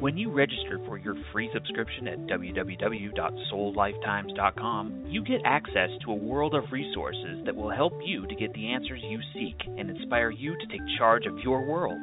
When 0.00 0.16
you 0.16 0.32
register 0.32 0.80
for 0.86 0.96
your 0.96 1.14
free 1.34 1.50
subscription 1.52 2.08
at 2.08 2.20
www.soullifetimes.com, 2.20 5.04
you 5.06 5.22
get 5.22 5.42
access 5.44 5.90
to 6.06 6.12
a 6.12 6.14
world 6.14 6.54
of 6.54 6.72
resources 6.72 7.44
that 7.44 7.54
will 7.54 7.68
help 7.68 7.92
you 8.06 8.26
to 8.26 8.34
get 8.34 8.54
the 8.54 8.72
answers 8.72 9.02
you 9.04 9.20
seek 9.34 9.60
and 9.66 9.90
inspire 9.90 10.30
you 10.30 10.56
to 10.56 10.66
take 10.68 10.80
charge 10.96 11.26
of 11.26 11.38
your 11.40 11.68
world. 11.68 12.02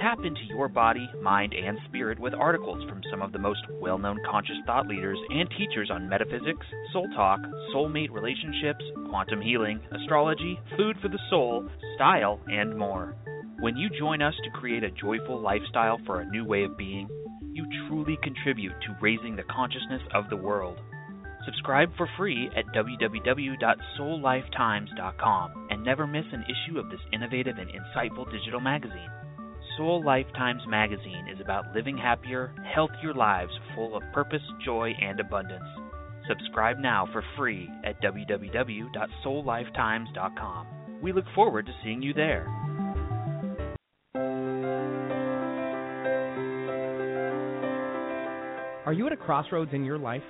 Tap 0.00 0.18
into 0.24 0.40
your 0.48 0.68
body, 0.68 1.08
mind, 1.22 1.54
and 1.54 1.78
spirit 1.88 2.18
with 2.18 2.34
articles 2.34 2.82
from 2.88 3.00
some 3.10 3.22
of 3.22 3.30
the 3.32 3.38
most 3.38 3.60
well 3.80 3.96
known 3.96 4.18
conscious 4.28 4.56
thought 4.66 4.88
leaders 4.88 5.18
and 5.30 5.48
teachers 5.56 5.88
on 5.90 6.08
metaphysics, 6.08 6.66
soul 6.92 7.06
talk, 7.14 7.38
soulmate 7.72 8.10
relationships, 8.10 8.84
quantum 9.08 9.40
healing, 9.40 9.80
astrology, 9.92 10.58
food 10.76 10.96
for 11.00 11.06
the 11.08 11.20
soul, 11.30 11.68
style, 11.94 12.40
and 12.48 12.76
more. 12.76 13.14
When 13.60 13.76
you 13.76 13.88
join 13.88 14.20
us 14.20 14.34
to 14.42 14.50
create 14.50 14.82
a 14.82 14.90
joyful 14.90 15.40
lifestyle 15.40 16.00
for 16.04 16.20
a 16.20 16.26
new 16.26 16.44
way 16.44 16.64
of 16.64 16.76
being, 16.76 17.08
you 17.52 17.64
truly 17.86 18.18
contribute 18.22 18.74
to 18.82 18.96
raising 19.00 19.36
the 19.36 19.44
consciousness 19.44 20.02
of 20.12 20.28
the 20.28 20.36
world. 20.36 20.80
Subscribe 21.44 21.90
for 21.96 22.08
free 22.16 22.50
at 22.56 22.64
www.soullifetimes.com 22.74 25.68
and 25.70 25.84
never 25.84 26.06
miss 26.06 26.24
an 26.32 26.44
issue 26.44 26.78
of 26.78 26.88
this 26.90 27.00
innovative 27.12 27.58
and 27.58 27.68
insightful 27.70 28.30
digital 28.32 28.60
magazine. 28.60 29.10
Soul 29.76 30.02
Lifetimes 30.04 30.62
magazine 30.68 31.26
is 31.32 31.40
about 31.40 31.74
living 31.74 31.96
happier, 31.98 32.54
healthier 32.72 33.12
lives 33.12 33.50
full 33.74 33.96
of 33.96 34.04
purpose, 34.12 34.42
joy, 34.64 34.92
and 35.00 35.18
abundance. 35.18 35.64
Subscribe 36.28 36.78
now 36.78 37.08
for 37.12 37.24
free 37.36 37.68
at 37.84 38.00
www.soullifetimes.com. 38.00 40.66
We 41.02 41.12
look 41.12 41.24
forward 41.34 41.66
to 41.66 41.72
seeing 41.82 42.02
you 42.02 42.14
there. 42.14 42.46
Are 48.86 48.92
you 48.92 49.08
at 49.08 49.12
a 49.12 49.16
crossroads 49.16 49.74
in 49.74 49.84
your 49.84 49.98
life? 49.98 50.22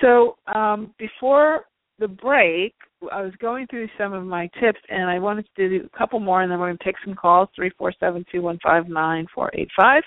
So, 0.00 0.38
um, 0.54 0.94
before 0.98 1.66
the 1.98 2.08
break, 2.08 2.74
I 3.12 3.20
was 3.20 3.34
going 3.40 3.66
through 3.66 3.88
some 3.98 4.14
of 4.14 4.24
my 4.24 4.48
tips, 4.58 4.80
and 4.88 5.10
I 5.10 5.18
wanted 5.18 5.46
to 5.56 5.68
do 5.68 5.88
a 5.92 5.98
couple 5.98 6.18
more, 6.18 6.42
and 6.42 6.50
then 6.50 6.58
we're 6.58 6.68
going 6.68 6.78
to 6.78 6.84
take 6.84 6.96
some 7.04 7.14
calls 7.14 7.50
three 7.54 7.70
four 7.76 7.92
seven 8.00 8.24
two 8.32 8.40
one 8.40 8.58
five 8.62 8.88
nine 8.88 9.26
four 9.34 9.50
eight 9.54 9.68
five. 9.76 10.02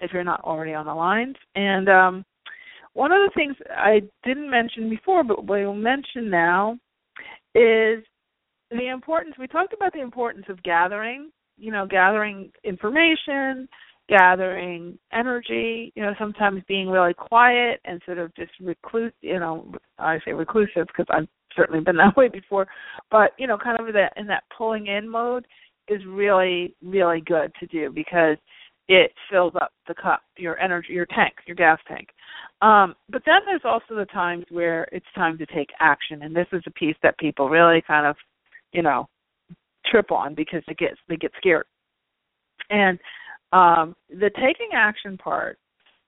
If 0.00 0.10
you're 0.12 0.24
not 0.24 0.40
already 0.40 0.72
on 0.72 0.86
the 0.86 0.94
lines, 0.94 1.36
and 1.54 1.88
um, 1.88 2.24
one 2.94 3.12
of 3.12 3.18
the 3.18 3.32
things 3.34 3.56
I 3.70 4.00
didn't 4.24 4.50
mention 4.50 4.88
before, 4.88 5.22
but 5.22 5.46
we'll 5.46 5.74
mention 5.74 6.30
now, 6.30 6.78
is 7.54 8.02
the 8.70 8.88
importance 8.88 9.34
we 9.38 9.46
talked 9.46 9.72
about 9.72 9.92
the 9.92 10.00
importance 10.00 10.46
of 10.48 10.62
gathering 10.62 11.30
you 11.58 11.70
know 11.70 11.86
gathering 11.86 12.50
information 12.64 13.68
gathering 14.08 14.98
energy 15.12 15.92
you 15.96 16.02
know 16.02 16.14
sometimes 16.18 16.62
being 16.68 16.88
really 16.88 17.14
quiet 17.14 17.80
and 17.84 18.00
sort 18.04 18.18
of 18.18 18.34
just 18.34 18.52
recluse 18.60 19.12
you 19.20 19.38
know 19.38 19.72
i 19.98 20.18
say 20.24 20.32
reclusive 20.32 20.86
because 20.86 21.06
i've 21.10 21.28
certainly 21.56 21.80
been 21.80 21.96
that 21.96 22.16
way 22.16 22.28
before 22.28 22.66
but 23.10 23.32
you 23.38 23.46
know 23.46 23.58
kind 23.58 23.78
of 23.80 23.92
that 23.92 24.12
in 24.16 24.26
that 24.26 24.44
pulling 24.56 24.86
in 24.86 25.08
mode 25.08 25.46
is 25.88 26.00
really 26.06 26.74
really 26.82 27.20
good 27.20 27.52
to 27.58 27.66
do 27.66 27.90
because 27.90 28.36
it 28.88 29.12
fills 29.30 29.52
up 29.60 29.72
the 29.88 29.94
cup 29.94 30.22
your 30.36 30.58
energy 30.60 30.92
your 30.92 31.06
tank 31.06 31.34
your 31.46 31.56
gas 31.56 31.78
tank. 31.88 32.08
Um, 32.62 32.94
but 33.10 33.22
then 33.26 33.40
there's 33.44 33.62
also 33.64 33.96
the 33.96 34.06
times 34.06 34.44
where 34.50 34.88
it's 34.92 35.06
time 35.14 35.36
to 35.38 35.46
take 35.46 35.68
action 35.80 36.22
and 36.22 36.34
this 36.34 36.46
is 36.52 36.62
a 36.66 36.70
piece 36.70 36.96
that 37.02 37.18
people 37.18 37.48
really 37.48 37.82
kind 37.86 38.06
of 38.06 38.16
you 38.76 38.82
know 38.82 39.08
trip 39.86 40.12
on 40.12 40.34
because 40.34 40.62
they 40.68 40.74
get 40.74 40.92
they 41.08 41.16
get 41.16 41.32
scared. 41.38 41.66
And 42.70 42.98
um 43.52 43.96
the 44.10 44.30
taking 44.36 44.70
action 44.74 45.16
part 45.16 45.58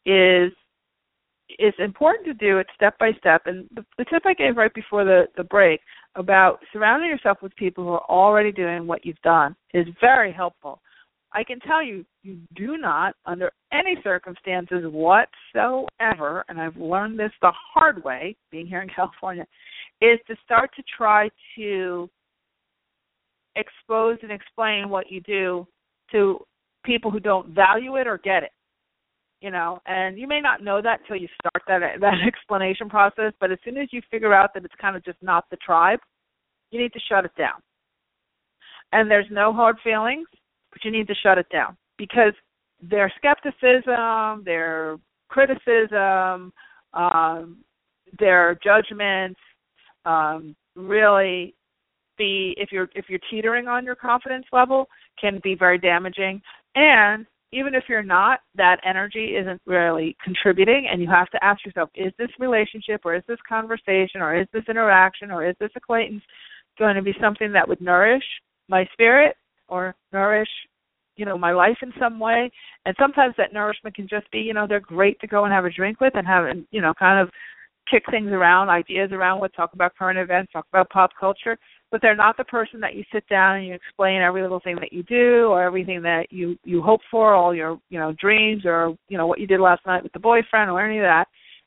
is 0.05 0.53
is 1.59 1.73
important 1.79 2.27
to 2.27 2.35
do 2.35 2.59
it 2.59 2.67
step 2.75 2.99
by 2.99 3.11
step. 3.19 3.43
And 3.47 3.67
the, 3.75 3.85
the 3.97 4.05
tip 4.05 4.23
i 4.27 4.35
gave 4.35 4.57
right 4.57 4.75
before 4.75 5.05
the 5.05 5.27
the 5.37 5.45
break 5.45 5.81
about 6.15 6.61
surrounding 6.73 7.09
yourself 7.09 7.39
with 7.43 7.57
people 7.57 7.85
who 7.85 7.91
are 7.91 8.11
already 8.11 8.53
doing 8.53 8.87
what 8.87 9.05
you've 9.05 9.23
done 9.23 9.57
is 9.73 9.87
very 10.01 10.33
helpful. 10.33 10.81
I 11.33 11.45
can 11.45 11.61
tell 11.61 11.83
you 11.83 12.05
you 12.23 12.39
do 12.55 12.77
not 12.77 13.15
under 13.27 13.53
any 13.73 13.97
circumstances 14.03 14.85
whatsoever 14.85 16.45
and 16.49 16.61
i've 16.61 16.77
learned 16.77 17.19
this 17.19 17.33
the 17.43 17.53
hard 17.75 18.03
way 18.03 18.35
being 18.51 18.67
here 18.67 18.81
in 18.81 18.89
california 18.89 19.47
is 20.01 20.19
to 20.27 20.35
start 20.45 20.71
to 20.77 20.83
try 20.97 21.29
to 21.57 22.09
expose 23.59 24.19
and 24.23 24.33
explain 24.33 24.89
what 24.89 25.11
you 25.11 25.21
do 25.21 25.67
to 26.13 26.39
people 26.85 27.11
who 27.11 27.21
don't 27.21 27.49
value 27.49 27.97
it 27.97 28.07
or 28.07 28.19
get 28.19 28.43
it 28.43 28.53
you 29.41 29.51
know? 29.51 29.81
And 29.87 30.19
you 30.19 30.27
may 30.27 30.41
not 30.41 30.63
know 30.63 30.83
that 30.83 31.01
until 31.01 31.17
you 31.17 31.29
start 31.41 31.63
that 31.69 32.01
that 32.01 32.27
explanation 32.27 32.89
process 32.89 33.33
but 33.41 33.53
as 33.53 33.59
soon 33.65 33.77
as 33.77 33.89
you 33.93 34.01
figure 34.11 34.35
out 34.35 34.55
that 34.55 34.65
it's 34.65 34.75
kind 34.81 34.97
of 34.97 35.05
just 35.05 35.19
not 35.23 35.45
the 35.51 35.57
tribe 35.57 36.01
you 36.71 36.81
need 36.81 36.93
to 36.93 37.01
shut 37.09 37.25
it 37.25 37.35
down. 37.37 37.61
And 38.93 39.11
there's 39.11 39.27
no 39.31 39.53
hard 39.53 39.77
feelings 39.83 40.29
but 40.73 40.85
you 40.85 40.91
need 40.91 41.09
to 41.09 41.15
shut 41.15 41.39
it 41.39 41.47
down 41.51 41.77
because 41.97 42.33
their 42.81 43.13
skepticism 43.17 44.45
their 44.45 44.99
criticism 45.29 46.53
um 46.95 47.59
their 48.19 48.59
judgments 48.65 49.41
um 50.05 50.55
really 50.75 51.55
be 52.19 52.55
if 52.59 52.71
you're 52.73 52.89
if 52.95 53.07
you're 53.09 53.21
teetering 53.31 53.69
on 53.69 53.85
your 53.85 53.95
confidence 53.95 54.47
level 54.53 54.89
can 55.21 55.41
be 55.43 55.55
very 55.55 55.79
damaging. 55.79 56.43
And 56.75 57.27
even 57.53 57.75
if 57.75 57.85
you're 57.89 58.03
not 58.03 58.41
that 58.57 58.79
energy 58.85 59.37
isn't 59.41 59.61
really 59.67 60.17
contributing 60.23 60.89
and 60.91 61.01
you 61.01 61.09
have 61.09 61.31
to 61.31 61.43
ask 61.43 61.65
yourself 61.65 61.89
is 61.95 62.13
this 62.19 62.29
relationship 62.39 63.01
or 63.05 63.15
is 63.15 63.23
this 63.27 63.39
conversation 63.49 64.21
or 64.21 64.39
is 64.39 64.47
this 64.53 64.65
interaction 64.69 65.31
or 65.31 65.49
is 65.49 65.57
this 65.59 65.71
acquaintance 65.77 66.23
going 66.79 66.95
to 66.95 67.03
be 67.03 67.15
something 67.21 67.53
that 67.53 67.67
would 67.67 67.81
nourish 67.81 68.25
my 68.69 68.87
spirit 68.93 69.37
or 69.69 69.95
nourish 70.13 70.49
you 71.17 71.25
know 71.25 71.39
my 71.39 71.53
life 71.53 71.79
in 71.83 71.93
some 71.99 72.19
way? 72.19 72.51
And 72.85 72.95
sometimes 72.99 73.35
that 73.39 73.53
nourishment 73.53 73.97
can 73.97 74.09
just 74.09 74.31
be 74.31 74.41
you 74.41 74.55
know 74.55 74.67
they're 74.67 74.81
great 74.81 75.19
to 75.21 75.27
go 75.27 75.45
and 75.45 75.53
have 75.53 75.65
a 75.65 75.71
drink 75.71 76.01
with 76.01 76.15
and 76.17 76.27
have 76.27 76.45
you 76.71 76.81
know 76.83 76.93
kind 76.99 77.21
of 77.21 77.31
kick 77.91 78.05
things 78.11 78.31
around 78.31 78.69
ideas 78.69 79.11
around 79.13 79.41
what 79.41 79.55
talk 79.55 79.73
about 79.73 79.97
current 79.97 80.19
events 80.19 80.53
talk 80.53 80.67
about 80.73 80.91
pop 80.91 81.11
culture 81.19 81.57
but 81.91 82.03
they're 82.03 82.17
not 82.17 82.37
the 82.37 82.45
person 82.45 82.81
that 82.81 82.95
you 82.95 83.03
sit 83.13 83.27
down 83.29 83.57
and 83.57 83.67
you 83.67 83.75
explain 83.75 84.21
every 84.21 84.43
little 84.43 84.61
thing 84.61 84.77
that 84.77 84.93
you 84.93 85.03
do 85.05 85.47
or 85.47 85.63
everything 85.63 86.03
that 86.03 86.27
you 86.31 86.59
you 86.65 86.83
hope 86.83 87.01
for, 87.11 87.35
all 87.35 87.55
your 87.55 87.81
you 87.89 87.99
know 87.99 88.15
dreams 88.21 88.63
or 88.65 88.97
you 89.09 89.17
know 89.17 89.27
what 89.27 89.41
you 89.41 89.47
did 89.47 89.61
last 89.61 89.85
night 89.87 90.03
with 90.03 90.13
the 90.13 90.19
boyfriend 90.19 90.71
or 90.71 90.85
any 90.85 90.99
of 90.99 91.05
that. 91.05 91.27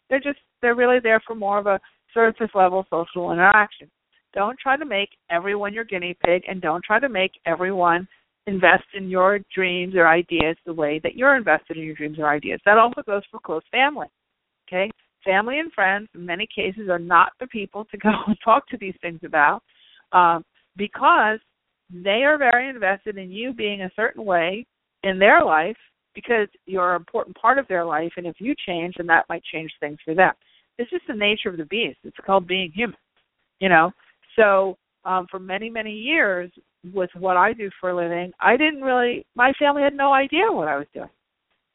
They're 0.09 0.19
just 0.19 0.39
they're 0.61 0.75
really 0.75 0.99
there 1.01 1.21
for 1.25 1.35
more 1.35 1.57
of 1.57 1.67
a 1.67 1.79
surface 2.13 2.51
level 2.53 2.85
social 2.89 3.31
interaction. 3.31 3.89
Don't 4.33 4.57
try 4.59 4.77
to 4.77 4.85
make 4.85 5.09
everyone 5.29 5.73
your 5.73 5.83
guinea 5.83 6.15
pig 6.25 6.43
and 6.47 6.61
don't 6.61 6.83
try 6.83 6.99
to 6.99 7.09
make 7.09 7.31
everyone 7.45 8.07
invest 8.47 8.83
in 8.93 9.09
your 9.09 9.39
dreams 9.53 9.95
or 9.95 10.07
ideas 10.07 10.55
the 10.65 10.73
way 10.73 10.99
that 11.03 11.15
you're 11.15 11.35
invested 11.35 11.77
in 11.77 11.83
your 11.83 11.95
dreams 11.95 12.17
or 12.17 12.27
ideas. 12.27 12.59
That 12.65 12.77
also 12.77 13.01
goes 13.05 13.23
for 13.29 13.39
close 13.39 13.63
family. 13.71 14.07
Okay? 14.67 14.89
Family 15.25 15.59
and 15.59 15.71
friends, 15.73 16.07
in 16.15 16.25
many 16.25 16.47
cases, 16.53 16.89
are 16.89 16.99
not 16.99 17.33
the 17.39 17.47
people 17.47 17.85
to 17.91 17.97
go 17.97 18.09
and 18.27 18.37
talk 18.43 18.67
to 18.69 18.77
these 18.77 18.95
things 19.01 19.19
about 19.23 19.61
um, 20.13 20.43
because 20.77 21.39
they 21.93 22.23
are 22.23 22.37
very 22.37 22.69
invested 22.69 23.17
in 23.17 23.31
you 23.31 23.53
being 23.53 23.81
a 23.81 23.91
certain 23.95 24.23
way 24.23 24.65
in 25.03 25.19
their 25.19 25.43
life 25.43 25.77
because 26.13 26.47
you're 26.65 26.95
an 26.95 27.01
important 27.01 27.35
part 27.37 27.57
of 27.57 27.67
their 27.67 27.85
life. 27.85 28.11
And 28.17 28.25
if 28.25 28.35
you 28.39 28.53
change, 28.65 28.95
then 28.97 29.07
that 29.07 29.25
might 29.29 29.43
change 29.51 29.71
things 29.79 29.97
for 30.03 30.13
them. 30.13 30.33
It's 30.77 30.89
just 30.89 31.07
the 31.07 31.13
nature 31.13 31.49
of 31.49 31.57
the 31.57 31.65
beast. 31.65 31.99
It's 32.03 32.17
called 32.25 32.47
being 32.47 32.71
human, 32.73 32.97
you 33.59 33.69
know. 33.69 33.91
So 34.35 34.77
um, 35.05 35.27
for 35.29 35.39
many 35.39 35.69
many 35.69 35.91
years 35.91 36.51
with 36.93 37.09
what 37.17 37.37
I 37.37 37.53
do 37.53 37.69
for 37.79 37.91
a 37.91 37.95
living, 37.95 38.31
I 38.39 38.57
didn't 38.57 38.81
really. 38.81 39.25
My 39.35 39.51
family 39.59 39.81
had 39.81 39.93
no 39.93 40.13
idea 40.13 40.51
what 40.51 40.67
I 40.67 40.77
was 40.77 40.87
doing. 40.93 41.09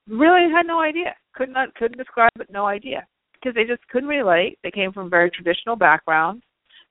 Really 0.09 0.51
had 0.51 0.67
no 0.67 0.81
idea. 0.81 1.15
Could 1.35 1.51
not 1.51 1.75
couldn't 1.75 1.99
describe 1.99 2.33
it. 2.41 2.49
No 2.51 2.67
idea 2.67 3.07
because 3.35 3.55
they 3.55 3.65
just 3.65 3.87
couldn't 3.89 4.09
relate. 4.09 4.59
They 4.63 4.71
came 4.71 4.93
from 4.93 5.11
very 5.11 5.31
traditional 5.31 5.77
backgrounds, 5.77 6.43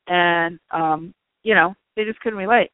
and 0.07 0.59
um, 0.71 1.13
you 1.45 1.55
know 1.55 1.73
they 1.95 2.03
just 2.03 2.19
couldn't 2.19 2.39
relate. 2.39 2.71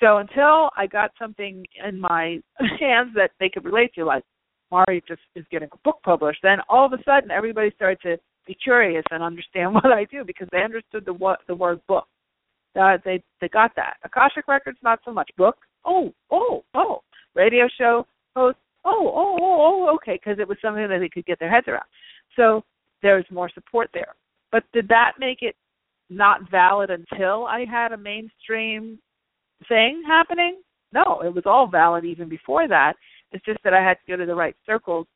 So 0.00 0.18
until 0.18 0.68
I 0.76 0.86
got 0.90 1.12
something 1.18 1.64
in 1.88 1.98
my 1.98 2.40
hands 2.80 3.12
that 3.14 3.30
they 3.40 3.48
could 3.48 3.64
relate 3.64 3.94
to, 3.94 4.04
like 4.04 4.24
Mari 4.70 5.02
just 5.08 5.22
is 5.34 5.46
getting 5.50 5.68
a 5.72 5.78
book 5.84 6.00
published, 6.04 6.40
then 6.42 6.58
all 6.68 6.84
of 6.84 6.92
a 6.92 7.02
sudden 7.04 7.30
everybody 7.30 7.70
started 7.74 7.98
to 8.02 8.18
be 8.46 8.54
curious 8.62 9.04
and 9.10 9.22
understand 9.22 9.74
what 9.74 9.86
I 9.86 10.04
do 10.04 10.24
because 10.24 10.48
they 10.52 10.62
understood 10.62 11.04
the 11.06 11.14
what 11.14 11.40
the 11.46 11.54
word 11.54 11.80
book. 11.88 12.06
Uh, 12.78 12.98
they 13.04 13.22
they 13.40 13.48
got 13.48 13.72
that. 13.76 13.94
Akashic 14.04 14.46
Records 14.46 14.78
not 14.82 15.00
so 15.04 15.12
much. 15.12 15.30
Book. 15.38 15.56
Oh 15.86 16.12
oh 16.30 16.64
oh. 16.74 17.00
Radio 17.34 17.66
show 17.78 18.06
host. 18.36 18.58
Oh 18.84 19.12
oh 19.14 19.36
oh 19.40 19.86
oh. 19.88 19.94
Okay, 19.94 20.20
because 20.22 20.38
it 20.38 20.48
was 20.48 20.58
something 20.60 20.88
that 20.88 20.98
they 20.98 21.08
could 21.08 21.26
get 21.26 21.38
their 21.38 21.50
heads 21.50 21.68
around. 21.68 21.86
So 22.36 22.62
there's 23.02 23.24
more 23.30 23.50
support 23.54 23.90
there. 23.94 24.14
But 24.50 24.64
did 24.72 24.88
that 24.88 25.12
make 25.18 25.38
it 25.42 25.56
not 26.10 26.50
valid 26.50 26.90
until 26.90 27.46
I 27.46 27.64
had 27.70 27.92
a 27.92 27.96
mainstream 27.96 28.98
thing 29.68 30.02
happening? 30.06 30.60
No, 30.92 31.20
it 31.24 31.34
was 31.34 31.44
all 31.46 31.66
valid 31.66 32.04
even 32.04 32.28
before 32.28 32.68
that. 32.68 32.94
It's 33.32 33.44
just 33.44 33.58
that 33.64 33.74
I 33.74 33.82
had 33.82 33.94
to 33.94 34.12
go 34.12 34.16
to 34.16 34.26
the 34.26 34.34
right 34.34 34.56
circles 34.64 35.06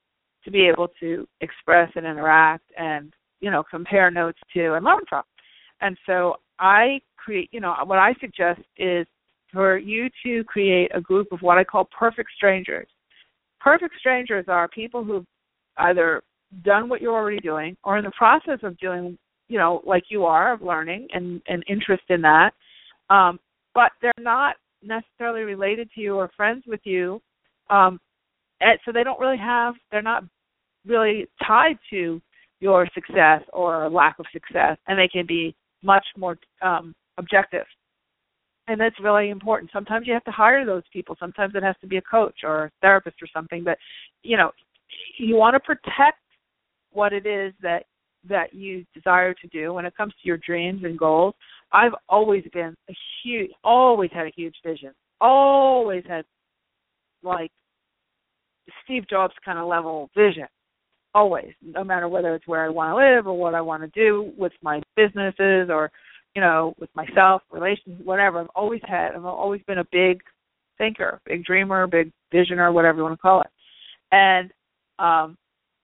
to 0.44 0.50
be 0.50 0.66
able 0.66 0.88
to 1.00 1.26
express 1.40 1.90
and 1.94 2.04
interact 2.04 2.64
and, 2.76 3.12
you 3.40 3.50
know, 3.50 3.62
compare 3.62 4.10
notes 4.10 4.38
to 4.54 4.74
and 4.74 4.84
learn 4.84 5.00
from. 5.08 5.22
And 5.80 5.96
so 6.06 6.36
I 6.58 7.00
create, 7.16 7.48
you 7.52 7.60
know, 7.60 7.74
what 7.84 7.98
I 7.98 8.14
suggest 8.20 8.60
is 8.76 9.06
for 9.52 9.78
you 9.78 10.08
to 10.24 10.44
create 10.44 10.90
a 10.94 11.00
group 11.00 11.28
of 11.32 11.42
what 11.42 11.58
I 11.58 11.64
call 11.64 11.88
perfect 11.96 12.30
strangers. 12.36 12.88
Perfect 13.60 13.94
strangers 13.98 14.46
are 14.48 14.68
people 14.68 15.04
who've 15.04 15.26
either 15.78 16.22
done 16.64 16.88
what 16.88 17.00
you're 17.00 17.14
already 17.14 17.40
doing 17.40 17.76
or 17.84 17.98
in 17.98 18.04
the 18.04 18.12
process 18.12 18.58
of 18.62 18.78
doing 18.78 19.16
you 19.52 19.58
know 19.58 19.82
like 19.84 20.04
you 20.08 20.24
are 20.24 20.54
of 20.54 20.62
learning 20.62 21.06
and 21.12 21.42
and 21.46 21.62
interest 21.68 22.04
in 22.08 22.22
that. 22.22 22.52
Um 23.10 23.38
but 23.74 23.92
they're 24.00 24.12
not 24.18 24.56
necessarily 24.82 25.42
related 25.42 25.90
to 25.94 26.00
you 26.00 26.16
or 26.16 26.30
friends 26.34 26.64
with 26.66 26.80
you. 26.84 27.20
Um 27.68 28.00
and 28.62 28.78
so 28.84 28.92
they 28.92 29.04
don't 29.04 29.20
really 29.20 29.36
have 29.36 29.74
they're 29.90 30.00
not 30.00 30.24
really 30.86 31.26
tied 31.46 31.78
to 31.90 32.20
your 32.60 32.88
success 32.94 33.42
or 33.52 33.90
lack 33.90 34.18
of 34.18 34.26
success 34.32 34.78
and 34.86 34.98
they 34.98 35.08
can 35.08 35.26
be 35.26 35.54
much 35.82 36.06
more 36.16 36.38
um 36.62 36.94
objective. 37.18 37.66
And 38.68 38.80
that's 38.80 38.98
really 39.02 39.28
important. 39.28 39.70
Sometimes 39.70 40.06
you 40.06 40.14
have 40.14 40.24
to 40.24 40.30
hire 40.30 40.64
those 40.64 40.84
people. 40.92 41.16
Sometimes 41.20 41.54
it 41.56 41.64
has 41.64 41.76
to 41.82 41.86
be 41.86 41.98
a 41.98 42.02
coach 42.02 42.38
or 42.44 42.64
a 42.64 42.70
therapist 42.80 43.16
or 43.20 43.28
something 43.34 43.62
but 43.62 43.76
you 44.22 44.38
know 44.38 44.50
you 45.18 45.36
want 45.36 45.54
to 45.54 45.60
protect 45.60 46.22
what 46.92 47.12
it 47.12 47.26
is 47.26 47.52
that 47.62 47.84
that 48.28 48.54
you 48.54 48.84
desire 48.94 49.34
to 49.34 49.46
do 49.48 49.74
when 49.74 49.84
it 49.84 49.96
comes 49.96 50.12
to 50.12 50.28
your 50.28 50.38
dreams 50.38 50.82
and 50.84 50.98
goals. 50.98 51.34
I've 51.72 51.94
always 52.08 52.44
been 52.52 52.74
a 52.88 52.94
huge 53.22 53.50
always 53.64 54.10
had 54.12 54.26
a 54.26 54.32
huge 54.36 54.56
vision. 54.64 54.92
Always 55.20 56.04
had 56.06 56.24
like 57.22 57.50
Steve 58.84 59.08
Jobs 59.08 59.34
kind 59.44 59.58
of 59.58 59.68
level 59.68 60.10
vision. 60.16 60.46
Always, 61.14 61.52
no 61.62 61.84
matter 61.84 62.08
whether 62.08 62.34
it's 62.34 62.46
where 62.46 62.64
I 62.64 62.70
want 62.70 62.90
to 62.90 62.96
live 62.96 63.26
or 63.26 63.38
what 63.38 63.54
I 63.54 63.60
want 63.60 63.82
to 63.82 63.88
do 63.88 64.32
with 64.38 64.52
my 64.62 64.80
businesses 64.96 65.68
or, 65.68 65.90
you 66.34 66.40
know, 66.40 66.74
with 66.78 66.88
myself, 66.94 67.42
relations, 67.50 68.00
whatever. 68.02 68.40
I've 68.40 68.46
always 68.54 68.80
had, 68.84 69.14
I've 69.14 69.24
always 69.26 69.60
been 69.66 69.78
a 69.78 69.86
big 69.92 70.22
thinker, 70.78 71.20
big 71.26 71.44
dreamer, 71.44 71.86
big 71.86 72.10
visioner, 72.32 72.72
whatever 72.72 72.98
you 72.98 73.04
want 73.04 73.14
to 73.14 73.20
call 73.20 73.42
it. 73.42 73.50
And 74.10 74.50
um 74.98 75.36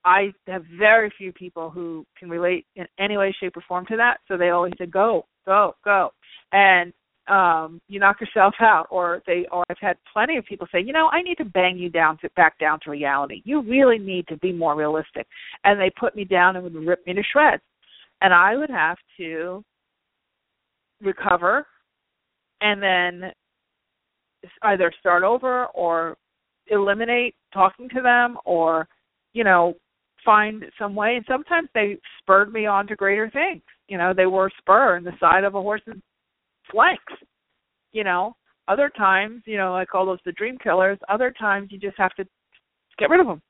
I 0.04 0.32
have 0.46 0.64
very 0.78 1.12
few 1.16 1.32
people 1.32 1.70
who 1.70 2.06
can 2.18 2.30
relate 2.30 2.66
in 2.76 2.86
any 2.98 3.16
way, 3.16 3.34
shape, 3.38 3.56
or 3.56 3.62
form 3.66 3.86
to 3.86 3.96
that. 3.96 4.18
So 4.28 4.36
they 4.36 4.50
always 4.50 4.72
say, 4.78 4.86
"Go, 4.86 5.26
go, 5.46 5.74
go," 5.84 6.10
and 6.52 6.92
um, 7.28 7.80
you 7.88 8.00
knock 8.00 8.20
yourself 8.20 8.54
out. 8.60 8.86
Or 8.90 9.22
they, 9.26 9.46
or 9.52 9.64
I've 9.68 9.76
had 9.80 9.96
plenty 10.12 10.36
of 10.36 10.44
people 10.44 10.66
say, 10.72 10.80
"You 10.80 10.92
know, 10.92 11.08
I 11.12 11.22
need 11.22 11.36
to 11.36 11.44
bang 11.44 11.76
you 11.76 11.90
down 11.90 12.18
to 12.18 12.30
back 12.36 12.58
down 12.58 12.78
to 12.84 12.90
reality. 12.90 13.42
You 13.44 13.62
really 13.62 13.98
need 13.98 14.26
to 14.28 14.36
be 14.38 14.52
more 14.52 14.76
realistic." 14.76 15.26
And 15.64 15.80
they 15.80 15.90
put 15.98 16.16
me 16.16 16.24
down 16.24 16.56
and 16.56 16.64
would 16.64 16.74
rip 16.74 17.06
me 17.06 17.14
to 17.14 17.22
shreds, 17.22 17.62
and 18.20 18.32
I 18.32 18.56
would 18.56 18.70
have 18.70 18.98
to 19.18 19.62
recover, 21.02 21.66
and 22.60 22.82
then 22.82 23.32
either 24.62 24.92
start 25.00 25.22
over 25.22 25.66
or 25.66 26.16
eliminate 26.68 27.34
talking 27.52 27.88
to 27.88 28.00
them 28.02 28.38
or 28.44 28.86
you 29.32 29.44
know 29.44 29.74
find 30.28 30.62
some 30.78 30.94
way. 30.94 31.16
And 31.16 31.24
sometimes 31.26 31.70
they 31.72 31.96
spurred 32.20 32.52
me 32.52 32.66
on 32.66 32.86
to 32.88 32.96
greater 32.96 33.30
things. 33.30 33.62
You 33.88 33.96
know, 33.96 34.12
they 34.14 34.26
were 34.26 34.50
spur 34.58 34.98
in 34.98 35.04
the 35.04 35.12
side 35.18 35.42
of 35.42 35.54
a 35.54 35.62
horse's 35.62 35.94
flanks. 36.70 37.14
You 37.92 38.04
know, 38.04 38.36
other 38.68 38.90
times, 38.94 39.40
you 39.46 39.56
know, 39.56 39.74
I 39.74 39.86
call 39.86 40.04
those 40.04 40.18
the 40.26 40.32
dream 40.32 40.58
killers. 40.62 40.98
Other 41.08 41.32
times, 41.40 41.68
you 41.70 41.78
just 41.78 41.96
have 41.96 42.14
to 42.16 42.26
get 42.98 43.08
rid 43.08 43.20
of 43.20 43.26
them. 43.26 43.40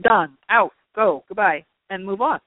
Done, 0.00 0.38
out, 0.48 0.70
go, 0.94 1.24
goodbye, 1.26 1.64
and 1.90 2.06
move 2.06 2.20
on. 2.20 2.38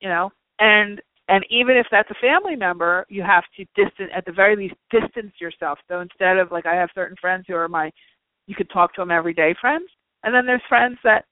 You 0.00 0.08
know, 0.08 0.30
and 0.60 1.02
and 1.26 1.44
even 1.50 1.76
if 1.76 1.86
that's 1.90 2.10
a 2.10 2.20
family 2.20 2.54
member, 2.54 3.04
you 3.08 3.22
have 3.22 3.42
to 3.56 3.64
distance 3.74 4.10
at 4.14 4.26
the 4.26 4.32
very 4.32 4.54
least 4.54 4.74
distance 4.92 5.32
yourself. 5.40 5.80
So 5.88 6.02
instead 6.02 6.36
of 6.36 6.52
like 6.52 6.66
I 6.66 6.76
have 6.76 6.90
certain 6.94 7.16
friends 7.20 7.46
who 7.48 7.56
are 7.56 7.68
my 7.68 7.90
you 8.46 8.54
could 8.54 8.70
talk 8.70 8.94
to 8.94 9.00
them 9.00 9.10
every 9.10 9.34
day 9.34 9.56
friends, 9.60 9.88
and 10.22 10.32
then 10.32 10.46
there's 10.46 10.62
friends 10.68 10.98
that 11.02 11.24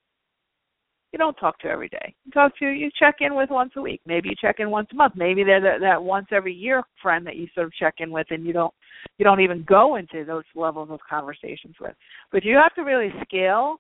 you 1.13 1.19
don't 1.19 1.35
talk 1.35 1.59
to 1.61 1.69
every 1.69 1.89
day. 1.89 2.15
You 2.25 2.33
talk 2.33 2.57
to 2.59 2.67
you 2.67 2.91
check 2.99 3.17
in 3.21 3.35
with 3.35 3.51
once 3.51 3.73
a 3.77 3.83
week. 3.83 4.01
Maybe 4.07 4.31
you 4.31 4.35
check 4.41 4.57
in 4.59 4.71
once 4.71 4.89
a 4.93 4.97
month. 4.97 5.15
Maybe 5.15 5.45
they're 5.45 5.61
that, 5.61 5.81
that 5.81 6.03
once 6.03 6.27
every 6.33 6.55
year 6.55 6.83
friend 7.03 7.27
that 7.27 7.37
you 7.37 7.47
sort 7.55 7.67
of 7.67 7.75
check 7.75 7.97
in 7.99 8.11
with, 8.11 8.27
and 8.31 8.47
you 8.47 8.53
don't 8.53 8.73
you 9.19 9.25
don't 9.25 9.41
even 9.41 9.63
go 9.65 9.97
into 9.97 10.25
those 10.25 10.45
levels 10.55 10.89
of 10.91 11.01
conversations 11.09 11.77
with. 11.81 11.95
But 12.31 12.45
you 12.45 12.57
have 12.57 12.75
to 12.77 12.83
really 12.83 13.13
scale 13.23 13.77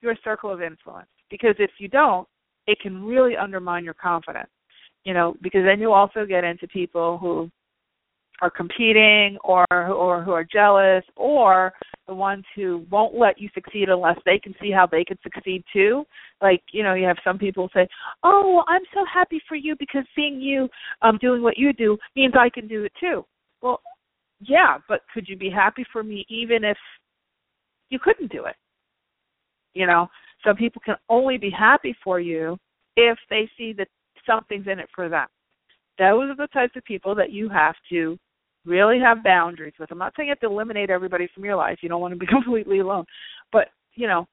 your 0.00 0.16
circle 0.24 0.50
of 0.50 0.62
influence 0.62 1.08
because 1.30 1.54
if 1.58 1.70
you 1.78 1.88
don't, 1.88 2.26
it 2.66 2.78
can 2.80 3.04
really 3.04 3.36
undermine 3.36 3.84
your 3.84 3.94
confidence. 3.94 4.50
You 5.04 5.14
know, 5.14 5.36
because 5.42 5.64
then 5.64 5.80
you 5.80 5.92
also 5.92 6.24
get 6.24 6.44
into 6.44 6.66
people 6.68 7.18
who 7.18 7.50
are 8.42 8.50
competing 8.50 9.38
or 9.44 9.64
or 9.70 10.22
who 10.22 10.32
are 10.32 10.44
jealous 10.44 11.04
or 11.14 11.72
the 12.08 12.14
ones 12.14 12.44
who 12.56 12.84
won't 12.90 13.14
let 13.14 13.40
you 13.40 13.48
succeed 13.54 13.88
unless 13.88 14.18
they 14.26 14.38
can 14.38 14.52
see 14.60 14.70
how 14.72 14.84
they 14.84 15.04
could 15.04 15.18
succeed 15.22 15.62
too. 15.72 16.04
Like 16.42 16.60
you 16.72 16.82
know 16.82 16.94
you 16.94 17.06
have 17.06 17.18
some 17.22 17.38
people 17.38 17.70
say 17.72 17.86
oh 18.24 18.64
i'm 18.66 18.82
so 18.92 19.04
happy 19.10 19.40
for 19.48 19.54
you 19.54 19.76
because 19.78 20.04
seeing 20.14 20.40
you 20.40 20.68
um 21.02 21.18
doing 21.20 21.40
what 21.40 21.56
you 21.56 21.72
do 21.72 21.96
means 22.16 22.34
i 22.36 22.50
can 22.50 22.66
do 22.66 22.84
it 22.84 22.92
too. 22.98 23.24
Well 23.62 23.80
yeah 24.40 24.78
but 24.88 25.02
could 25.14 25.28
you 25.28 25.36
be 25.36 25.48
happy 25.48 25.86
for 25.92 26.02
me 26.02 26.26
even 26.28 26.64
if 26.64 26.76
you 27.90 28.00
couldn't 28.00 28.32
do 28.32 28.46
it? 28.46 28.56
You 29.72 29.86
know 29.86 30.08
some 30.44 30.56
people 30.56 30.82
can 30.84 30.96
only 31.08 31.38
be 31.38 31.50
happy 31.50 31.94
for 32.02 32.18
you 32.18 32.58
if 32.96 33.16
they 33.30 33.48
see 33.56 33.72
that 33.74 33.86
something's 34.26 34.66
in 34.66 34.80
it 34.80 34.88
for 34.92 35.08
them. 35.08 35.28
Those 35.96 36.30
are 36.30 36.36
the 36.36 36.48
types 36.48 36.74
of 36.74 36.84
people 36.84 37.14
that 37.14 37.30
you 37.30 37.48
have 37.48 37.76
to 37.90 38.18
really 38.64 38.98
have 39.00 39.24
boundaries 39.24 39.74
with. 39.78 39.90
I'm 39.90 39.98
not 39.98 40.12
saying 40.16 40.28
you 40.28 40.32
have 40.32 40.40
to 40.40 40.46
eliminate 40.46 40.90
everybody 40.90 41.28
from 41.34 41.44
your 41.44 41.56
life. 41.56 41.78
You 41.82 41.88
don't 41.88 42.00
want 42.00 42.12
to 42.14 42.18
be 42.18 42.26
completely 42.30 42.78
alone. 42.80 43.04
But, 43.50 43.68
you 43.94 44.06
know, 44.06 44.26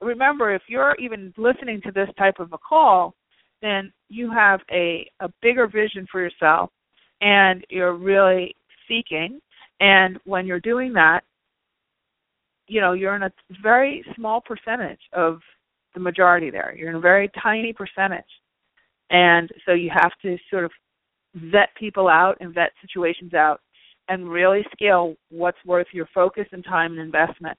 remember 0.00 0.54
if 0.54 0.62
you're 0.68 0.96
even 0.98 1.32
listening 1.36 1.80
to 1.84 1.92
this 1.92 2.08
type 2.18 2.38
of 2.38 2.52
a 2.52 2.58
call, 2.58 3.14
then 3.60 3.92
you 4.08 4.30
have 4.30 4.60
a 4.70 5.10
a 5.20 5.28
bigger 5.42 5.66
vision 5.66 6.06
for 6.10 6.22
yourself 6.22 6.70
and 7.20 7.64
you're 7.70 7.94
really 7.94 8.54
seeking. 8.86 9.40
And 9.80 10.18
when 10.24 10.46
you're 10.46 10.60
doing 10.60 10.92
that, 10.94 11.20
you 12.68 12.80
know, 12.80 12.92
you're 12.92 13.16
in 13.16 13.22
a 13.22 13.32
very 13.62 14.04
small 14.14 14.40
percentage 14.40 15.00
of 15.12 15.40
the 15.94 16.00
majority 16.00 16.50
there. 16.50 16.74
You're 16.76 16.90
in 16.90 16.96
a 16.96 17.00
very 17.00 17.30
tiny 17.42 17.72
percentage. 17.72 18.24
And 19.10 19.50
so 19.64 19.72
you 19.72 19.90
have 19.92 20.12
to 20.22 20.36
sort 20.50 20.64
of 20.64 20.70
vet 21.34 21.70
people 21.78 22.08
out 22.08 22.36
and 22.40 22.54
vet 22.54 22.72
situations 22.80 23.34
out 23.34 23.60
and 24.08 24.28
really 24.28 24.64
scale 24.72 25.14
what's 25.30 25.58
worth 25.64 25.86
your 25.92 26.08
focus 26.14 26.46
and 26.52 26.64
time 26.64 26.92
and 26.92 27.00
investment. 27.00 27.56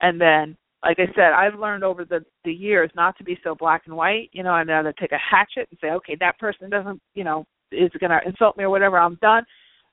And 0.00 0.20
then, 0.20 0.56
like 0.84 0.98
I 0.98 1.06
said, 1.14 1.32
I've 1.32 1.58
learned 1.58 1.84
over 1.84 2.04
the 2.04 2.24
the 2.44 2.52
years 2.52 2.90
not 2.94 3.16
to 3.18 3.24
be 3.24 3.38
so 3.42 3.54
black 3.54 3.82
and 3.86 3.96
white. 3.96 4.30
You 4.32 4.42
know, 4.42 4.50
going 4.66 4.84
to 4.84 4.92
take 5.00 5.12
a 5.12 5.18
hatchet 5.18 5.68
and 5.70 5.78
say, 5.80 5.88
okay, 5.92 6.16
that 6.20 6.38
person 6.38 6.70
doesn't, 6.70 7.00
you 7.14 7.24
know, 7.24 7.44
is 7.72 7.90
going 7.98 8.10
to 8.10 8.20
insult 8.26 8.56
me 8.56 8.64
or 8.64 8.70
whatever. 8.70 8.98
I'm 8.98 9.18
done. 9.22 9.44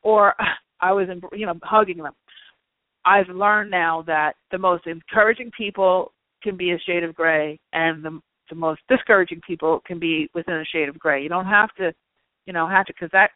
Or 0.01 0.35
I 0.81 0.91
was, 0.91 1.07
in, 1.09 1.21
you 1.31 1.45
know, 1.45 1.53
hugging 1.63 1.97
them. 1.97 2.13
I've 3.05 3.29
learned 3.29 3.71
now 3.71 4.03
that 4.07 4.33
the 4.51 4.57
most 4.57 4.85
encouraging 4.85 5.51
people 5.57 6.11
can 6.41 6.57
be 6.57 6.71
a 6.71 6.79
shade 6.79 7.03
of 7.03 7.15
gray, 7.15 7.59
and 7.71 8.03
the 8.03 8.19
the 8.49 8.55
most 8.55 8.81
discouraging 8.89 9.41
people 9.47 9.81
can 9.85 9.99
be 9.99 10.29
within 10.33 10.55
a 10.55 10.65
shade 10.65 10.89
of 10.89 10.99
gray. 10.99 11.23
You 11.23 11.29
don't 11.29 11.45
have 11.45 11.73
to, 11.75 11.93
you 12.45 12.53
know, 12.53 12.67
to 12.67 12.83
because 12.87 13.09
that 13.13 13.31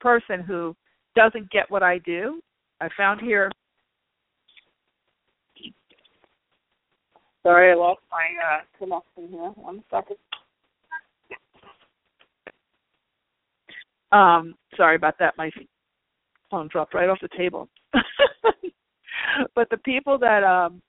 person 0.00 0.40
who 0.40 0.74
doesn't 1.14 1.50
get 1.50 1.70
what 1.70 1.82
I 1.82 1.98
do, 1.98 2.40
I 2.80 2.88
found 2.96 3.20
here. 3.20 3.50
Sorry, 7.42 7.72
I 7.72 7.74
lost 7.74 8.00
my 8.10 8.26
uh, 8.44 8.60
connection 8.78 9.28
here. 9.30 9.50
One 9.56 9.82
second. 9.90 10.16
Um, 14.12 14.54
sorry 14.76 14.96
about 14.96 15.18
that. 15.20 15.34
My 15.38 15.50
phone 16.50 16.68
dropped 16.70 16.94
right 16.94 17.08
off 17.08 17.18
the 17.22 17.28
table. 17.36 17.68
but 19.54 19.68
the 19.70 19.76
people 19.78 20.18
that 20.18 20.42
um 20.42 20.82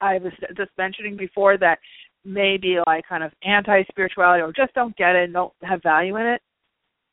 I 0.00 0.18
was 0.18 0.32
just 0.56 0.70
mentioning 0.78 1.16
before 1.16 1.58
that 1.58 1.78
may 2.24 2.56
be 2.56 2.78
like 2.86 3.04
kind 3.08 3.22
of 3.22 3.32
anti 3.44 3.84
spirituality 3.90 4.42
or 4.42 4.52
just 4.52 4.74
don't 4.74 4.96
get 4.96 5.14
it 5.14 5.24
and 5.24 5.32
don't 5.32 5.52
have 5.62 5.82
value 5.82 6.16
in 6.16 6.26
it. 6.26 6.42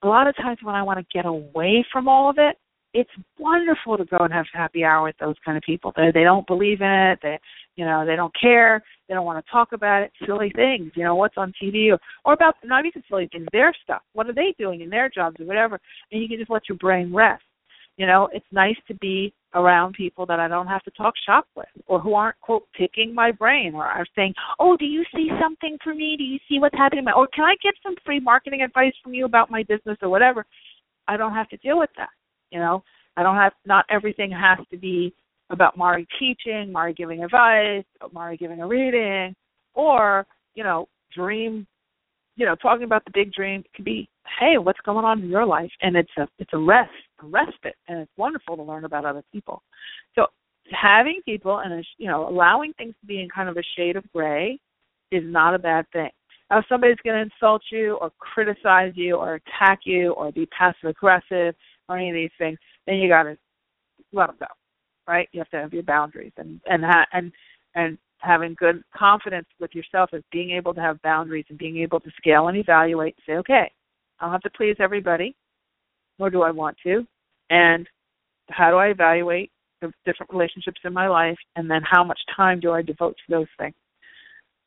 A 0.04 0.08
lot 0.08 0.28
of 0.28 0.36
times 0.36 0.60
when 0.62 0.76
I 0.76 0.84
want 0.84 1.00
to 1.00 1.06
get 1.14 1.26
away 1.26 1.86
from 1.92 2.08
all 2.08 2.30
of 2.30 2.38
it, 2.38 2.58
it's 2.94 3.10
wonderful 3.38 3.98
to 3.98 4.06
go 4.06 4.18
and 4.20 4.34
have 4.34 4.46
happy 4.54 4.84
hour 4.84 5.04
with 5.04 5.18
those 5.20 5.36
kind 5.46 5.58
of 5.58 5.64
people. 5.64 5.92
They 5.96 6.12
they 6.14 6.24
don't 6.24 6.48
believe 6.48 6.82
in 6.82 6.90
it. 6.90 7.20
They 7.22 7.40
you 7.76 7.86
know 7.86 8.06
they 8.06 8.16
don't 8.16 8.34
care. 8.40 8.84
They 9.08 9.14
don't 9.14 9.26
want 9.26 9.44
to 9.44 9.52
talk 9.52 9.72
about 9.74 10.04
it. 10.04 10.12
Silly 10.26 10.52
things. 10.56 10.92
You 10.96 11.04
know 11.04 11.16
what's 11.16 11.38
on 11.38 11.54
TV 11.62 11.92
or 11.92 12.00
or 12.26 12.34
about 12.34 12.56
not 12.64 12.86
even 12.86 13.04
silly 13.10 13.28
things. 13.32 13.46
Their 13.52 13.74
stuff. 13.84 14.02
What 14.14 14.28
are 14.28 14.34
they 14.34 14.56
doing 14.58 14.82
in 14.82 14.90
their 14.90 15.10
jobs 15.10 15.40
or 15.40 15.46
whatever? 15.46 15.80
And 16.12 16.22
you 16.22 16.28
can 16.28 16.38
just 16.38 16.50
let 16.50 16.70
your 16.70 16.78
brain 16.78 17.14
rest. 17.14 17.44
You 17.98 18.06
know, 18.06 18.30
it's 18.32 18.46
nice 18.52 18.76
to 18.88 18.94
be 18.96 19.34
around 19.56 19.94
people 19.94 20.26
that 20.28 20.40
I 20.40 20.48
don't 20.48 20.68
have 20.68 20.84
to 20.84 20.92
talk 20.92 21.16
shop 21.26 21.48
with 21.56 21.66
or 21.88 22.00
who 22.00 22.14
aren't 22.14 22.40
quote 22.42 22.68
picking 22.78 23.14
my 23.14 23.32
brain 23.32 23.74
or 23.74 23.86
are 23.86 24.06
saying, 24.16 24.36
"Oh, 24.60 24.78
do 24.78 24.86
you 24.86 25.04
see 25.16 25.30
something 25.42 25.78
for 25.84 25.96
me? 25.96 26.16
Do 26.16 26.24
you 26.24 26.38
see 26.48 26.60
what's 26.60 26.78
happening?" 26.78 27.06
Or 27.10 27.28
can 27.28 27.44
I 27.44 27.56
get 27.64 27.74
some 27.82 27.96
free 28.06 28.20
marketing 28.20 28.62
advice 28.62 28.94
from 29.04 29.16
you 29.16 29.26
about 29.26 29.50
my 29.50 29.64
business 29.64 29.98
or 30.02 30.10
whatever? 30.10 30.46
I 31.08 31.18
don't 31.18 31.34
have 31.34 31.50
to 31.50 31.58
deal 31.58 31.80
with 31.80 31.90
that. 31.98 32.10
You 32.52 32.60
know, 32.60 32.84
I 33.16 33.24
don't 33.24 33.36
have 33.36 33.54
not 33.66 33.86
everything 33.90 34.32
has 34.32 34.60
to 34.70 34.78
be 34.78 35.14
about 35.50 35.78
Mari 35.78 36.06
teaching, 36.20 36.72
Mari 36.72 36.94
giving 36.94 37.24
advice, 37.24 37.86
Mari 38.12 38.38
giving 38.38 38.62
a 38.62 38.68
reading, 38.68 39.36
or 39.74 40.28
you 40.54 40.64
know, 40.64 40.88
dream 41.16 41.66
you 42.38 42.46
know, 42.46 42.56
talking 42.56 42.84
about 42.84 43.04
the 43.04 43.12
big 43.14 43.34
dream 43.34 43.64
could 43.76 43.84
be, 43.84 44.08
hey, 44.40 44.58
what's 44.58 44.80
going 44.86 45.04
on 45.04 45.24
in 45.24 45.30
your 45.30 45.46
life? 45.46 45.72
And 45.82 45.98
it's 45.98 46.12
a 46.18 46.28
it's 46.38 46.54
a 46.54 46.58
rest, 46.58 46.92
a 47.22 47.26
respite, 47.26 47.76
and 47.88 48.00
it's 48.00 48.12
wonderful 48.16 48.56
to 48.56 48.64
learn 48.64 48.86
about 48.86 49.06
other 49.06 49.24
people. 49.34 49.62
So 50.16 50.28
having 50.72 51.20
people 51.26 51.60
and 51.60 51.84
you 51.98 52.08
know 52.08 52.30
allowing 52.30 52.74
things 52.74 52.94
to 53.02 53.08
be 53.08 53.22
in 53.22 53.28
kind 53.30 53.50
of 53.50 53.58
a 53.58 53.64
shade 53.76 53.96
of 53.96 54.04
gray 54.14 54.60
is 55.12 55.24
not 55.26 55.56
a 55.56 55.60
bad 55.60 55.86
thing. 55.92 56.12
Now, 56.50 56.60
if 56.60 56.66
somebody's 56.70 56.98
going 57.04 57.18
to 57.18 57.34
insult 57.34 57.64
you 57.72 57.98
or 58.00 58.12
criticize 58.20 58.94
you 58.96 59.16
or 59.16 59.36
attack 59.36 59.80
you 59.84 60.12
or 60.14 60.32
be 60.32 60.46
passive 60.48 60.90
aggressive 60.90 61.56
or 61.90 61.98
any 61.98 62.10
of 62.10 62.16
these 62.16 62.30
things, 62.38 62.58
then 62.86 62.98
you 62.98 63.10
got 63.10 63.24
to 63.24 63.38
let 64.14 64.28
them 64.28 64.38
go, 64.40 64.46
right? 65.08 65.28
You 65.32 65.40
have 65.40 65.50
to 65.50 65.58
have 65.58 65.74
your 65.74 65.84
boundaries 65.84 66.34
and 66.38 66.62
and 66.68 66.86
and 67.14 67.32
and 67.74 67.98
having 68.20 68.56
good 68.58 68.82
confidence 68.96 69.48
with 69.60 69.74
yourself 69.76 70.10
is 70.14 70.24
being 70.32 70.52
able 70.52 70.74
to 70.74 70.82
have 70.82 71.02
boundaries 71.02 71.46
and 71.50 71.58
being 71.58 71.78
able 71.78 72.00
to 72.00 72.12
scale 72.18 72.48
and 72.48 72.58
evaluate 72.58 73.16
and 73.16 73.24
say, 73.26 73.38
okay, 73.38 73.72
I 74.20 74.26
don't 74.26 74.32
have 74.32 74.42
to 74.42 74.50
please 74.50 74.76
everybody, 74.80 75.36
nor 76.20 76.30
do 76.30 76.42
I 76.42 76.52
want 76.52 76.78
to. 76.84 77.06
And 77.50 77.88
how 78.50 78.72
do 78.72 78.78
I 78.78 78.88
evaluate 78.88 79.52
the 79.82 79.92
different 80.06 80.32
relationships 80.32 80.82
in 80.84 80.94
my 80.94 81.08
life 81.08 81.38
and 81.56 81.70
then 81.70 81.82
how 81.84 82.04
much 82.04 82.20
time 82.36 82.60
do 82.60 82.72
I 82.72 82.82
devote 82.82 83.16
to 83.16 83.32
those 83.32 83.48
things? 83.60 83.76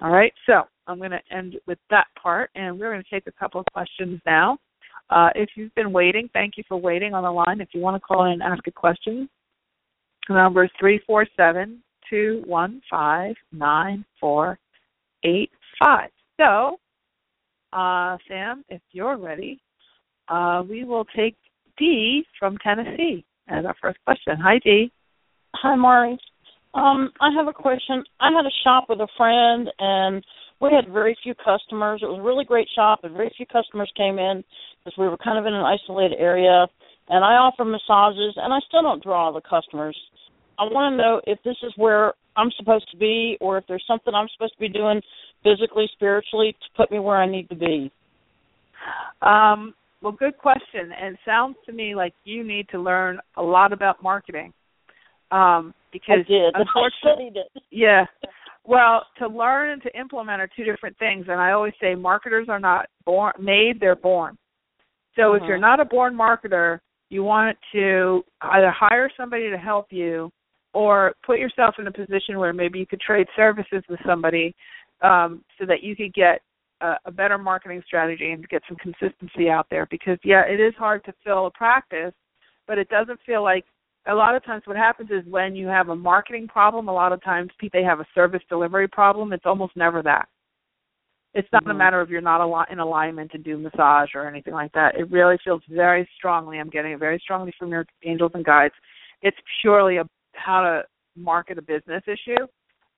All 0.00 0.10
right, 0.10 0.32
so 0.46 0.62
I'm 0.86 0.98
going 0.98 1.10
to 1.10 1.20
end 1.30 1.56
with 1.66 1.78
that 1.90 2.06
part 2.20 2.50
and 2.54 2.78
we're 2.78 2.92
going 2.92 3.02
to 3.02 3.10
take 3.10 3.26
a 3.26 3.38
couple 3.38 3.60
of 3.60 3.66
questions 3.72 4.20
now. 4.24 4.58
Uh, 5.10 5.30
if 5.34 5.50
you've 5.56 5.74
been 5.74 5.92
waiting, 5.92 6.30
thank 6.32 6.56
you 6.56 6.62
for 6.68 6.76
waiting 6.76 7.14
on 7.14 7.24
the 7.24 7.30
line. 7.30 7.60
If 7.60 7.70
you 7.72 7.80
want 7.80 7.96
to 7.96 8.00
call 8.00 8.26
in 8.26 8.32
and 8.32 8.42
ask 8.42 8.66
a 8.66 8.70
question, 8.70 9.28
number 10.28 10.64
is 10.64 10.70
347 10.78 11.82
two 12.10 12.42
one 12.46 12.82
five 12.90 13.34
nine 13.52 14.04
four 14.20 14.58
eight 15.24 15.50
five. 15.78 16.10
So, 16.38 16.76
uh, 17.72 18.18
Sam, 18.28 18.64
if 18.68 18.82
you're 18.92 19.16
ready, 19.16 19.60
uh, 20.28 20.62
we 20.68 20.84
will 20.84 21.04
take 21.16 21.36
Dee 21.78 22.24
from 22.38 22.58
Tennessee 22.58 23.24
as 23.48 23.64
our 23.64 23.74
first 23.80 23.98
question. 24.04 24.36
Hi, 24.42 24.58
Dee. 24.58 24.90
Hi, 25.54 25.74
Mari. 25.76 26.18
Um, 26.74 27.10
I 27.20 27.30
have 27.36 27.48
a 27.48 27.52
question. 27.52 28.04
I 28.20 28.30
had 28.30 28.46
a 28.46 28.62
shop 28.62 28.86
with 28.88 29.00
a 29.00 29.08
friend, 29.16 29.68
and 29.78 30.24
we 30.60 30.70
had 30.72 30.92
very 30.92 31.16
few 31.22 31.34
customers. 31.34 32.00
It 32.02 32.06
was 32.06 32.20
a 32.20 32.22
really 32.22 32.44
great 32.44 32.68
shop, 32.74 33.00
and 33.02 33.14
very 33.14 33.32
few 33.36 33.46
customers 33.46 33.90
came 33.96 34.18
in 34.18 34.44
because 34.84 34.96
we 34.98 35.08
were 35.08 35.16
kind 35.16 35.38
of 35.38 35.46
in 35.46 35.54
an 35.54 35.64
isolated 35.64 36.16
area. 36.18 36.66
And 37.08 37.24
I 37.24 37.34
offer 37.34 37.64
massages, 37.64 38.34
and 38.36 38.54
I 38.54 38.60
still 38.68 38.82
don't 38.82 39.02
draw 39.02 39.32
the 39.32 39.40
customers. 39.40 39.96
I 40.60 40.64
want 40.64 40.92
to 40.92 40.96
know 40.98 41.20
if 41.26 41.42
this 41.42 41.56
is 41.62 41.72
where 41.76 42.12
I'm 42.36 42.50
supposed 42.58 42.86
to 42.90 42.96
be, 42.98 43.38
or 43.40 43.56
if 43.56 43.64
there's 43.66 43.84
something 43.88 44.12
I'm 44.14 44.28
supposed 44.36 44.52
to 44.54 44.60
be 44.60 44.68
doing 44.68 45.00
physically, 45.42 45.88
spiritually 45.94 46.52
to 46.52 46.68
put 46.76 46.90
me 46.90 46.98
where 46.98 47.16
I 47.16 47.26
need 47.26 47.48
to 47.48 47.56
be. 47.56 47.90
Um, 49.22 49.74
well, 50.02 50.12
good 50.12 50.36
question. 50.36 50.92
And 51.00 51.14
it 51.14 51.20
sounds 51.24 51.56
to 51.64 51.72
me 51.72 51.94
like 51.94 52.12
you 52.24 52.44
need 52.44 52.68
to 52.70 52.78
learn 52.78 53.20
a 53.36 53.42
lot 53.42 53.72
about 53.72 54.02
marketing. 54.02 54.52
Um, 55.30 55.72
because 55.92 56.18
I 56.26 56.28
did. 56.28 56.54
Unfortunately, 56.54 57.40
I 57.40 57.60
yeah. 57.70 58.04
Well, 58.64 59.06
to 59.18 59.28
learn 59.28 59.70
and 59.70 59.82
to 59.82 59.98
implement 59.98 60.42
are 60.42 60.48
two 60.54 60.64
different 60.64 60.98
things. 60.98 61.26
And 61.28 61.40
I 61.40 61.52
always 61.52 61.72
say 61.80 61.94
marketers 61.94 62.48
are 62.50 62.60
not 62.60 62.86
born 63.06 63.32
made; 63.40 63.80
they're 63.80 63.96
born. 63.96 64.36
So 65.16 65.22
mm-hmm. 65.22 65.44
if 65.44 65.48
you're 65.48 65.58
not 65.58 65.80
a 65.80 65.84
born 65.86 66.14
marketer, 66.14 66.80
you 67.08 67.22
want 67.22 67.56
to 67.72 68.22
either 68.42 68.70
hire 68.70 69.10
somebody 69.16 69.50
to 69.50 69.56
help 69.56 69.86
you 69.90 70.30
or 70.72 71.14
put 71.24 71.38
yourself 71.38 71.74
in 71.78 71.86
a 71.86 71.92
position 71.92 72.38
where 72.38 72.52
maybe 72.52 72.78
you 72.78 72.86
could 72.86 73.00
trade 73.00 73.26
services 73.36 73.82
with 73.88 74.00
somebody 74.06 74.54
um, 75.02 75.42
so 75.58 75.66
that 75.66 75.82
you 75.82 75.96
could 75.96 76.14
get 76.14 76.40
a, 76.80 76.94
a 77.06 77.10
better 77.10 77.38
marketing 77.38 77.82
strategy 77.86 78.30
and 78.30 78.48
get 78.48 78.62
some 78.68 78.76
consistency 78.76 79.48
out 79.48 79.66
there. 79.70 79.86
Because 79.90 80.18
yeah, 80.24 80.42
it 80.46 80.60
is 80.60 80.74
hard 80.78 81.04
to 81.04 81.14
fill 81.24 81.46
a 81.46 81.50
practice, 81.50 82.14
but 82.66 82.78
it 82.78 82.88
doesn't 82.88 83.20
feel 83.26 83.42
like 83.42 83.64
a 84.06 84.14
lot 84.14 84.34
of 84.34 84.44
times 84.44 84.62
what 84.64 84.76
happens 84.76 85.10
is 85.10 85.30
when 85.30 85.54
you 85.54 85.66
have 85.66 85.88
a 85.88 85.96
marketing 85.96 86.48
problem, 86.48 86.88
a 86.88 86.92
lot 86.92 87.12
of 87.12 87.22
times 87.22 87.50
people 87.58 87.80
they 87.80 87.84
have 87.84 88.00
a 88.00 88.06
service 88.14 88.42
delivery 88.48 88.88
problem. 88.88 89.32
It's 89.32 89.46
almost 89.46 89.76
never 89.76 90.02
that. 90.02 90.28
It's 91.34 91.48
not 91.52 91.62
mm-hmm. 91.62 91.72
a 91.72 91.74
matter 91.74 92.00
of 92.00 92.10
you're 92.10 92.20
not 92.20 92.70
in 92.72 92.78
alignment 92.80 93.30
to 93.32 93.38
do 93.38 93.56
massage 93.56 94.10
or 94.14 94.26
anything 94.26 94.54
like 94.54 94.72
that. 94.72 94.96
It 94.98 95.10
really 95.10 95.36
feels 95.44 95.62
very 95.70 96.08
strongly. 96.16 96.58
I'm 96.58 96.70
getting 96.70 96.92
it 96.92 96.98
very 96.98 97.20
strongly 97.22 97.52
from 97.58 97.70
your 97.70 97.86
angels 98.04 98.32
and 98.34 98.44
guides. 98.44 98.74
It's 99.22 99.36
purely 99.60 99.98
a 99.98 100.04
how 100.44 100.62
to 100.62 100.82
market 101.16 101.58
a 101.58 101.62
business 101.62 102.02
issue 102.06 102.46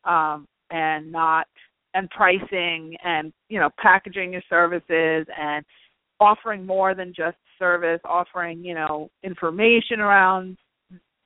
um, 0.04 0.46
and 0.70 1.10
not 1.10 1.46
and 1.94 2.08
pricing 2.10 2.96
and 3.04 3.32
you 3.48 3.58
know 3.58 3.70
packaging 3.78 4.32
your 4.32 4.42
services 4.48 5.26
and 5.38 5.64
offering 6.20 6.64
more 6.64 6.94
than 6.94 7.12
just 7.14 7.36
service 7.58 8.00
offering 8.04 8.64
you 8.64 8.74
know 8.74 9.10
information 9.22 10.00
around 10.00 10.56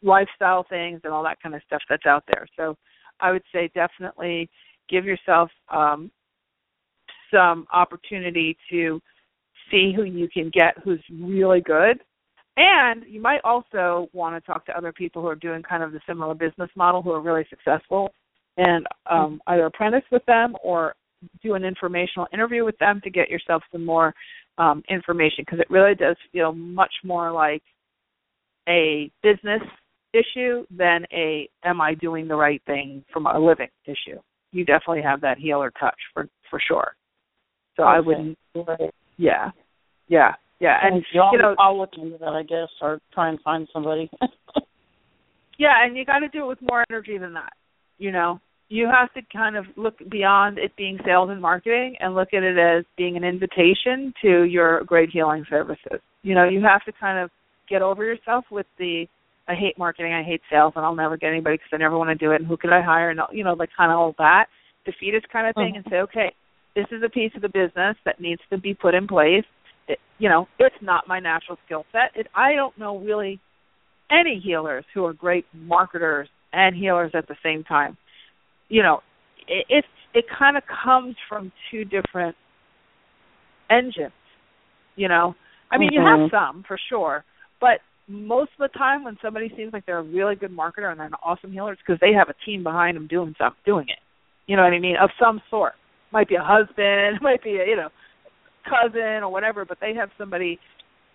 lifestyle 0.03 0.65
things 0.69 1.01
and 1.05 1.13
all 1.13 1.23
that 1.23 1.41
kind 1.43 1.55
of 1.55 1.63
stuff 1.67 1.83
that's 1.89 2.07
out 2.07 2.25
there. 2.29 2.47
So 2.57 2.77
i 3.21 3.33
would 3.33 3.43
say 3.53 3.71
definitely 3.75 4.49
give 4.89 5.05
yourself 5.05 5.51
um, 5.73 6.11
some 7.33 7.67
opportunity 7.73 8.57
to 8.71 9.01
see 9.71 9.93
who 9.95 10.05
you 10.05 10.29
can 10.29 10.51
get 10.53 10.77
who's 10.85 11.03
really 11.21 11.61
good 11.61 11.99
and 12.57 13.05
you 13.07 13.21
might 13.21 13.41
also 13.45 14.09
want 14.13 14.35
to 14.35 14.53
talk 14.53 14.65
to 14.67 14.77
other 14.77 14.93
people 14.93 15.23
who 15.23 15.29
are 15.29 15.35
doing 15.35 15.63
kind 15.63 15.83
of 15.83 15.93
the 15.93 16.01
similar 16.07 16.35
business 16.35 16.71
model 16.75 17.03
who 17.03 17.13
are 17.13 17.21
really 17.21 17.47
successful 17.51 18.13
and 18.57 18.87
um, 19.11 19.41
either 19.49 19.67
apprentice 19.67 20.05
with 20.11 20.25
them 20.27 20.55
or 20.63 20.95
do 21.43 21.55
an 21.55 21.65
informational 21.65 22.27
interview 22.33 22.65
with 22.65 22.79
them 22.79 23.01
to 23.05 23.11
get 23.11 23.29
yourself 23.29 23.63
some 23.71 23.85
more 23.85 24.15
um, 24.59 24.83
information 24.89 25.45
because 25.45 25.61
it 25.61 25.71
really 25.71 25.95
does 25.95 26.17
feel 26.33 26.53
much 26.53 26.93
more 27.05 27.31
like 27.31 27.63
a 28.69 29.11
business 29.23 29.63
issue 30.13 30.65
than 30.71 31.05
a 31.13 31.49
am 31.65 31.81
I 31.81 31.95
doing 31.95 32.27
the 32.27 32.35
right 32.35 32.63
thing 32.67 33.05
for 33.13 33.21
my 33.21 33.37
living 33.37 33.69
issue. 33.85 34.19
You 34.53 34.65
definitely 34.65 35.03
have 35.03 35.21
that 35.21 35.39
healer 35.39 35.71
touch 35.79 35.99
for 36.15 36.29
for 36.51 36.61
sure. 36.67 36.97
So 37.77 37.83
okay. 37.83 37.93
I 37.93 38.01
wouldn't. 38.01 38.39
Yeah, 39.19 39.51
yeah, 40.09 40.35
yeah. 40.61 40.79
And 40.83 41.05
you, 41.13 41.23
you 41.33 41.39
know, 41.39 41.55
I'll 41.59 41.79
look 41.79 41.91
into 41.97 42.19
that, 42.19 42.29
I 42.29 42.43
guess, 42.43 42.69
or 42.81 43.01
try 43.13 43.29
and 43.29 43.41
find 43.43 43.69
somebody. 43.73 44.11
yeah, 45.59 45.85
and 45.85 45.97
you 45.97 46.05
got 46.05 46.21
to 46.21 46.29
do 46.29 46.45
it 46.45 46.49
with 46.49 46.63
more 46.63 46.85
energy 46.91 47.19
than 47.19 47.35
that. 47.35 47.53
You 47.99 48.13
know, 48.13 48.41
you 48.69 48.89
have 48.89 49.13
to 49.15 49.21
kind 49.33 49.57
of 49.57 49.65
look 49.77 49.95
beyond 50.11 50.59
it 50.59 50.75
being 50.77 50.99
sales 51.05 51.31
and 51.31 51.41
marketing 51.41 51.97
and 52.01 52.15
look 52.15 52.29
at 52.33 52.43
it 52.43 52.59
as 52.59 52.85
being 52.97 53.17
an 53.17 53.25
invitation 53.25 54.13
to 54.23 54.43
your 54.43 54.83
great 54.85 55.11
healing 55.11 55.45
services. 55.49 56.01
You 56.23 56.35
know, 56.35 56.49
you 56.49 56.63
have 56.63 56.85
to 56.85 56.93
kind 56.99 57.19
of 57.19 57.31
get 57.69 57.83
over 57.83 58.05
yourself 58.05 58.45
with 58.51 58.67
the 58.79 59.07
I 59.49 59.55
hate 59.55 59.79
marketing, 59.79 60.13
I 60.13 60.25
hate 60.25 60.41
sales, 60.51 60.73
and 60.75 60.85
I'll 60.85 60.97
never 60.97 61.17
get 61.17 61.29
anybody 61.29 61.57
because 61.57 61.71
I 61.73 61.77
never 61.77 61.97
want 61.97 62.11
to 62.11 62.17
do 62.17 62.33
it. 62.33 62.41
And 62.41 62.47
who 62.47 62.57
could 62.57 62.73
I 62.73 62.83
hire? 62.83 63.11
And 63.11 63.21
you 63.33 63.45
know, 63.45 63.53
like 63.53 63.71
kind 63.77 63.93
of 63.93 63.99
all 63.99 64.15
that 64.19 64.47
defeatist 64.85 65.29
kind 65.33 65.47
of 65.47 65.55
thing, 65.55 65.75
mm-hmm. 65.75 65.77
and 65.77 65.87
say, 65.89 65.97
okay, 65.99 66.35
this 66.75 66.87
is 66.91 67.03
a 67.05 67.09
piece 67.09 67.33
of 67.37 67.43
the 67.43 67.49
business 67.49 67.97
that 68.05 68.21
needs 68.21 68.41
to 68.51 68.59
be 68.59 68.75
put 68.75 68.95
in 68.95 69.07
place. 69.07 69.45
It, 69.89 69.99
you 70.19 70.29
know, 70.29 70.49
it's 70.59 70.77
not 70.81 71.09
my 71.09 71.21
natural 71.21 71.59
skill 71.65 71.85
set. 71.93 72.19
It, 72.19 72.27
I 72.35 72.55
don't 72.55 72.77
know 72.79 72.99
really 72.99 73.41
any 74.11 74.41
healers 74.43 74.85
who 74.95 75.05
are 75.05 75.13
great 75.13 75.47
marketers 75.55 76.29
and 76.53 76.75
healers 76.75 77.13
at 77.15 77.29
the 77.29 77.37
same 77.43 77.65
time. 77.65 77.97
You 78.69 78.83
know, 78.83 79.01
it 79.49 79.67
it, 79.69 79.85
it 80.15 80.25
kind 80.39 80.57
of 80.57 80.63
comes 80.85 81.17
from 81.29 81.53
two 81.71 81.85
different 81.85 82.37
engines. 83.71 84.13
You 84.97 85.09
know, 85.09 85.35
I 85.71 85.79
mean, 85.79 85.91
mm-hmm. 85.91 85.95
you 85.95 86.01
have 86.01 86.31
mm-hmm. 86.31 86.55
some 86.57 86.65
for 86.67 86.79
sure, 86.89 87.25
but 87.61 87.81
most 88.09 88.51
of 88.59 88.71
the 88.71 88.79
time 88.79 89.05
when 89.05 89.17
somebody 89.21 89.53
seems 89.57 89.73
like 89.73 89.85
they're 89.85 89.99
a 89.99 90.03
really 90.03 90.37
good 90.37 90.53
marketer 90.53 90.91
and 90.91 90.99
they're 90.99 91.07
an 91.07 91.15
awesome 91.25 91.53
healer, 91.53 91.73
it's 91.73 91.83
because 91.85 92.01
they 92.01 92.13
have 92.13 92.29
a 92.29 92.45
team 92.47 92.63
behind 92.63 92.97
them 92.97 93.07
doing 93.07 93.33
stuff, 93.35 93.55
doing 93.65 93.87
it. 93.89 93.99
You 94.47 94.57
know 94.57 94.63
what 94.63 94.73
I 94.73 94.79
mean? 94.79 94.97
Of 95.01 95.11
some 95.21 95.43
sort. 95.51 95.73
Might 96.13 96.29
be 96.29 96.37
a 96.37 96.43
husband, 96.43 97.19
might 97.23 97.43
be 97.43 97.57
a 97.57 97.67
you 97.67 97.77
know 97.77 97.89
cousin 98.69 99.23
or 99.23 99.31
whatever, 99.31 99.65
but 99.65 99.79
they 99.81 99.95
have 99.95 100.11
somebody 100.19 100.59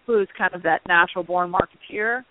who's 0.07 0.27
kind 0.37 0.53
of 0.53 0.63
that 0.63 0.81
natural 0.87 1.23
born 1.23 1.51
marketeer 1.51 2.23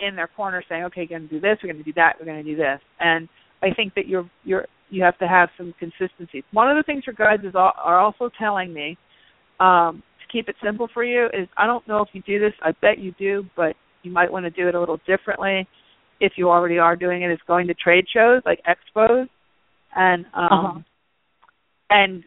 in 0.00 0.14
their 0.14 0.28
corner 0.28 0.62
saying, 0.68 0.84
okay, 0.84 1.02
we're 1.02 1.18
going 1.18 1.28
to 1.28 1.34
do 1.34 1.40
this, 1.40 1.58
we're 1.62 1.72
going 1.72 1.82
to 1.82 1.90
do 1.90 1.92
that, 1.96 2.14
we're 2.18 2.26
going 2.26 2.44
to 2.44 2.50
do 2.50 2.56
this. 2.56 2.80
And 3.00 3.28
I 3.62 3.74
think 3.74 3.94
that 3.94 4.06
you're 4.06 4.30
you're 4.44 4.66
you 4.90 5.02
have 5.02 5.18
to 5.18 5.28
have 5.28 5.50
some 5.58 5.74
consistency. 5.78 6.44
One 6.52 6.70
of 6.70 6.76
the 6.76 6.82
things 6.82 7.04
your 7.06 7.14
guides 7.14 7.44
is 7.44 7.54
all, 7.54 7.72
are 7.76 7.98
also 7.98 8.30
telling 8.38 8.72
me 8.72 8.96
um, 9.60 10.02
to 10.20 10.32
keep 10.32 10.48
it 10.48 10.56
simple 10.64 10.88
for 10.94 11.04
you 11.04 11.26
is 11.26 11.48
I 11.56 11.66
don't 11.66 11.86
know 11.86 12.00
if 12.00 12.08
you 12.12 12.22
do 12.22 12.38
this, 12.38 12.54
I 12.62 12.72
bet 12.80 12.98
you 12.98 13.12
do, 13.18 13.44
but 13.56 13.74
you 14.02 14.10
might 14.10 14.32
want 14.32 14.44
to 14.44 14.50
do 14.50 14.68
it 14.68 14.74
a 14.74 14.80
little 14.80 14.98
differently 15.06 15.68
if 16.20 16.32
you 16.36 16.48
already 16.48 16.78
are 16.78 16.96
doing 16.96 17.22
it 17.22 17.30
is 17.30 17.38
going 17.46 17.66
to 17.68 17.74
trade 17.74 18.04
shows 18.12 18.42
like 18.44 18.60
expos 18.64 19.28
and 19.94 20.24
um 20.34 20.48
uh-huh. 20.50 20.78
and 21.90 22.24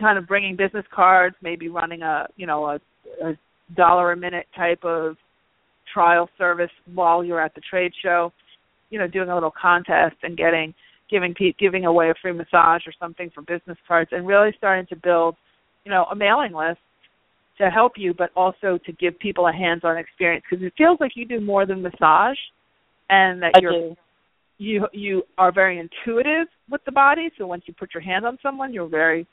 kind 0.00 0.18
of 0.18 0.26
bringing 0.26 0.56
business 0.56 0.84
cards 0.94 1.36
maybe 1.42 1.68
running 1.68 2.02
a 2.02 2.26
you 2.36 2.46
know 2.46 2.66
a, 2.66 2.80
a 3.24 3.32
dollar 3.76 4.12
a 4.12 4.16
minute 4.16 4.46
type 4.56 4.82
of 4.84 5.16
trial 5.92 6.28
service 6.38 6.70
while 6.94 7.22
you're 7.22 7.40
at 7.40 7.54
the 7.54 7.60
trade 7.68 7.92
show 8.02 8.32
you 8.90 8.98
know 8.98 9.06
doing 9.06 9.28
a 9.28 9.34
little 9.34 9.52
contest 9.60 10.16
and 10.22 10.36
getting 10.36 10.74
giving 11.10 11.34
giving 11.58 11.84
away 11.84 12.10
a 12.10 12.14
free 12.22 12.32
massage 12.32 12.82
or 12.86 12.92
something 12.98 13.30
for 13.34 13.42
business 13.42 13.78
cards 13.86 14.10
and 14.12 14.26
really 14.26 14.50
starting 14.56 14.86
to 14.86 14.96
build 14.96 15.36
you 15.84 15.90
know 15.90 16.04
a 16.10 16.16
mailing 16.16 16.52
list 16.52 16.78
to 17.60 17.70
help 17.70 17.92
you, 17.96 18.14
but 18.14 18.30
also 18.34 18.78
to 18.86 18.92
give 18.92 19.18
people 19.18 19.46
a 19.46 19.52
hands-on 19.52 19.98
experience 19.98 20.44
because 20.48 20.64
it 20.64 20.72
feels 20.76 20.98
like 21.00 21.12
you 21.14 21.26
do 21.26 21.40
more 21.40 21.66
than 21.66 21.82
massage, 21.82 22.38
and 23.10 23.42
that 23.42 23.52
I 23.54 23.60
you're 23.60 23.72
do. 23.72 23.96
you 24.58 24.88
you 24.92 25.22
are 25.36 25.52
very 25.52 25.78
intuitive 25.78 26.48
with 26.70 26.80
the 26.86 26.92
body. 26.92 27.30
So 27.38 27.46
once 27.46 27.64
you 27.66 27.74
put 27.74 27.92
your 27.94 28.02
hand 28.02 28.24
on 28.24 28.38
someone, 28.42 28.72
you're 28.72 28.88
very 28.88 29.26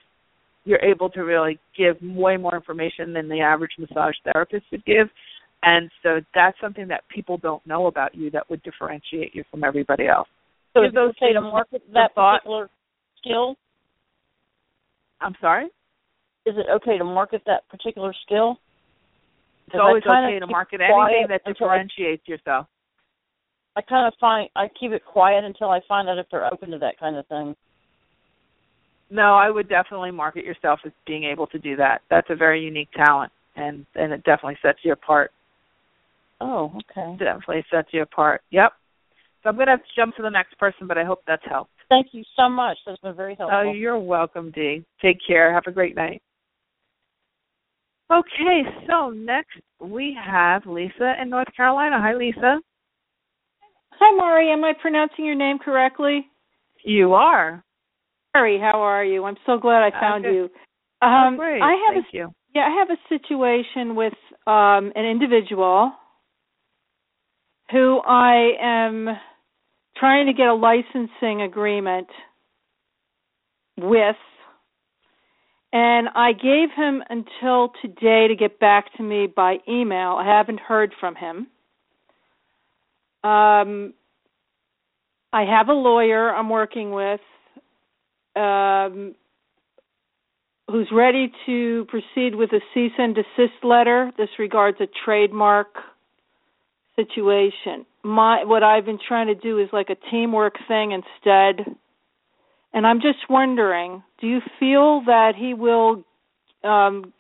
you're 0.67 0.83
able 0.83 1.09
to 1.11 1.21
really 1.21 1.59
give 1.77 1.97
way 2.01 2.37
more 2.37 2.55
information 2.55 3.13
than 3.13 3.27
the 3.29 3.41
average 3.41 3.71
massage 3.79 4.15
therapist 4.23 4.65
would 4.71 4.85
give. 4.85 5.07
And 5.63 5.89
so 6.03 6.21
that's 6.35 6.57
something 6.61 6.87
that 6.89 7.03
people 7.13 7.37
don't 7.37 7.65
know 7.65 7.87
about 7.87 8.13
you 8.13 8.29
that 8.31 8.49
would 8.49 8.61
differentiate 8.63 9.33
you 9.33 9.43
from 9.49 9.63
everybody 9.63 10.07
else. 10.07 10.27
So 10.73 10.83
is 10.83 10.93
those 10.93 11.11
okay 11.11 11.33
to 11.33 11.41
market 11.41 11.81
that 11.93 12.13
particular 12.13 12.69
skill? 13.21 13.55
I'm 15.19 15.33
sorry? 15.41 15.69
is 16.47 16.55
it 16.57 16.65
okay 16.71 16.97
to 16.97 17.03
market 17.03 17.41
that 17.45 17.67
particular 17.69 18.13
skill? 18.25 18.57
It's 19.67 19.75
always 19.79 20.03
okay 20.03 20.39
to 20.39 20.47
market 20.47 20.79
anything 20.79 21.27
that 21.29 21.41
differentiates 21.45 22.23
I, 22.27 22.31
yourself. 22.31 22.67
I 23.75 23.81
kind 23.81 24.07
of 24.07 24.13
find 24.19 24.49
I 24.55 24.69
keep 24.79 24.91
it 24.91 25.03
quiet 25.05 25.43
until 25.43 25.69
I 25.69 25.81
find 25.87 26.07
out 26.07 26.17
if 26.17 26.25
they're 26.31 26.51
open 26.51 26.71
to 26.71 26.77
that 26.79 26.97
kind 26.99 27.17
of 27.17 27.27
thing. 27.27 27.55
No, 29.09 29.35
I 29.35 29.49
would 29.49 29.69
definitely 29.69 30.11
market 30.11 30.43
yourself 30.43 30.79
as 30.85 30.91
being 31.05 31.23
able 31.23 31.47
to 31.47 31.59
do 31.59 31.75
that. 31.77 32.01
That's 32.09 32.29
a 32.29 32.35
very 32.35 32.61
unique 32.61 32.91
talent, 32.95 33.31
and 33.55 33.85
and 33.95 34.11
it 34.11 34.23
definitely 34.23 34.57
sets 34.61 34.79
you 34.83 34.91
apart. 34.91 35.31
Oh, 36.41 36.71
okay. 36.75 37.17
Definitely 37.17 37.65
sets 37.71 37.89
you 37.91 38.01
apart. 38.01 38.41
Yep. 38.51 38.73
So 39.43 39.49
I'm 39.49 39.55
going 39.55 39.67
to 39.67 39.71
have 39.71 39.79
to 39.79 39.85
jump 39.95 40.15
to 40.17 40.21
the 40.21 40.29
next 40.29 40.57
person, 40.59 40.87
but 40.87 40.97
I 40.97 41.03
hope 41.03 41.21
that's 41.25 41.45
helped. 41.49 41.71
Thank 41.89 42.07
you 42.11 42.23
so 42.35 42.49
much. 42.49 42.77
That's 42.85 42.99
been 42.99 43.15
very 43.15 43.35
helpful. 43.35 43.63
Oh, 43.65 43.71
you're 43.71 43.99
welcome, 43.99 44.51
Dee. 44.51 44.83
Take 45.01 45.17
care. 45.25 45.53
Have 45.53 45.63
a 45.67 45.71
great 45.71 45.95
night. 45.95 46.21
Okay, 48.11 48.61
so 48.87 49.09
next 49.09 49.59
we 49.79 50.17
have 50.23 50.65
Lisa 50.65 51.13
in 51.21 51.29
North 51.29 51.47
Carolina. 51.55 51.97
Hi, 51.99 52.13
Lisa. 52.13 52.59
Hi, 53.99 54.15
Mari. 54.15 54.51
Am 54.51 54.63
I 54.63 54.73
pronouncing 54.81 55.25
your 55.25 55.35
name 55.35 55.59
correctly? 55.59 56.27
You 56.83 57.13
are. 57.13 57.63
Mari, 58.37 58.59
how 58.59 58.81
are 58.81 59.03
you? 59.03 59.25
I'm 59.25 59.37
so 59.47 59.57
glad 59.57 59.81
I 59.81 59.89
found 59.99 60.23
you. 60.23 60.49
Um, 61.01 61.33
oh, 61.33 61.37
great. 61.37 61.61
I 61.61 61.73
have 61.87 61.95
Thank 61.95 62.13
a, 62.13 62.17
you. 62.17 62.33
Yeah, 62.53 62.67
I 62.67 62.79
have 62.79 62.89
a 62.91 62.97
situation 63.09 63.95
with 63.95 64.13
um, 64.45 64.91
an 64.95 65.05
individual 65.05 65.91
who 67.71 67.99
I 68.05 68.51
am 68.61 69.09
trying 69.97 70.27
to 70.27 70.33
get 70.33 70.47
a 70.47 70.53
licensing 70.53 71.41
agreement 71.41 72.07
with 73.77 74.15
and 75.73 76.07
I 76.15 76.31
gave 76.31 76.69
him 76.75 77.03
until 77.09 77.73
today 77.81 78.27
to 78.27 78.35
get 78.35 78.59
back 78.59 78.95
to 78.97 79.03
me 79.03 79.27
by 79.27 79.57
email. 79.67 80.15
I 80.19 80.25
haven't 80.25 80.59
heard 80.59 80.93
from 80.99 81.15
him. 81.15 81.47
Um, 83.23 83.93
I 85.33 85.43
have 85.43 85.67
a 85.67 85.73
lawyer 85.73 86.33
I'm 86.33 86.49
working 86.49 86.91
with 86.91 87.19
um, 88.37 89.15
who's 90.69 90.89
ready 90.91 91.31
to 91.45 91.85
proceed 91.89 92.35
with 92.35 92.51
a 92.51 92.59
cease 92.73 92.91
and 92.97 93.15
desist 93.15 93.63
letter. 93.63 94.11
This 94.17 94.29
regards 94.37 94.77
a 94.81 94.87
trademark 95.05 95.67
situation. 96.95 97.85
My 98.03 98.43
what 98.43 98.63
I've 98.63 98.85
been 98.85 98.99
trying 99.05 99.27
to 99.27 99.35
do 99.35 99.59
is 99.59 99.69
like 99.73 99.89
a 99.89 100.11
teamwork 100.11 100.55
thing 100.67 100.91
instead 100.91 101.77
and 102.73 102.85
I'm 102.85 103.01
just 103.01 103.29
wondering, 103.29 104.03
do 104.19 104.27
you 104.27 104.39
feel 104.59 105.01
that 105.05 105.33
he 105.35 105.53
will 105.53 106.03
um, 106.63 107.13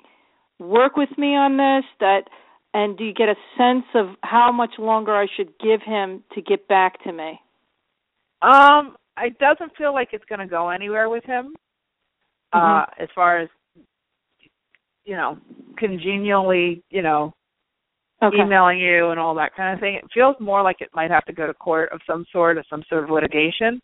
work 0.59 0.95
with 0.95 1.09
me 1.17 1.35
on 1.35 1.57
this? 1.57 1.83
That 1.99 2.23
and 2.73 2.97
do 2.97 3.05
you 3.05 3.13
get 3.13 3.29
a 3.29 3.35
sense 3.57 3.85
of 3.95 4.15
how 4.21 4.51
much 4.51 4.73
longer 4.77 5.15
I 5.15 5.25
should 5.35 5.57
give 5.57 5.81
him 5.81 6.23
to 6.35 6.41
get 6.41 6.67
back 6.67 7.03
to 7.05 7.11
me? 7.11 7.39
Um, 8.41 8.97
it 9.19 9.37
doesn't 9.39 9.75
feel 9.77 9.93
like 9.93 10.09
it's 10.11 10.25
going 10.25 10.39
to 10.39 10.47
go 10.47 10.69
anywhere 10.69 11.09
with 11.09 11.23
him. 11.23 11.55
Uh, 12.53 12.57
mm-hmm. 12.57 13.01
Uh, 13.01 13.03
as 13.03 13.09
far 13.15 13.39
as 13.39 13.49
you 15.05 15.15
know, 15.15 15.37
congenially, 15.77 16.83
you 16.89 17.01
know, 17.01 17.33
okay. 18.21 18.37
emailing 18.41 18.79
you 18.79 19.09
and 19.09 19.19
all 19.19 19.33
that 19.35 19.55
kind 19.55 19.73
of 19.73 19.79
thing. 19.79 19.95
It 19.95 20.03
feels 20.13 20.35
more 20.39 20.61
like 20.61 20.81
it 20.81 20.89
might 20.93 21.11
have 21.11 21.25
to 21.25 21.33
go 21.33 21.47
to 21.47 21.53
court 21.53 21.89
of 21.93 22.01
some 22.05 22.25
sort 22.31 22.57
or 22.57 22.63
some 22.69 22.83
sort 22.89 23.05
of 23.05 23.09
litigation. 23.09 23.81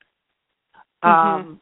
Mm-hmm. 1.03 1.07
Um, 1.07 1.61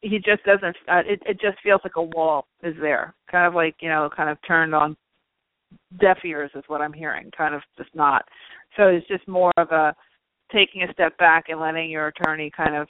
he 0.00 0.18
just 0.18 0.44
doesn't. 0.44 0.76
Uh, 0.88 1.02
it 1.06 1.20
it 1.26 1.40
just 1.40 1.58
feels 1.62 1.80
like 1.84 1.96
a 1.96 2.02
wall 2.02 2.46
is 2.62 2.74
there, 2.80 3.14
kind 3.30 3.46
of 3.46 3.54
like 3.54 3.76
you 3.80 3.88
know, 3.88 4.08
kind 4.14 4.30
of 4.30 4.38
turned 4.46 4.74
on 4.74 4.96
deaf 6.00 6.18
ears 6.24 6.50
is 6.54 6.64
what 6.66 6.80
I'm 6.80 6.92
hearing. 6.92 7.30
Kind 7.36 7.54
of 7.54 7.62
just 7.76 7.94
not. 7.94 8.24
So 8.76 8.84
it's 8.84 9.06
just 9.08 9.26
more 9.28 9.52
of 9.56 9.70
a 9.70 9.94
taking 10.52 10.82
a 10.82 10.92
step 10.92 11.16
back 11.18 11.46
and 11.48 11.60
letting 11.60 11.90
your 11.90 12.08
attorney 12.08 12.50
kind 12.54 12.74
of 12.74 12.88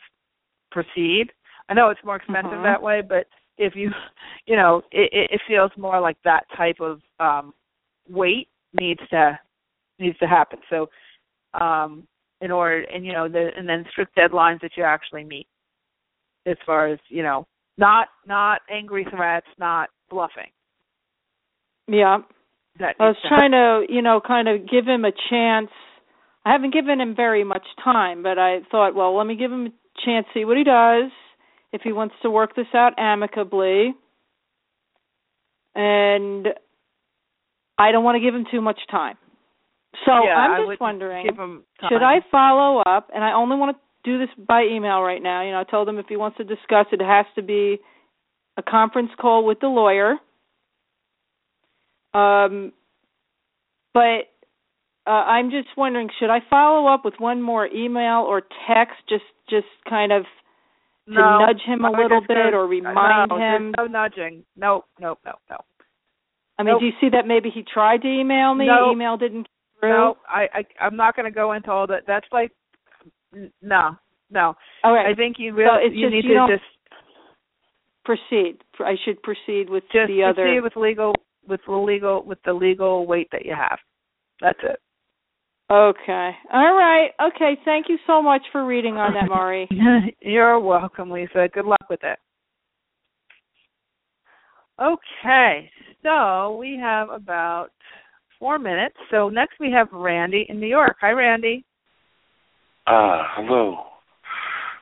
proceed. 0.70 1.26
I 1.68 1.74
know 1.74 1.90
it's 1.90 2.00
more 2.04 2.16
expensive 2.16 2.50
mm-hmm. 2.50 2.62
that 2.64 2.82
way, 2.82 3.02
but 3.06 3.26
if 3.58 3.74
you, 3.74 3.90
you 4.46 4.56
know, 4.56 4.82
it, 4.90 5.30
it 5.32 5.40
feels 5.46 5.70
more 5.76 6.00
like 6.00 6.16
that 6.24 6.44
type 6.56 6.80
of 6.80 7.00
um 7.20 7.52
weight 8.08 8.48
needs 8.78 9.00
to 9.10 9.38
needs 9.98 10.18
to 10.18 10.26
happen. 10.26 10.58
So 10.68 10.88
um 11.58 12.06
in 12.40 12.50
order 12.50 12.82
and 12.82 13.06
you 13.06 13.12
know 13.12 13.28
the 13.28 13.50
and 13.56 13.68
then 13.68 13.84
strict 13.90 14.16
deadlines 14.16 14.60
that 14.60 14.72
you 14.76 14.82
actually 14.82 15.24
meet 15.24 15.46
as 16.46 16.56
far 16.66 16.88
as 16.88 16.98
you 17.08 17.22
know 17.22 17.46
not 17.78 18.08
not 18.26 18.60
angry 18.70 19.06
threats 19.10 19.46
not 19.58 19.88
bluffing 20.10 20.50
yeah 21.88 22.18
I 22.80 22.92
was 22.98 23.16
trying 23.28 23.52
to, 23.52 23.86
you 23.88 24.02
know, 24.02 24.20
kind 24.26 24.48
of 24.48 24.68
give 24.68 24.86
him 24.86 25.04
a 25.04 25.12
chance. 25.30 25.70
I 26.44 26.52
haven't 26.52 26.74
given 26.74 27.00
him 27.00 27.14
very 27.16 27.44
much 27.44 27.66
time, 27.82 28.22
but 28.22 28.38
I 28.38 28.58
thought, 28.70 28.94
well, 28.94 29.16
let 29.16 29.26
me 29.26 29.36
give 29.36 29.50
him 29.50 29.66
a 29.66 29.70
chance, 30.04 30.26
see 30.34 30.44
what 30.44 30.56
he 30.56 30.64
does, 30.64 31.10
if 31.72 31.80
he 31.82 31.92
wants 31.92 32.14
to 32.22 32.30
work 32.30 32.54
this 32.54 32.66
out 32.74 32.92
amicably. 32.98 33.94
And 35.74 36.48
I 37.78 37.92
don't 37.92 38.04
want 38.04 38.16
to 38.16 38.20
give 38.20 38.34
him 38.34 38.44
too 38.50 38.60
much 38.60 38.78
time. 38.90 39.16
So 40.04 40.12
yeah, 40.24 40.34
I'm 40.34 40.68
just 40.68 40.80
wondering, 40.80 41.26
give 41.26 41.38
him 41.38 41.64
time. 41.80 41.90
should 41.92 42.02
I 42.02 42.16
follow 42.30 42.80
up? 42.80 43.10
And 43.14 43.24
I 43.24 43.32
only 43.32 43.56
want 43.56 43.76
to 43.76 44.10
do 44.10 44.18
this 44.18 44.28
by 44.46 44.64
email 44.64 45.00
right 45.00 45.22
now. 45.22 45.42
You 45.42 45.52
know, 45.52 45.60
I 45.60 45.64
told 45.64 45.88
him 45.88 45.98
if 45.98 46.06
he 46.08 46.16
wants 46.16 46.36
to 46.38 46.44
discuss 46.44 46.86
it, 46.92 47.00
it 47.00 47.06
has 47.06 47.26
to 47.36 47.42
be 47.42 47.78
a 48.56 48.62
conference 48.62 49.10
call 49.18 49.46
with 49.46 49.60
the 49.60 49.68
lawyer. 49.68 50.16
Um, 52.12 52.72
but 53.92 54.30
uh, 55.06 55.10
I'm 55.10 55.50
just 55.50 55.68
wondering, 55.76 56.08
should 56.18 56.30
I 56.30 56.38
follow 56.48 56.86
up 56.86 57.04
with 57.04 57.14
one 57.18 57.42
more 57.42 57.66
email 57.66 58.24
or 58.26 58.42
text, 58.66 58.96
just 59.08 59.24
just 59.50 59.66
kind 59.88 60.12
of 60.12 60.22
to 61.06 61.14
no, 61.14 61.38
nudge 61.46 61.60
him 61.66 61.84
a 61.84 61.90
little 61.90 62.22
bit 62.26 62.54
or 62.54 62.66
remind 62.66 63.30
no, 63.30 63.36
him? 63.36 63.74
No 63.76 63.86
nudging. 63.86 64.44
No, 64.56 64.84
no, 64.98 65.18
no, 65.24 65.32
no. 65.50 65.56
I 66.58 66.62
mean, 66.62 66.72
Nope. 66.72 66.80
do 66.80 66.86
you 66.86 66.92
see 67.00 67.08
that 67.10 67.26
maybe 67.26 67.50
he 67.50 67.62
tried 67.62 68.00
to 68.02 68.08
email 68.08 68.54
me, 68.54 68.66
Nope. 68.66 68.94
email 68.94 69.16
didn't 69.16 69.46
through? 69.80 69.90
No, 69.90 70.16
I, 70.28 70.46
I 70.54 70.84
I'm 70.84 70.96
not 70.96 71.16
going 71.16 71.30
to 71.30 71.34
go 71.34 71.52
into 71.52 71.70
all 71.70 71.86
that. 71.88 72.04
That's 72.06 72.26
like 72.32 72.52
no, 73.60 73.96
no. 74.30 74.54
All 74.82 74.94
right, 74.94 75.10
I 75.10 75.14
think 75.14 75.36
you 75.38 75.52
So 75.52 75.56
really 75.56 75.86
it's 75.86 75.96
you 75.96 76.06
just 76.06 76.14
need 76.14 76.24
you 76.24 76.34
to 76.34 76.56
just 76.56 76.64
proceed. 78.04 78.58
I 78.80 78.94
should 79.04 79.22
proceed 79.22 79.68
with 79.68 79.84
just 79.92 80.08
the 80.08 80.22
other. 80.22 80.44
proceed 80.44 80.60
with 80.60 80.76
legal 80.76 81.14
with 81.46 81.60
the 81.66 81.74
legal 81.74 82.22
with 82.24 82.38
the 82.44 82.54
legal 82.54 83.06
weight 83.06 83.28
that 83.32 83.44
you 83.44 83.54
have. 83.54 83.78
That's 84.40 84.58
it. 84.62 84.80
Okay. 85.70 86.30
All 86.52 86.74
right. 86.74 87.10
Okay. 87.20 87.56
Thank 87.64 87.88
you 87.88 87.98
so 88.06 88.20
much 88.20 88.42
for 88.52 88.66
reading 88.66 88.96
on 88.96 89.14
that, 89.14 89.28
Mari. 89.28 89.68
You're 90.20 90.60
welcome, 90.60 91.10
Lisa. 91.10 91.48
Good 91.52 91.64
luck 91.64 91.86
with 91.88 92.00
it. 92.02 92.18
Okay, 94.80 95.70
so 96.02 96.56
we 96.56 96.76
have 96.82 97.08
about 97.08 97.68
four 98.40 98.58
minutes. 98.58 98.96
So 99.10 99.28
next 99.28 99.54
we 99.60 99.70
have 99.70 99.86
Randy 99.92 100.46
in 100.48 100.58
New 100.58 100.66
York. 100.66 100.96
Hi, 101.00 101.10
Randy. 101.10 101.64
Ah, 102.86 103.32
hello. 103.36 103.84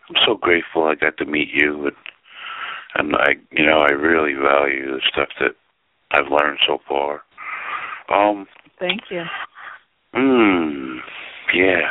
I'm 0.09 0.17
so 0.27 0.35
grateful 0.35 0.85
I 0.85 0.95
got 0.95 1.19
to 1.19 1.27
meet 1.27 1.49
you, 1.53 1.87
and 1.87 1.97
and 2.95 3.17
I, 3.17 3.33
you 3.51 3.65
know, 3.67 3.81
I 3.81 3.93
really 3.93 4.35
value 4.35 4.93
the 4.93 5.01
stuff 5.13 5.29
that 5.41 5.53
I've 6.11 6.31
learned 6.31 6.59
so 6.67 6.79
far. 6.89 7.23
Um, 8.09 8.47
Thank 8.79 9.03
you. 9.11 9.23
Mm, 10.15 10.99
yeah. 11.55 11.89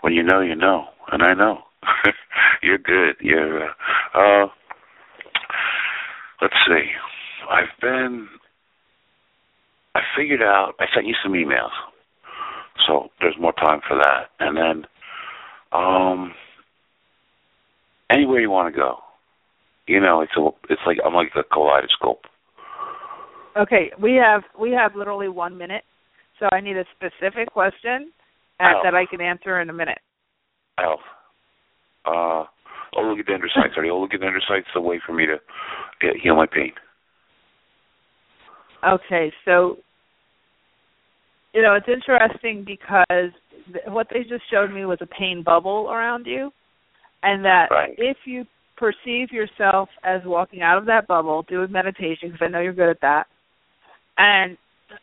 When 0.00 0.12
you 0.12 0.22
know, 0.22 0.40
you 0.40 0.54
know, 0.54 0.86
and 1.12 1.22
I 1.22 1.34
know. 1.34 1.58
You're 2.62 2.78
good. 2.78 3.16
You're. 3.20 3.64
Uh, 3.64 3.72
uh, 4.14 4.46
let's 6.42 6.54
see. 6.66 6.84
I've 7.50 7.80
been. 7.80 8.28
I 9.94 10.00
figured 10.16 10.42
out. 10.42 10.74
I 10.80 10.86
sent 10.94 11.06
you 11.06 11.14
some 11.22 11.32
emails, 11.32 11.70
so 12.86 13.08
there's 13.20 13.36
more 13.40 13.52
time 13.52 13.80
for 13.86 13.96
that. 13.96 14.30
And 14.40 14.56
then, 14.56 14.86
um, 15.72 16.32
anywhere 18.10 18.40
you 18.40 18.50
want 18.50 18.74
to 18.74 18.78
go. 18.78 18.98
You 19.86 20.00
know, 20.00 20.20
it's 20.20 20.32
a. 20.36 20.48
It's 20.70 20.82
like 20.86 20.98
I'm 21.04 21.14
like 21.14 21.32
a 21.36 21.44
kaleidoscope. 21.44 22.24
Okay, 23.56 23.92
we 24.00 24.14
have 24.14 24.42
we 24.58 24.72
have 24.72 24.96
literally 24.96 25.28
one 25.28 25.56
minute, 25.56 25.84
so 26.44 26.54
I 26.54 26.60
need 26.60 26.76
a 26.76 26.84
specific 26.96 27.50
question 27.50 28.12
uh, 28.60 28.64
Oh. 28.76 28.80
that 28.84 28.94
I 28.94 29.06
can 29.06 29.20
answer 29.20 29.60
in 29.60 29.70
a 29.70 29.72
minute. 29.72 29.98
Alf. 30.78 31.00
Uh, 32.04 32.44
oligodendrocytes. 32.94 33.76
Are 33.76 33.82
the 33.82 33.88
oligodendrocytes 33.88 34.66
the 34.74 34.80
way 34.80 35.00
for 35.04 35.12
me 35.12 35.26
to 35.26 35.38
heal 36.22 36.36
my 36.36 36.46
pain? 36.46 36.72
Okay, 38.86 39.32
so 39.46 39.78
you 41.54 41.62
know 41.62 41.74
it's 41.74 41.88
interesting 41.88 42.64
because 42.66 43.30
th- 43.72 43.86
what 43.86 44.08
they 44.12 44.20
just 44.20 44.42
showed 44.50 44.70
me 44.70 44.84
was 44.84 44.98
a 45.00 45.06
pain 45.06 45.42
bubble 45.42 45.88
around 45.90 46.26
you, 46.26 46.50
and 47.22 47.42
that 47.44 47.70
Right. 47.70 47.94
if 47.96 48.18
you 48.26 48.46
perceive 48.76 49.32
yourself 49.32 49.88
as 50.02 50.20
walking 50.26 50.60
out 50.60 50.76
of 50.76 50.84
that 50.86 51.06
bubble, 51.06 51.42
do 51.48 51.62
a 51.62 51.68
meditation 51.68 52.30
because 52.30 52.44
I 52.44 52.48
know 52.48 52.60
you're 52.60 52.74
good 52.74 52.90
at 52.90 53.00
that, 53.00 53.26
and 54.18 54.58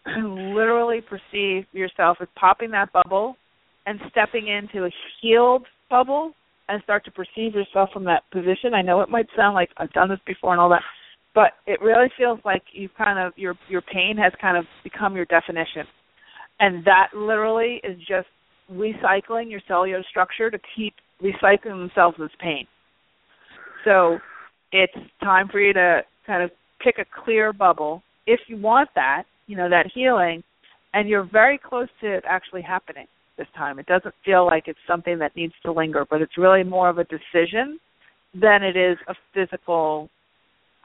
literally 0.55 1.01
perceive 1.01 1.65
yourself 1.71 2.17
as 2.21 2.27
popping 2.35 2.71
that 2.71 2.91
bubble 2.93 3.35
and 3.85 3.99
stepping 4.09 4.47
into 4.47 4.85
a 4.85 4.89
healed 5.21 5.65
bubble 5.89 6.33
and 6.69 6.81
start 6.83 7.03
to 7.05 7.11
perceive 7.11 7.53
yourself 7.53 7.89
from 7.91 8.05
that 8.05 8.23
position. 8.31 8.73
I 8.73 8.81
know 8.81 9.01
it 9.01 9.09
might 9.09 9.27
sound 9.35 9.55
like 9.55 9.69
I've 9.77 9.91
done 9.91 10.09
this 10.09 10.19
before 10.25 10.51
and 10.51 10.61
all 10.61 10.69
that, 10.69 10.83
but 11.35 11.53
it 11.67 11.81
really 11.81 12.07
feels 12.17 12.39
like 12.45 12.63
you've 12.73 12.93
kind 12.97 13.19
of 13.19 13.33
your 13.37 13.55
your 13.69 13.81
pain 13.81 14.15
has 14.17 14.31
kind 14.41 14.57
of 14.57 14.65
become 14.83 15.15
your 15.15 15.25
definition. 15.25 15.85
And 16.59 16.85
that 16.85 17.07
literally 17.15 17.81
is 17.83 17.97
just 17.99 18.27
recycling 18.71 19.49
your 19.49 19.61
cellular 19.67 20.03
structure 20.09 20.51
to 20.51 20.59
keep 20.75 20.93
recycling 21.21 21.79
themselves 21.79 22.17
as 22.23 22.29
pain. 22.39 22.65
So 23.83 24.19
it's 24.71 24.93
time 25.23 25.49
for 25.51 25.59
you 25.59 25.73
to 25.73 26.01
kind 26.25 26.43
of 26.43 26.51
pick 26.83 26.95
a 26.99 27.23
clear 27.23 27.51
bubble 27.51 28.03
if 28.27 28.39
you 28.47 28.57
want 28.57 28.89
that, 28.95 29.23
you 29.51 29.57
know, 29.57 29.67
that 29.69 29.91
healing, 29.93 30.41
and 30.93 31.09
you're 31.09 31.27
very 31.29 31.57
close 31.57 31.89
to 31.99 32.07
it 32.09 32.23
actually 32.25 32.61
happening 32.61 33.05
this 33.37 33.47
time. 33.53 33.79
It 33.79 33.85
doesn't 33.85 34.15
feel 34.23 34.45
like 34.45 34.69
it's 34.69 34.79
something 34.87 35.19
that 35.19 35.35
needs 35.35 35.53
to 35.65 35.73
linger, 35.73 36.05
but 36.09 36.21
it's 36.21 36.37
really 36.37 36.63
more 36.63 36.87
of 36.87 36.99
a 36.99 37.03
decision 37.03 37.77
than 38.33 38.63
it 38.63 38.77
is 38.77 38.97
a 39.09 39.13
physical 39.33 40.09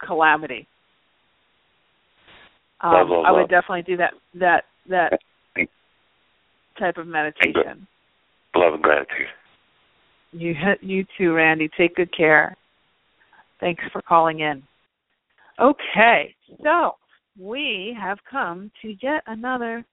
calamity. 0.04 0.66
Um, 2.80 2.92
Love, 2.92 3.08
love, 3.08 3.24
I 3.24 3.30
would 3.30 3.40
love. 3.42 3.50
definitely 3.50 3.82
do 3.82 3.96
that 3.98 4.14
that 4.34 4.64
that 4.90 5.12
type 6.76 6.96
of 6.96 7.06
meditation. 7.06 7.86
Love 8.56 8.74
and 8.74 8.82
gratitude. 8.82 9.28
You 10.32 10.54
you 10.80 11.06
too, 11.16 11.34
Randy. 11.34 11.70
Take 11.78 11.94
good 11.94 12.14
care. 12.14 12.56
Thanks 13.60 13.84
for 13.92 14.02
calling 14.02 14.40
in. 14.40 14.60
Okay, 15.60 16.34
so 16.62 16.96
we 17.38 17.96
have 18.00 18.18
come 18.30 18.70
to 18.82 18.96
yet 19.02 19.22
another 19.26 19.84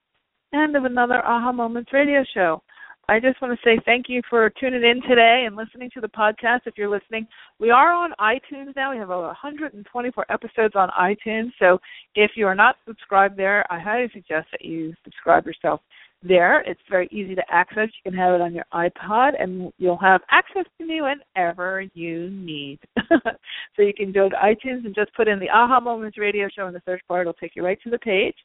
end 0.54 0.76
of 0.76 0.84
another 0.84 1.24
Aha 1.24 1.52
Moments 1.52 1.92
radio 1.92 2.24
show. 2.32 2.62
I 3.06 3.20
just 3.20 3.40
want 3.42 3.58
to 3.58 3.64
say 3.64 3.78
thank 3.84 4.06
you 4.08 4.22
for 4.30 4.48
tuning 4.58 4.82
in 4.82 5.02
today 5.02 5.44
and 5.46 5.56
listening 5.56 5.90
to 5.92 6.00
the 6.00 6.08
podcast. 6.08 6.60
If 6.64 6.78
you're 6.78 6.88
listening, 6.88 7.26
we 7.58 7.70
are 7.70 7.92
on 7.92 8.12
iTunes 8.18 8.74
now. 8.76 8.92
We 8.92 8.98
have 8.98 9.10
over 9.10 9.26
124 9.26 10.26
episodes 10.30 10.74
on 10.74 10.88
iTunes. 10.98 11.50
So 11.58 11.78
if 12.14 12.30
you 12.34 12.46
are 12.46 12.54
not 12.54 12.76
subscribed 12.86 13.36
there, 13.36 13.70
I 13.70 13.78
highly 13.78 14.08
suggest 14.14 14.48
that 14.52 14.64
you 14.64 14.94
subscribe 15.04 15.44
yourself 15.44 15.80
there. 16.26 16.62
It's 16.62 16.80
very 16.90 17.08
easy 17.12 17.34
to 17.34 17.42
access. 17.50 17.88
You 18.04 18.10
can 18.10 18.18
have 18.18 18.34
it 18.34 18.40
on 18.40 18.54
your 18.54 18.64
iPod, 18.72 19.40
and 19.40 19.72
you'll 19.78 19.98
have 19.98 20.22
access 20.30 20.64
to 20.78 20.86
me 20.86 21.00
whenever 21.02 21.84
you 21.94 22.30
need. 22.30 22.78
so 23.08 23.82
you 23.82 23.94
can 23.94 24.12
go 24.12 24.28
to 24.28 24.36
iTunes 24.36 24.84
and 24.84 24.94
just 24.94 25.14
put 25.14 25.28
in 25.28 25.38
the 25.38 25.50
Aha 25.50 25.80
Moments 25.80 26.18
Radio 26.18 26.48
Show 26.54 26.66
in 26.66 26.74
the 26.74 26.82
search 26.84 27.02
bar. 27.08 27.20
It'll 27.20 27.32
take 27.34 27.54
you 27.54 27.64
right 27.64 27.78
to 27.84 27.90
the 27.90 27.98
page. 27.98 28.36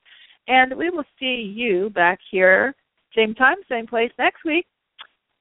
And 0.47 0.75
we 0.75 0.89
will 0.89 1.03
see 1.19 1.53
you 1.55 1.89
back 1.91 2.19
here, 2.31 2.75
same 3.15 3.35
time, 3.35 3.57
same 3.69 3.87
place 3.87 4.11
next 4.17 4.43
week 4.43 4.65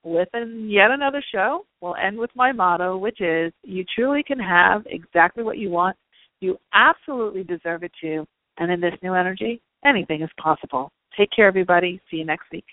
with 0.04 0.28
an, 0.32 0.68
yet 0.70 0.90
another 0.90 1.22
show. 1.32 1.64
We'll 1.80 1.96
end 1.96 2.18
with 2.18 2.30
my 2.34 2.52
motto, 2.52 2.96
which 2.96 3.20
is 3.20 3.52
you 3.62 3.84
truly 3.94 4.22
can 4.22 4.38
have 4.38 4.82
exactly 4.86 5.42
what 5.42 5.58
you 5.58 5.70
want. 5.70 5.96
You 6.40 6.58
absolutely 6.72 7.44
deserve 7.44 7.82
it 7.82 7.92
too. 8.00 8.26
And 8.58 8.70
in 8.70 8.80
this 8.80 8.94
new 9.02 9.14
energy, 9.14 9.60
anything 9.84 10.22
is 10.22 10.30
possible. 10.40 10.90
Take 11.18 11.30
care, 11.34 11.48
everybody. 11.48 12.00
See 12.10 12.18
you 12.18 12.24
next 12.24 12.44
week. 12.52 12.64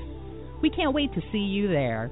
We 0.62 0.70
can't 0.70 0.94
wait 0.94 1.14
to 1.14 1.22
see 1.32 1.40
you 1.40 1.68
there. 1.68 2.12